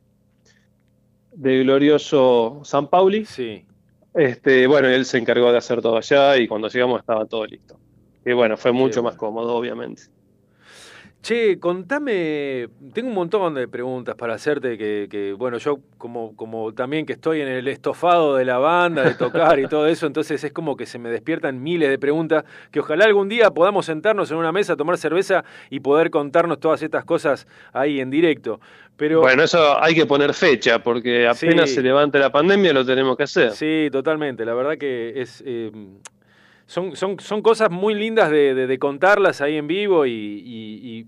[1.34, 3.24] de glorioso San Pauli.
[3.26, 3.64] Sí.
[4.14, 7.79] Este, bueno, él se encargó de hacer todo allá y cuando llegamos estaba todo listo.
[8.30, 10.04] Y bueno, fue mucho más cómodo, obviamente.
[11.22, 16.74] Che, contame, tengo un montón de preguntas para hacerte que, que, bueno, yo como, como
[16.74, 20.42] también que estoy en el estofado de la banda, de tocar y todo eso, entonces
[20.44, 24.30] es como que se me despiertan miles de preguntas que ojalá algún día podamos sentarnos
[24.32, 28.62] en una mesa, tomar cerveza y poder contarnos todas estas cosas ahí en directo.
[28.96, 31.76] Pero Bueno, eso hay que poner fecha, porque apenas Sí.
[31.78, 33.52] se levante la pandemia lo tenemos que hacer.
[33.52, 34.46] Sí, totalmente.
[34.46, 35.72] La verdad que es eh,
[36.70, 41.00] son, son, son cosas muy lindas de, de- de contarlas ahí en vivo y, y,
[41.00, 41.06] y-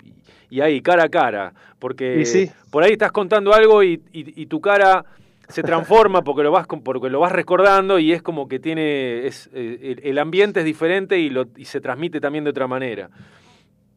[0.49, 1.53] y ahí cara a cara.
[1.77, 2.49] Porque sí.
[2.71, 5.05] por ahí estás contando algo y, y- tu cara
[5.47, 9.49] se transforma porque lo vas porque lo vas recordando y es como que tiene es
[9.53, 13.09] eh, el, el ambiente es diferente y lo y se transmite también de otra manera.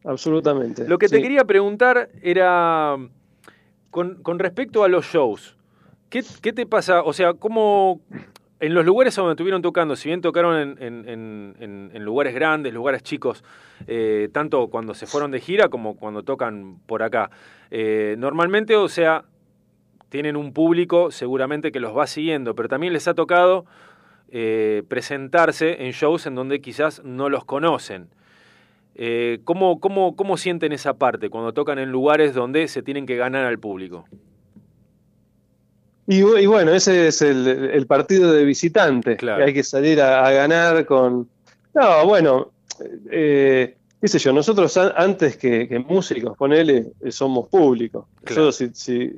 [0.03, 0.87] Absolutamente.
[0.87, 2.95] Lo que te quería preguntar era
[3.89, 5.57] con, con respecto a los shows.
[6.09, 7.01] ¿Qué, qué te pasa?
[7.01, 8.01] O sea, ¿cómo
[8.59, 11.09] en los lugares donde estuvieron tocando, si bien tocaron en, en-
[11.59, 13.43] en- en- lugares grandes, lugares chicos,
[13.87, 17.29] eh, tanto cuando se fueron de gira como cuando tocan por acá,
[17.71, 19.25] eh, normalmente, o sea,
[20.09, 23.65] tienen un público seguramente que los va siguiendo, pero también les ha tocado
[24.29, 28.07] eh, presentarse en shows en donde quizás no los conocen.
[29.43, 33.43] ¿cómo, cómo, ¿Cómo sienten esa parte cuando tocan en lugares donde se tienen que ganar
[33.45, 34.05] al público?
[36.07, 40.01] Y, bu- y bueno, ese es el, el partido de visitante, que hay que salir
[40.01, 41.27] a, a ganar con...
[41.73, 42.51] No, bueno,
[43.11, 48.05] eh, qué sé yo, nosotros an- antes que, que músicos, ponele, eh, somos públicos.
[48.23, 49.11] Nosotros si, si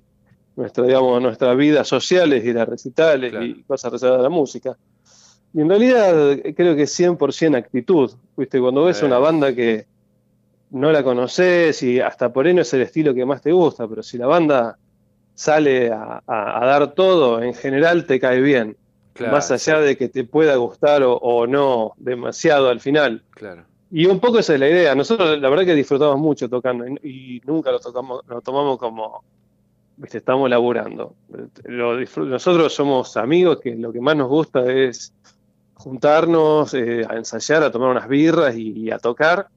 [0.56, 4.78] nuestra, digamos, nuestra vida social es ir a recitales y cosas relacionadas a la música.
[5.54, 8.60] Y en realidad creo que es 100% actitud, ¿viste?
[8.60, 9.06] Cuando ves Eh.
[9.06, 9.86] una banda que
[10.72, 13.88] no la conoces y hasta por ahí no es el estilo que más te gusta,
[13.88, 14.78] pero si la banda
[15.38, 18.76] sale a, a- a dar todo, en general te cae bien.
[19.14, 23.22] Claro, más allá de que te pueda gustar o, o no demasiado al final.
[23.32, 23.64] Claro.
[23.92, 24.96] Y un poco esa es la idea.
[24.96, 29.24] Nosotros la verdad que disfrutamos mucho tocando y, y nunca lo tocamos, lo tomamos como
[29.96, 31.14] viste, estamos laburando.
[31.66, 35.14] Lo nosotros somos amigos que lo que más nos gusta es
[35.76, 39.48] juntarnos, eh, a ensayar, a tomar unas birras y, y a tocar.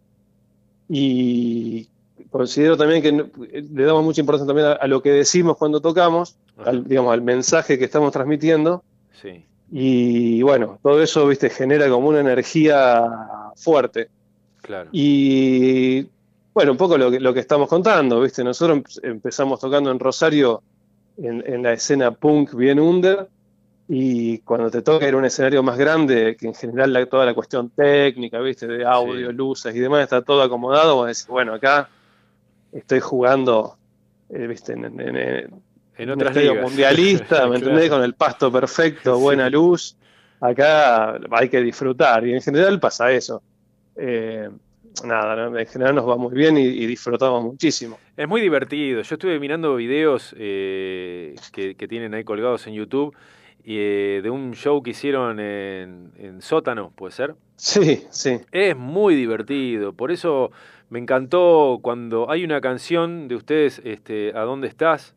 [0.88, 1.88] Y
[2.30, 5.80] considero también que no- le damos mucha importancia también a, a lo que decimos cuando
[5.80, 8.82] tocamos, al, digamos, al mensaje que estamos transmitiendo.
[9.20, 9.44] Sí.
[9.72, 13.04] Y bueno, todo eso, viste, genera como una energía
[13.56, 14.08] fuerte.
[14.62, 14.88] Claro.
[14.92, 16.06] Y
[16.52, 19.98] bueno, un poco lo que, lo que estamos contando, viste, nosotros empe- empezamos tocando en
[19.98, 20.62] Rosario
[21.16, 23.28] en, en la escena punk bien under
[23.88, 27.24] y cuando te toca ir a un escenario más grande, que en general la- toda
[27.24, 31.54] la cuestión técnica, viste, de audio, luces y demás, está todo acomodado, vos decís, bueno,
[31.54, 31.88] acá
[32.72, 33.76] estoy jugando,
[34.28, 35.62] eh, viste, en, en- en-
[35.96, 36.64] En un otras estadio ligas.
[36.68, 37.84] mundialista, ¿me entendés?
[37.86, 37.96] Claro.
[37.96, 39.96] Con el pasto perfecto, buena luz.
[40.40, 43.42] Acá hay que disfrutar y en general pasa eso.
[43.96, 44.48] Eh,
[45.04, 45.58] nada, ¿no?
[45.58, 47.98] en general nos va muy bien y, y disfrutamos muchísimo.
[48.16, 49.02] Es muy divertido.
[49.02, 53.14] Yo estuve mirando videos eh, que, que tienen ahí colgados en YouTube
[53.64, 57.34] eh, de un show que hicieron en, en sótano, ¿puede ser?
[57.56, 58.40] Sí, sí.
[58.50, 59.92] Es muy divertido.
[59.92, 60.50] Por eso
[60.90, 65.14] me encantó cuando hay una canción de ustedes, este, ¿A dónde estás?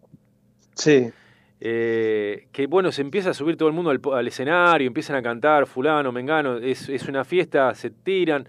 [0.76, 1.12] Sí.
[1.60, 5.66] Eh, que bueno, se empieza a subir todo el mundo al, escenario, empiezan a cantar,
[5.66, 8.48] fulano, mengano, es, es una fiesta, se tiran.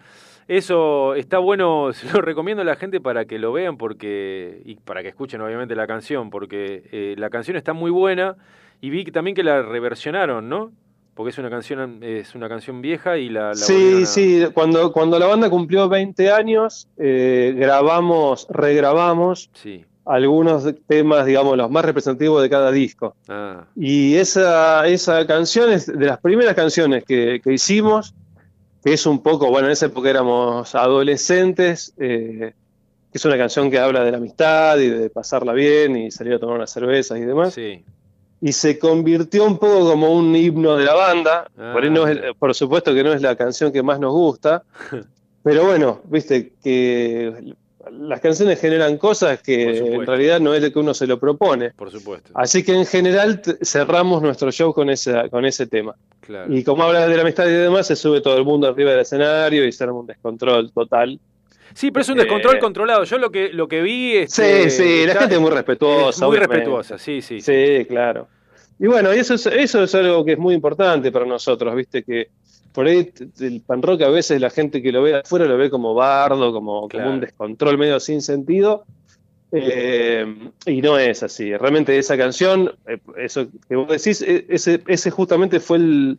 [0.48, 4.76] Eso está bueno, se lo recomiendo a la gente para que lo vean porque y
[4.76, 8.36] para que escuchen obviamente la canción, porque eh, la canción está muy buena
[8.80, 10.72] y vi que también que la reversionaron, ¿no?
[11.14, 15.18] Porque es una canción es una canción vieja y la, Sí, a- sí, cuando, cuando
[15.18, 19.84] la banda cumplió 20 años, eh, grabamos, regrabamos Sí.
[20.04, 23.14] algunos temas, digamos, los más representativos de cada disco.
[23.28, 28.12] Ah, Y esa, esa canción es de las primeras canciones que, que hicimos,
[28.84, 32.52] que es un poco, bueno, en esa época éramos adolescentes, eh,
[33.12, 36.34] que es una canción que habla de la amistad y de pasarla bien y salir
[36.34, 37.54] a tomar unas cervezas y demás.
[37.54, 37.84] sí.
[38.46, 41.48] Y se convirtió un poco como un himno de la banda.
[41.56, 44.64] Ah, por, no es- por supuesto que no es la canción que más nos gusta,
[45.42, 47.54] pero bueno, viste que
[47.90, 51.70] las canciones generan cosas que en realidad no es lo que uno se lo propone.
[51.70, 52.30] Por supuesto.
[52.34, 55.94] Así que en general cerramos nuestro show con ese, con ese tema.
[56.20, 56.52] Claro.
[56.54, 59.00] Y como habla de la amistad y demás, se sube todo el mundo arriba del
[59.00, 61.18] escenario y se arma un descontrol total.
[61.74, 63.04] Sí, pero es un descontrol Eh, controlado.
[63.04, 66.10] Yo lo que lo que vi Sí, este, sí, la gente es muy respetuosa.
[66.10, 66.54] es muy obviamente.
[66.56, 67.40] respetuosa, sí, sí.
[67.40, 68.28] Sí, claro.
[68.78, 72.28] Y bueno, eso es, eso es algo que es muy importante para nosotros, viste, que
[72.72, 73.08] por ahí
[73.40, 76.52] el pan rock a veces la gente que lo ve afuera lo ve como bardo,
[76.52, 77.04] como, Claro.
[77.04, 78.84] como un descontrol medio sin sentido.
[79.52, 80.26] Eh,
[80.66, 81.56] y no es así.
[81.56, 86.18] Realmente esa canción, eh, eso que vos decís, eh, ese, ese justamente fue el,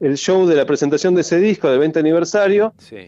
[0.00, 2.74] el show de la presentación de ese disco del 20 aniversario.
[2.78, 3.06] Sí.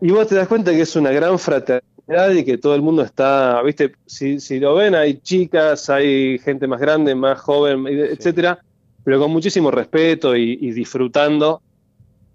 [0.00, 3.02] Y vos te das cuenta que es una gran fraternidad y que todo el mundo
[3.02, 8.58] está, viste, si, si lo ven, hay chicas, hay gente más grande, más joven, etcétera,
[9.04, 11.62] pero con muchísimo respeto y, y disfrutando.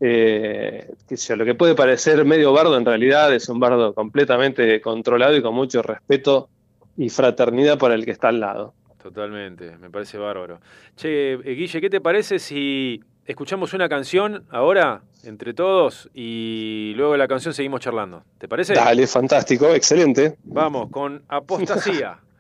[0.04, 3.94] Eh, qué sé yo, lo que puede parecer medio bardo en realidad es un bardo
[3.94, 6.50] completamente controlado y con mucho respeto
[6.98, 8.74] y fraternidad para el que está al lado.
[9.02, 10.60] Totalmente, me parece bárbaro.
[10.96, 17.14] Che, eh, Guille, ¿qué te parece si escuchamos una canción ahora entre todos y luego
[17.14, 18.24] de la canción seguimos charlando?
[18.38, 18.74] ¿Te parece?
[18.74, 20.38] Dale, fantástico, excelente.
[20.44, 22.20] Vamos, con Apostasía.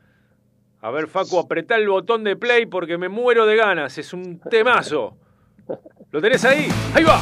[0.84, 3.98] A ver, Facu, apretá el botón de play porque me muero de ganas.
[4.00, 5.16] Es un temazo.
[6.10, 6.68] ¿Lo tenés ahí?
[6.96, 7.22] ¡Ahí va!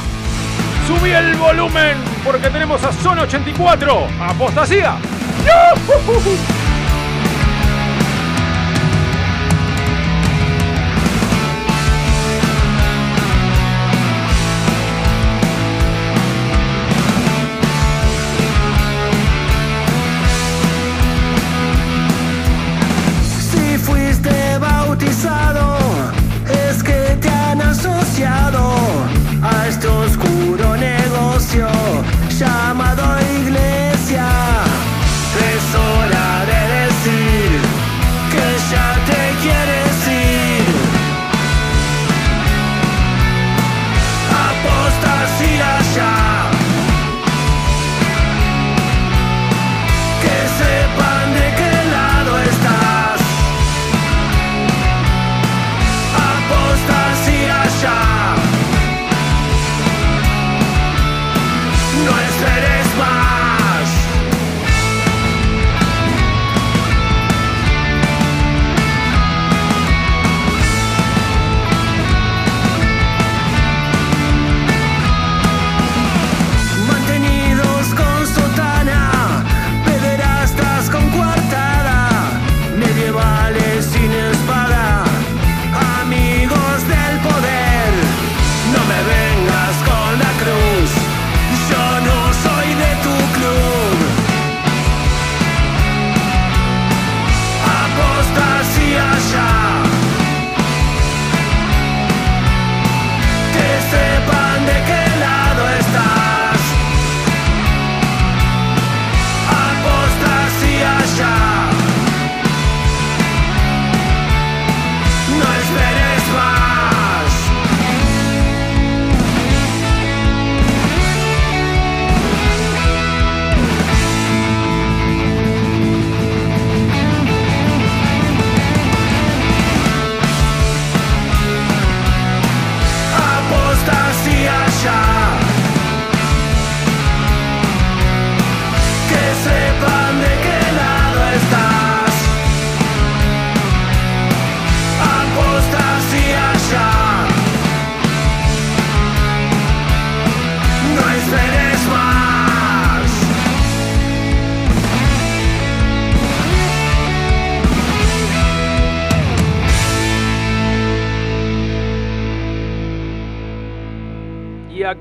[0.86, 1.98] ¡Subí el volumen!
[2.24, 4.06] Porque tenemos a Zona 84.
[4.18, 4.96] ¡Apostasía!
[5.44, 6.59] ¡Yujujuju!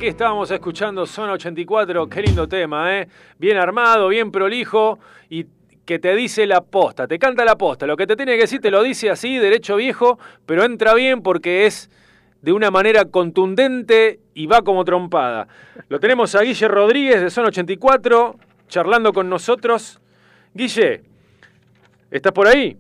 [0.10, 3.08] Estábamos escuchando Zona 84, qué lindo tema, ¿eh?
[3.38, 4.98] Bien armado, bien prolijo
[5.30, 5.46] y
[5.86, 7.86] que te dice la posta, te canta la posta.
[7.86, 11.22] Lo que te tiene que decir te lo dice así, derecho viejo, pero entra bien
[11.22, 11.92] porque es
[12.42, 15.48] de una manera contundente y va como trompada.
[15.90, 18.36] Lo tenemos a Guille Rodríguez de Zona 84
[18.68, 20.02] charlando con nosotros.
[20.54, 21.04] Guille,
[22.10, 22.76] ¿estás por ahí?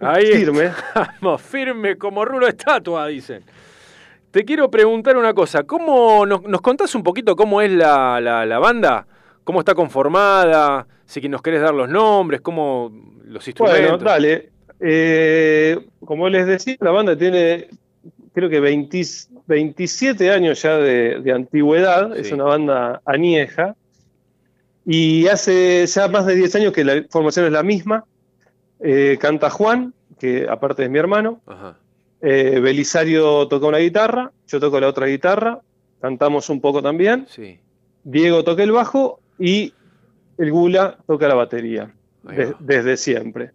[0.00, 0.72] Ahí Firme.
[1.20, 3.44] Vamos, firme como rulo de estatua, dicen.
[4.36, 5.62] Te quiero preguntar una cosa.
[5.62, 9.06] ¿Cómo nos, nos contás un poquito cómo es la, la- la banda?
[9.44, 10.86] ¿Cómo está conformada?
[11.06, 12.92] Si nos querés dar los nombres, cómo
[13.24, 13.92] los instrumentos.
[13.92, 14.50] Bueno, dale.
[14.78, 17.68] Eh, como les decía, la banda tiene
[18.34, 19.00] creo que 20
[19.46, 23.74] 27 años ya de, de antigüedad, es una banda añeja,
[24.84, 28.04] y hace ya más de 10 años que la formación es la misma.
[28.80, 31.78] Eh, canta Juan, que aparte es mi hermano, Ajá.
[32.20, 35.60] Eh, Belisario toca una guitarra, yo toco la otra guitarra,
[36.00, 37.58] cantamos un poco también, Sí.
[38.04, 39.72] Diego toca el bajo y
[40.38, 43.50] el Gula toca la batería, de- desde siempre.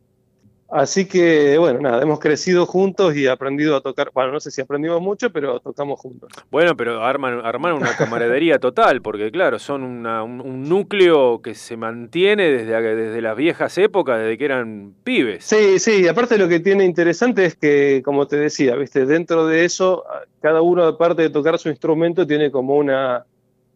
[0.74, 4.62] Así que, bueno, nada, hemos crecido juntos y aprendido a tocar, bueno, no sé si
[4.62, 6.30] aprendimos mucho, pero tocamos juntos.
[6.50, 11.56] Bueno, pero arman, arman una camaradería total, porque claro, son una- un, un núcleo que
[11.56, 15.44] se mantiene desde, desde las viejas épocas, desde que eran pibes.
[15.44, 19.46] Sí, sí, y aparte lo que tiene interesante es que, como te decía, viste, dentro
[19.48, 20.06] de eso,
[20.42, 23.26] cada uno, aparte de tocar su instrumento, tiene como una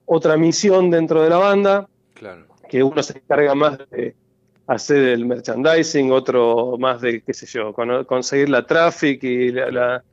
[0.06, 2.46] otra misión dentro de la banda, Claro.
[2.70, 4.16] que uno se encarga más de
[4.68, 9.70] hacer el merchandising, otro más de, qué sé yo, con- conseguir la traffic y la-
[9.72, 10.04] la-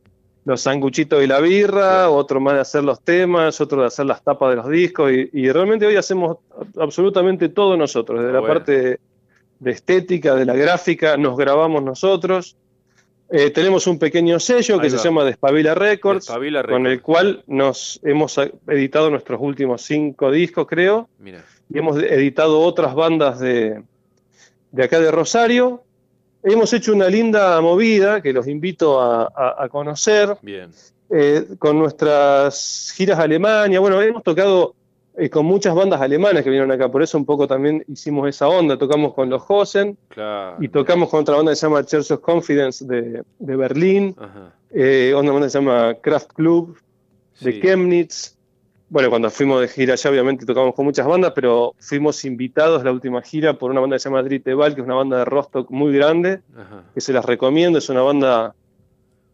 [0.44, 4.22] los sanguchitos y la birra, otro más de hacer los temas, otro de hacer las
[4.24, 6.38] tapas de los discos, y, y realmente hoy hacemos
[6.78, 8.54] absolutamente todo nosotros, desde la Bueno.
[8.54, 8.98] parte
[9.60, 12.56] de estética, de la gráfica, nos grabamos nosotros.
[13.30, 18.00] Eh, tenemos un pequeño sello que se llama Despabila Records, Despabila con el cual nos
[18.02, 18.36] hemos
[18.68, 21.42] editado nuestros últimos cinco discos, creo Mira.
[21.72, 23.80] y hemos editado otras bandas de,
[24.72, 25.82] de acá de Rosario.
[26.42, 30.70] Hemos hecho una linda movida que los invito a, a- a conocer Bien.
[31.08, 33.78] eh, con nuestras giras a Alemania.
[33.78, 34.74] Bueno, hemos tocado
[35.16, 38.48] eh, con muchas bandas alemanas que vinieron acá, por eso un poco también hicimos esa
[38.48, 38.76] onda.
[38.78, 40.56] Tocamos con los Hosen Claro.
[40.58, 44.52] y tocamos con otra banda que se llama Church of Confidence de, de Berlín, Ajá.
[44.70, 46.76] eh, otra banda que se llama Kraft Club
[47.40, 47.60] de Sí.
[47.60, 48.36] Chemnitz.
[48.92, 52.92] Bueno, cuando fuimos de gira allá, obviamente tocamos con muchas bandas, pero fuimos invitados la
[52.92, 55.70] última gira por una banda que se llama Driteval, que es una banda de Rostock
[55.70, 56.84] muy grande, Ajá.
[56.92, 57.78] que se las recomiendo.
[57.78, 58.54] Es una banda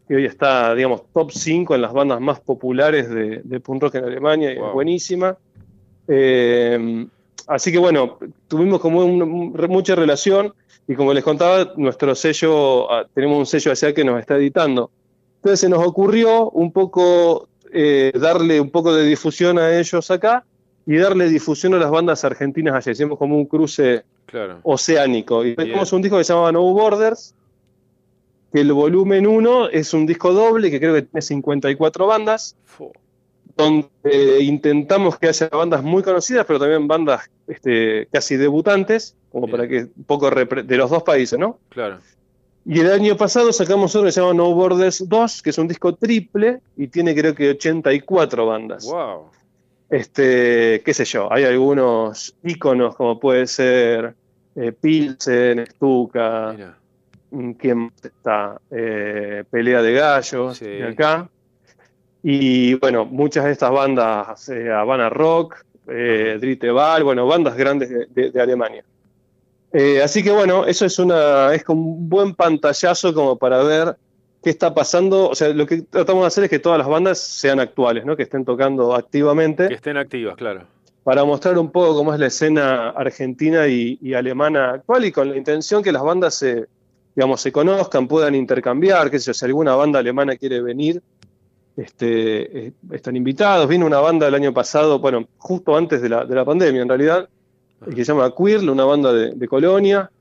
[0.07, 3.95] que hoy está, digamos, top 5 en las bandas más populares de, de punk rock
[3.95, 5.37] en Alemania, y es buenísima.
[6.07, 7.05] Eh,
[7.47, 8.17] así que bueno,
[8.47, 10.53] tuvimos como un- un- mucha relación
[10.87, 14.89] y como les contaba, nuestro sello, ah, tenemos un sello allá que nos está editando.
[15.35, 20.43] Entonces se nos ocurrió un poco eh, darle un poco de difusión a ellos acá
[20.85, 22.91] y darle difusión a las bandas argentinas allá.
[22.91, 24.59] Hicimos como un cruce Claro.
[24.63, 25.43] oceánico.
[25.45, 27.33] Y tenemos un disco que se llama No Borders,
[28.53, 32.55] que el volumen 1 es un disco doble que creo que tiene 54 bandas,
[33.57, 39.47] donde eh, intentamos que haya bandas muy conocidas, pero también bandas este, casi debutantes, como
[39.47, 39.57] Bien.
[39.57, 41.59] para que un poco de los dos países, ¿no?
[41.69, 41.99] Claro.
[42.65, 45.67] Y el año pasado sacamos otro que se llama No Borders 2, que es un
[45.67, 48.85] disco triple y tiene creo que 84 bandas.
[48.85, 49.31] Wow.
[49.89, 54.13] Este, qué sé yo, hay algunos íconos como puede ser
[54.55, 56.77] eh, Pilsen, Stuka, Mira.
[57.31, 58.61] mm, ¿quién más está?
[58.69, 60.81] Eh, Pelea de Gallos, Sí.
[60.81, 61.27] acá.
[62.21, 65.55] Y bueno, muchas de estas bandas, eh, Habana Rock,
[65.87, 68.83] eh, Driteval, bueno, bandas grandes de, de- de Alemania.
[69.71, 73.95] Eh, así que bueno, eso es una es como un buen pantallazo como para ver
[74.41, 75.29] qué está pasando.
[75.29, 78.15] O sea, lo que tratamos de hacer es que todas las bandas sean actuales, ¿no?
[78.15, 80.63] Que estén tocando activamente Que estén activas, claro.
[81.03, 85.29] para mostrar un poco cómo es la escena argentina y, y alemana actual y con
[85.29, 86.67] la intención que las bandas se,
[87.15, 91.01] digamos, se conozcan, puedan intercambiar, qué sé yo, si alguna banda alemana quiere venir,
[91.75, 93.67] este, eh, están invitados.
[93.67, 96.89] Vino una banda el año pasado, bueno, justo antes de la, de la pandemia en
[96.89, 97.29] realidad,
[97.85, 100.11] que se llama Queer, una banda de, de Colonia,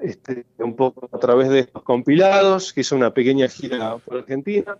[0.00, 4.76] este, un poco a través de estos compilados, que hizo una pequeña gira por Argentina.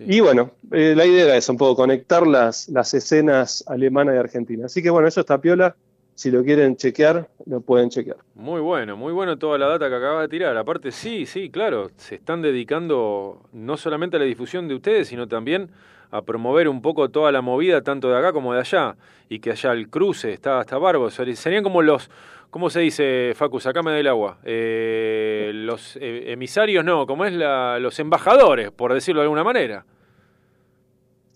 [0.00, 4.18] Y bueno, eh, la idea era eso, un poco conectar las, las escenas alemana y
[4.18, 4.66] argentina.
[4.66, 5.74] Así que bueno, eso está piola.
[6.14, 8.18] Si lo quieren chequear, lo pueden chequear.
[8.34, 10.56] Muy bueno, muy bueno toda la data que acabas de tirar.
[10.56, 15.28] Aparte, sí, sí, claro, se están dedicando no solamente a la difusión de ustedes, sino
[15.28, 15.70] también
[16.10, 18.96] a promover un poco toda la movida, tanto de acá como de allá,
[19.28, 21.10] y que allá el cruce está hasta barbo.
[21.10, 22.10] Serían como los,
[22.50, 23.60] ¿cómo se dice, Facu?
[23.60, 24.38] Sacame del agua.
[24.44, 29.84] Eh, los eh, emisarios, no, como es la, los embajadores, por decirlo de alguna manera.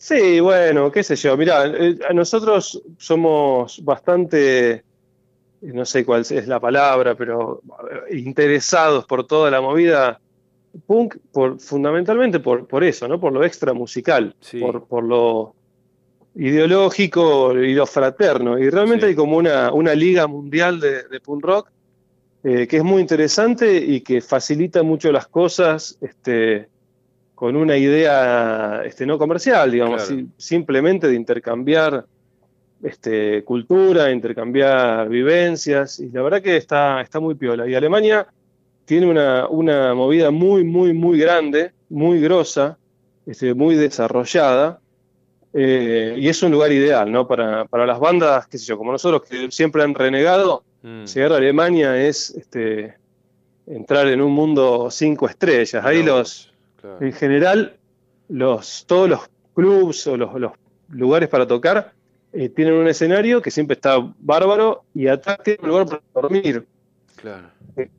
[0.02, 1.36] Sí, bueno, qué sé yo.
[1.36, 4.82] Mirá, eh, nosotros somos bastante,
[5.60, 7.62] no sé cuál es la palabra, pero
[8.10, 10.20] eh, interesados por toda la movida
[10.86, 13.20] punk, por, fundamentalmente por, por eso, ¿no?
[13.20, 15.54] Por lo extra musical, por, por lo
[16.34, 18.58] ideológico y lo fraterno.
[18.58, 21.70] Y realmente hay como una, una liga mundial de, de punk rock
[22.44, 26.68] eh, que es muy interesante y que facilita mucho las cosas este,
[27.34, 30.22] con una idea este, no comercial, digamos, Claro.
[30.22, 32.04] si- simplemente de intercambiar
[32.82, 37.68] este, cultura, intercambiar vivencias, y la verdad que está, está muy piola.
[37.68, 38.26] Y Alemania
[38.84, 42.78] tiene una, una movida muy, muy, muy grande, muy grosa,
[43.26, 44.80] este, muy desarrollada,
[45.54, 47.26] eh, y es un lugar ideal, ¿no?
[47.26, 51.04] Para, para las bandas, qué sé yo, como nosotros que siempre han renegado, Mm.
[51.04, 52.94] llegar a Alemania es este,
[53.66, 55.84] entrar en un mundo cinco estrellas.
[55.84, 56.52] Ahí los,
[57.00, 57.76] en general,
[58.28, 59.20] los, todos los
[59.54, 60.52] clubs o los, los
[60.88, 61.92] lugares para tocar
[62.32, 66.66] eh, tienen un escenario que siempre está bárbaro y atrás tiene un lugar para dormir.
[67.22, 67.48] Claro.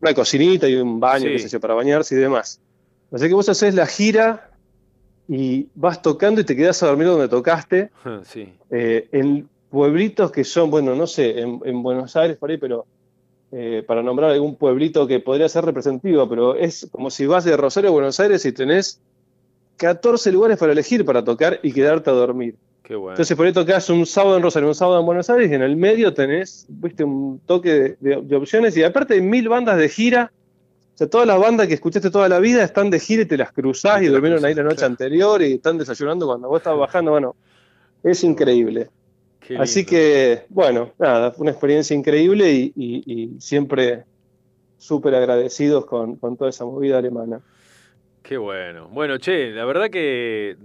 [0.02, 1.32] Una cocinita y un baño, Sí.
[1.32, 2.60] qué sé yo, para bañarse y demás.
[3.12, 4.52] Así que vos haces la gira
[5.28, 7.90] y vas tocando y te quedás a dormir donde tocaste.
[8.26, 8.54] Sí.
[8.70, 12.86] eh, en pueblitos que son, bueno, no sé, en, en Buenos Aires por ahí, pero
[13.52, 17.56] eh, para nombrar algún pueblito que podría ser representativo, pero es como si vas de
[17.58, 19.00] Rosario a Buenos Aires y tenés
[19.78, 22.56] 14 lugares para elegir para tocar y quedarte a dormir.
[22.84, 23.14] Qué bueno.
[23.14, 25.61] Entonces por ahí tocas un sábado en Rosario, un sábado en Buenos Aires y en
[25.64, 29.77] el medio tenés, viste, un toque de, de- de opciones y aparte hay mil bandas
[29.77, 30.31] de gira.
[30.93, 33.38] O sea, todas las bandas que escuchaste toda la vida están de gira y te
[33.38, 37.11] las cruzás y, durmieron ahí la noche anterior y están desayunando cuando vos estás bajando.
[37.11, 37.35] Bueno,
[38.03, 38.89] es increíble.
[39.57, 44.03] Así que, bueno, nada, fue una experiencia increíble y, y- y siempre
[44.77, 47.39] súper agradecidos con, con toda esa movida alemana.
[48.22, 48.88] Qué bueno.
[48.89, 50.55] Bueno, che, la verdad que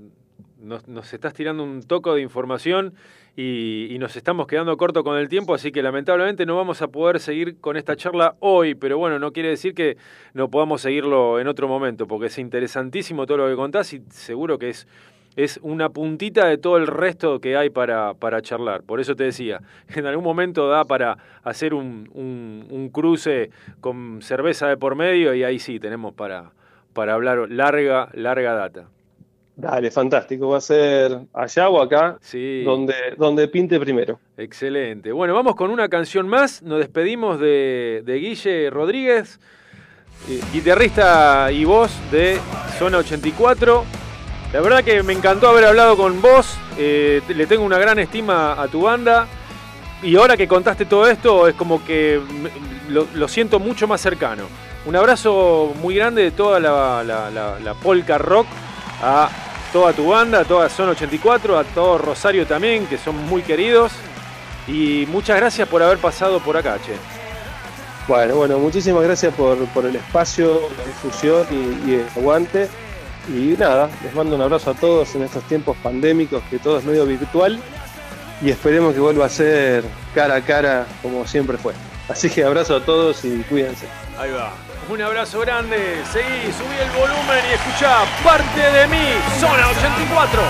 [0.60, 2.94] nos, estás tirando un toco de información
[3.36, 6.88] y, y nos estamos quedando corto con el tiempo, así que lamentablemente no vamos a
[6.88, 9.96] poder seguir con esta charla hoy, pero bueno, no quiere decir que
[10.34, 14.58] no podamos seguirlo en otro momento, porque es interesantísimo todo lo que contás y seguro
[14.58, 14.88] que es,
[15.36, 18.82] es una puntita de todo el resto que hay para, para charlar.
[18.82, 19.60] Por eso te decía,
[19.94, 25.32] en algún momento da para hacer un, un- un cruce con cerveza de por medio
[25.34, 26.50] y ahí sí tenemos para,
[26.92, 28.88] para hablar larga, larga data.
[29.60, 30.50] Dale, fantástico.
[30.50, 32.62] Va a ser allá o acá, Sí.
[32.62, 34.20] donde, donde pinte primero.
[34.36, 35.10] Excelente.
[35.10, 36.62] Bueno, vamos con una canción más.
[36.62, 39.40] Nos despedimos de, de Guille Rodríguez,
[40.30, 42.38] eh, guitarrista y voz de
[42.78, 43.84] Zona 84.
[44.52, 46.56] La verdad que me encantó haber hablado con vos.
[46.78, 49.26] eh, le tengo una gran estima a tu banda.
[50.04, 52.20] Y ahora que contaste todo esto, es como que
[52.90, 54.44] lo, lo siento mucho más cercano.
[54.86, 58.46] Un abrazo muy grande de toda la, la- la- la polka rock
[59.02, 59.28] a
[59.72, 63.92] toda tu banda, a toda Zona 84, a todo Rosario también, que son muy queridos.
[64.66, 66.92] Y muchas gracias por haber pasado por acá, che.
[68.06, 72.68] Bueno, bueno, muchísimas gracias por, por el espacio, la difusión y, y el aguante.
[73.28, 76.84] Y nada, les mando un abrazo a todos en estos tiempos pandémicos, que todo es
[76.84, 77.58] medio virtual.
[78.40, 79.84] Y esperemos que vuelva a ser
[80.14, 81.74] cara a cara como siempre fue.
[82.08, 83.86] Así que abrazo a todos y cuídense.
[84.18, 84.67] Ahí va.
[84.90, 86.02] Un abrazo grande.
[86.10, 90.42] Seguí, subí el volumen y escuchá parte de mí, Zona 84.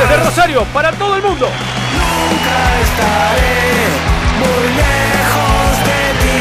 [0.00, 1.46] Desde Rosario, para todo el mundo.
[1.92, 3.88] Nunca estaré
[4.40, 6.36] muy lejos de ti.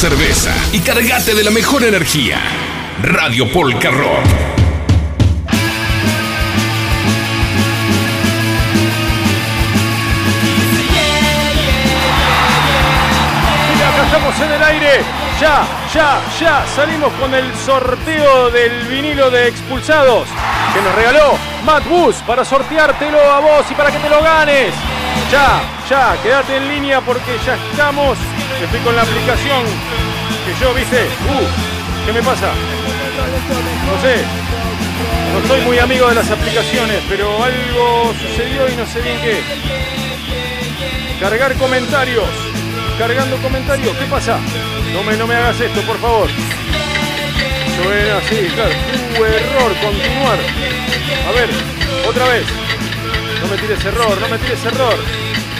[0.00, 2.38] Cerveza y cargate de la mejor energía.
[3.02, 4.24] Radio Polka Rock.
[14.06, 15.00] Estamos en el aire.
[15.38, 20.26] Ya, ya, ya salimos con el sorteo del vinilo de expulsados
[20.72, 21.36] que nos regaló
[21.66, 24.72] Matt Bus para sorteártelo a vos y para que te lo ganes.
[25.30, 25.60] Ya,
[25.90, 28.16] ya, quédate en línea porque ya estamos.
[28.62, 29.64] Estoy con la aplicación
[30.44, 31.04] que yo, viste.
[31.04, 32.52] Uh, ¿qué me pasa?
[33.86, 34.22] No sé.
[35.32, 39.42] No soy muy amigo de las aplicaciones, pero algo sucedió y no sé bien qué.
[41.18, 42.28] Cargar comentarios.
[42.98, 43.96] Cargando comentarios.
[43.96, 44.38] ¿Qué pasa?
[44.92, 46.28] No me, no me hagas esto, por favor.
[47.82, 48.74] Suena así, claro.
[49.16, 50.38] Tu error, continuar.
[51.28, 51.48] A ver,
[52.06, 52.44] otra vez.
[53.40, 54.96] No me tires error, no me tires error.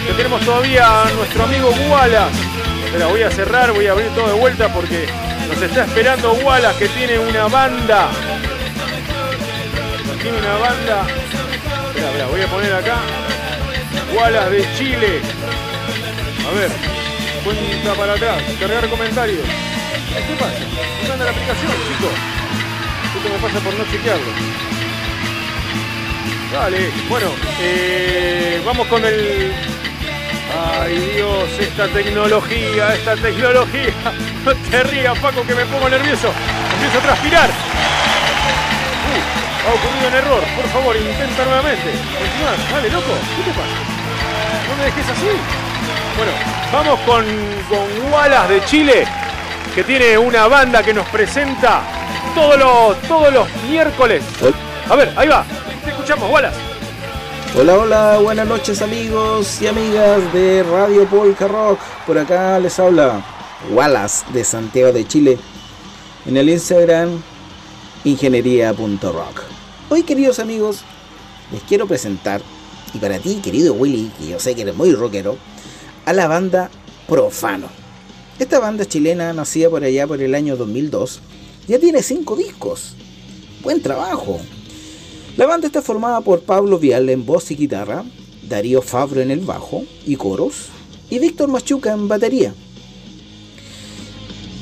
[0.05, 2.50] Que tenemos todavía a nuestro amigo Wallace.
[2.91, 5.07] Espera, voy a cerrar, voy a abrir todo de vuelta porque
[5.47, 8.09] nos está esperando Wallace que tiene una banda.
[10.21, 11.07] Tiene una banda.
[11.87, 12.97] Espera, espera, voy a poner acá.
[14.13, 15.21] Wallace de Chile.
[16.45, 16.69] A ver,
[17.45, 19.39] cuenta para atrás, cargar comentarios.
[19.39, 20.59] ¿Qué pasa?
[21.07, 22.11] No anda la aplicación, chicos.
[23.15, 24.31] Esto me pasa por no chequearlo.
[26.51, 27.27] Dale, bueno,
[27.61, 29.80] eh, vamos con el.
[30.53, 33.93] Ay Dios, esta tecnología, esta tecnología.
[34.43, 36.33] No te rías, Paco, que me pongo nervioso.
[36.73, 37.47] Empiezo a transpirar.
[39.07, 40.43] Uh, ha ocurrido un error.
[40.55, 41.91] Por favor, intenta nuevamente.
[41.91, 42.55] Continuar.
[42.71, 43.13] Dale, loco.
[43.37, 43.77] ¿Qué te pasa?
[44.67, 45.27] No me dejes así.
[46.17, 46.31] Bueno,
[46.73, 47.23] vamos con,
[47.69, 49.07] con Wallace de Chile,
[49.75, 51.81] que tiene una banda que nos presenta
[52.33, 54.23] todos los, todos los miércoles.
[54.89, 55.45] A ver, ahí va.
[55.85, 56.70] Te escuchamos, Wallace.
[57.53, 61.79] Hola, hola, buenas noches amigos y amigas de Radio Polka Rock.
[62.07, 63.25] Por acá les habla
[63.69, 65.37] Wallace de Santiago de Chile.
[66.25, 67.21] En el Instagram
[68.05, 69.41] ingeniería.rock.
[69.89, 70.83] Hoy queridos amigos,
[71.51, 72.41] les quiero presentar,
[72.93, 75.37] y para ti querido Willy, que yo sé que eres muy rockero,
[76.05, 76.71] a la banda
[77.05, 77.67] Profano.
[78.39, 81.19] Esta banda chilena nacida por allá por el año 2002,
[81.67, 82.95] ya tiene cinco discos.
[83.61, 84.39] Buen trabajo.
[85.37, 88.03] La banda está formada por Pablo Vial en voz y guitarra,
[88.49, 90.67] Darío Fabro en el bajo y coros,
[91.09, 92.53] y Víctor Machuca en batería.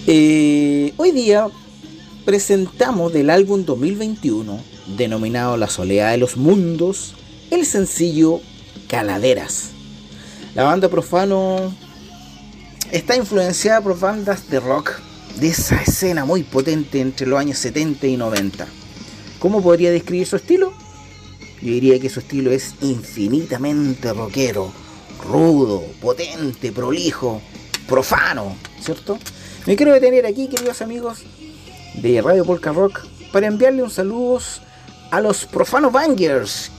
[0.05, 1.47] Eh, hoy día
[2.23, 4.59] presentamos del álbum 2021,
[4.95, 7.15] denominado La Soledad de los Mundos,
[7.49, 8.39] el sencillo
[8.87, 9.71] Caladeras.
[10.53, 11.73] La banda Profano
[12.91, 14.99] está influenciada por bandas de rock
[15.39, 18.67] de esa escena muy potente entre los años 70 y 90.
[19.39, 20.73] ¿Cómo podría describir su estilo?
[21.61, 24.71] Yo diría que su estilo es infinitamente rockero,
[25.25, 27.41] rudo, potente, prolijo,
[27.87, 29.17] profano, ¿cierto?
[29.65, 31.19] Me quiero detener aquí, queridos amigos
[31.95, 34.39] de Radio Polka Rock, para enviarle un saludo
[35.11, 36.71] a los Profano Bangers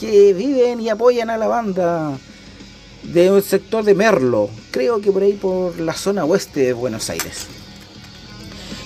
[0.00, 2.18] que viven y apoyan a la banda
[3.02, 7.46] del sector de Merlo, creo que por ahí por la zona oeste de Buenos Aires.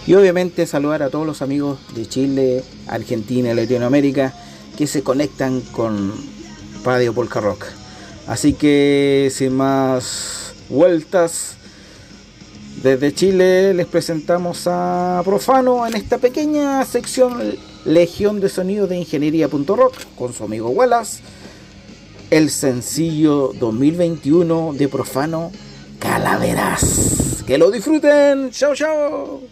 [0.06, 4.34] Y obviamente saludar a todos los amigos de Chile, Argentina y Latinoamérica
[4.76, 6.12] que se conectan con
[6.84, 7.66] Radio Polka Rock.
[8.26, 11.56] Así que sin más vueltas,
[12.82, 19.94] desde Chile les presentamos a Profano en esta pequeña sección Legión de Sonidos de Ingeniería.rock
[20.16, 21.22] con su amigo Wallace.
[22.30, 25.52] El sencillo 2021 de Profano
[25.98, 27.44] Calaveras.
[27.46, 28.50] Que lo disfruten.
[28.50, 29.51] Chao, chao.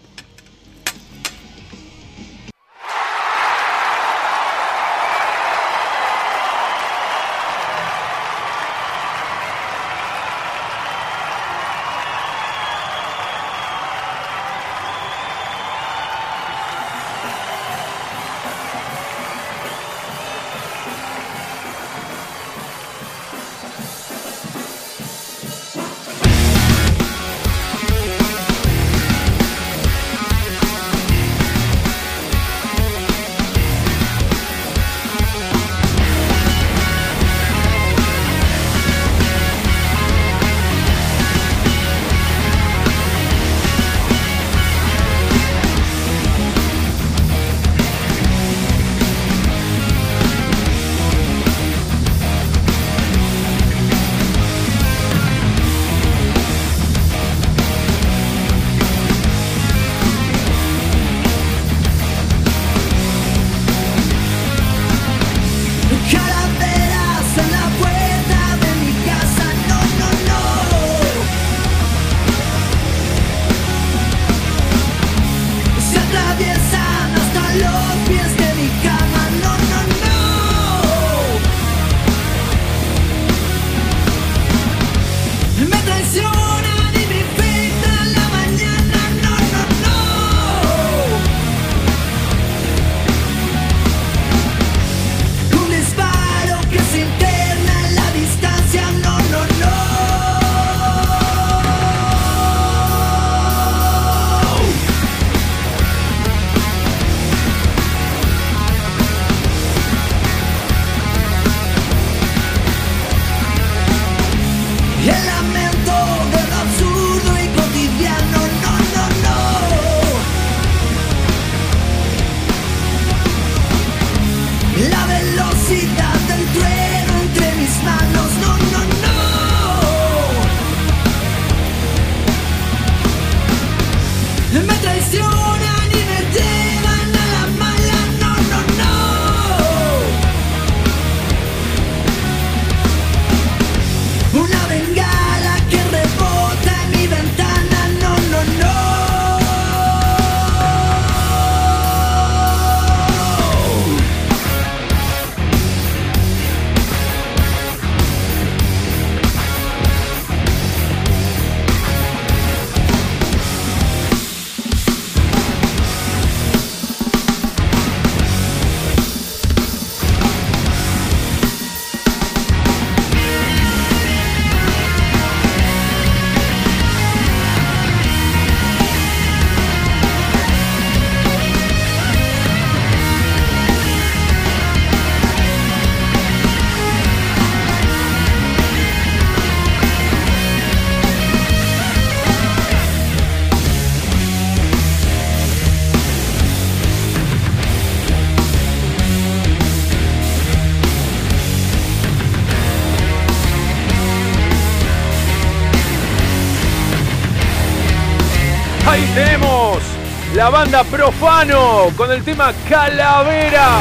[210.41, 213.81] La banda Profano con el tema Calavera.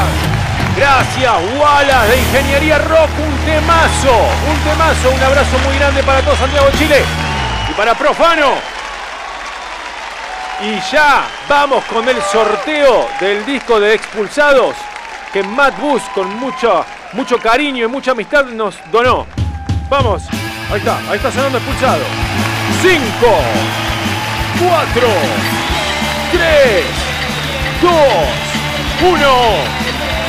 [0.76, 4.14] Gracias, Wallace de Ingeniería Rock, un temazo,
[4.46, 7.02] un temazo, un abrazo muy grande para todo Santiago Chile
[7.66, 8.48] y para Profano.
[10.60, 14.76] Y ya vamos con el sorteo del disco de Expulsados
[15.32, 16.84] que Matt Bus con mucho,
[17.14, 19.26] mucho cariño y mucha amistad nos donó.
[19.88, 20.24] Vamos,
[20.70, 22.02] ahí está, ahí está sonando Expulsado.
[22.82, 23.00] 5,
[24.68, 25.59] 4,
[26.32, 26.84] 3,
[27.82, 27.92] 2,
[29.02, 29.26] 1.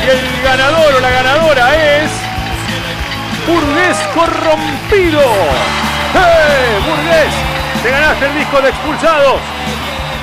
[0.04, 2.12] Y el ganador o la ganadora es.
[3.48, 5.22] Burgués Corrompido.
[5.22, 6.80] ¡Eh!
[6.88, 7.34] Burgués!
[7.84, 9.40] Te ganaste el disco de expulsados.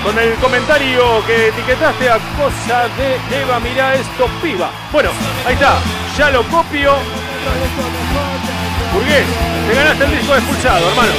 [0.03, 4.71] Con el comentario que etiquetaste a cosa de Eva, mirá esto, piba.
[4.93, 5.11] Bueno,
[5.47, 5.79] ahí está,
[6.17, 6.97] ya lo copio.
[8.95, 9.27] Burgués,
[9.69, 11.13] te ganaste el disco de expulsado, hermano.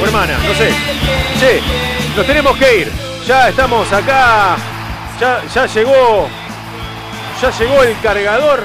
[0.00, 0.72] O hermana, no sé.
[1.40, 1.62] Che,
[2.18, 2.92] nos tenemos que ir.
[3.28, 4.56] Ya estamos acá.
[5.20, 6.26] Ya, ya llegó.
[7.40, 8.64] Ya llegó el cargador.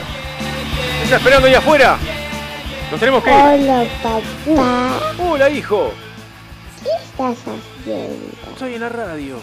[1.04, 1.98] Está esperando ahí afuera.
[2.90, 3.36] Nos tenemos que ir.
[3.36, 5.14] Hola, papá.
[5.20, 5.94] Hola, hijo.
[6.84, 8.26] ¿Qué estás haciendo?
[8.54, 9.36] Estoy en la radio.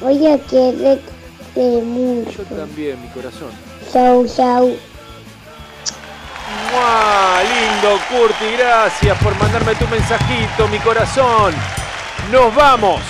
[0.00, 2.44] Voy a quererte mucho.
[2.50, 3.50] Yo también, mi corazón.
[3.90, 4.76] Chau, chau.
[6.70, 7.42] ¡Mua!
[7.44, 11.54] Lindo, Curti, gracias por mandarme tu mensajito, mi corazón.
[12.30, 13.00] Nos vamos,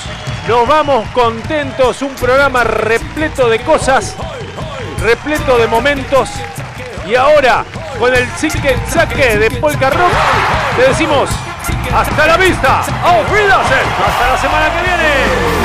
[0.48, 4.16] nos vamos contentos, un programa repleto de cosas,
[5.02, 6.30] repleto de momentos.
[7.06, 7.64] Y ahora,
[7.98, 10.12] con el chique saque de Polka Rock,
[10.76, 11.28] te decimos
[11.94, 15.59] hasta la vista, auf hasta la semana que viene.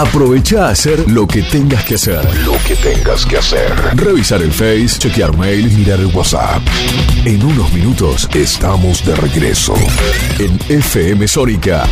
[0.00, 2.24] Aprovecha a hacer lo que tengas que hacer.
[2.46, 3.70] Lo que tengas que hacer.
[3.96, 6.62] Revisar el Face, chequear mail, mirar el WhatsApp.
[7.26, 9.74] En unos minutos estamos de regreso.
[10.38, 11.86] En FM Sónica.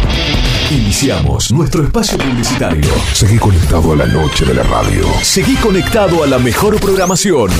[0.70, 2.90] Iniciamos nuestro espacio publicitario.
[3.12, 5.05] Seguí conectado a la noche de la radio.
[5.20, 7.51] Seguí conectado a la mejor programación.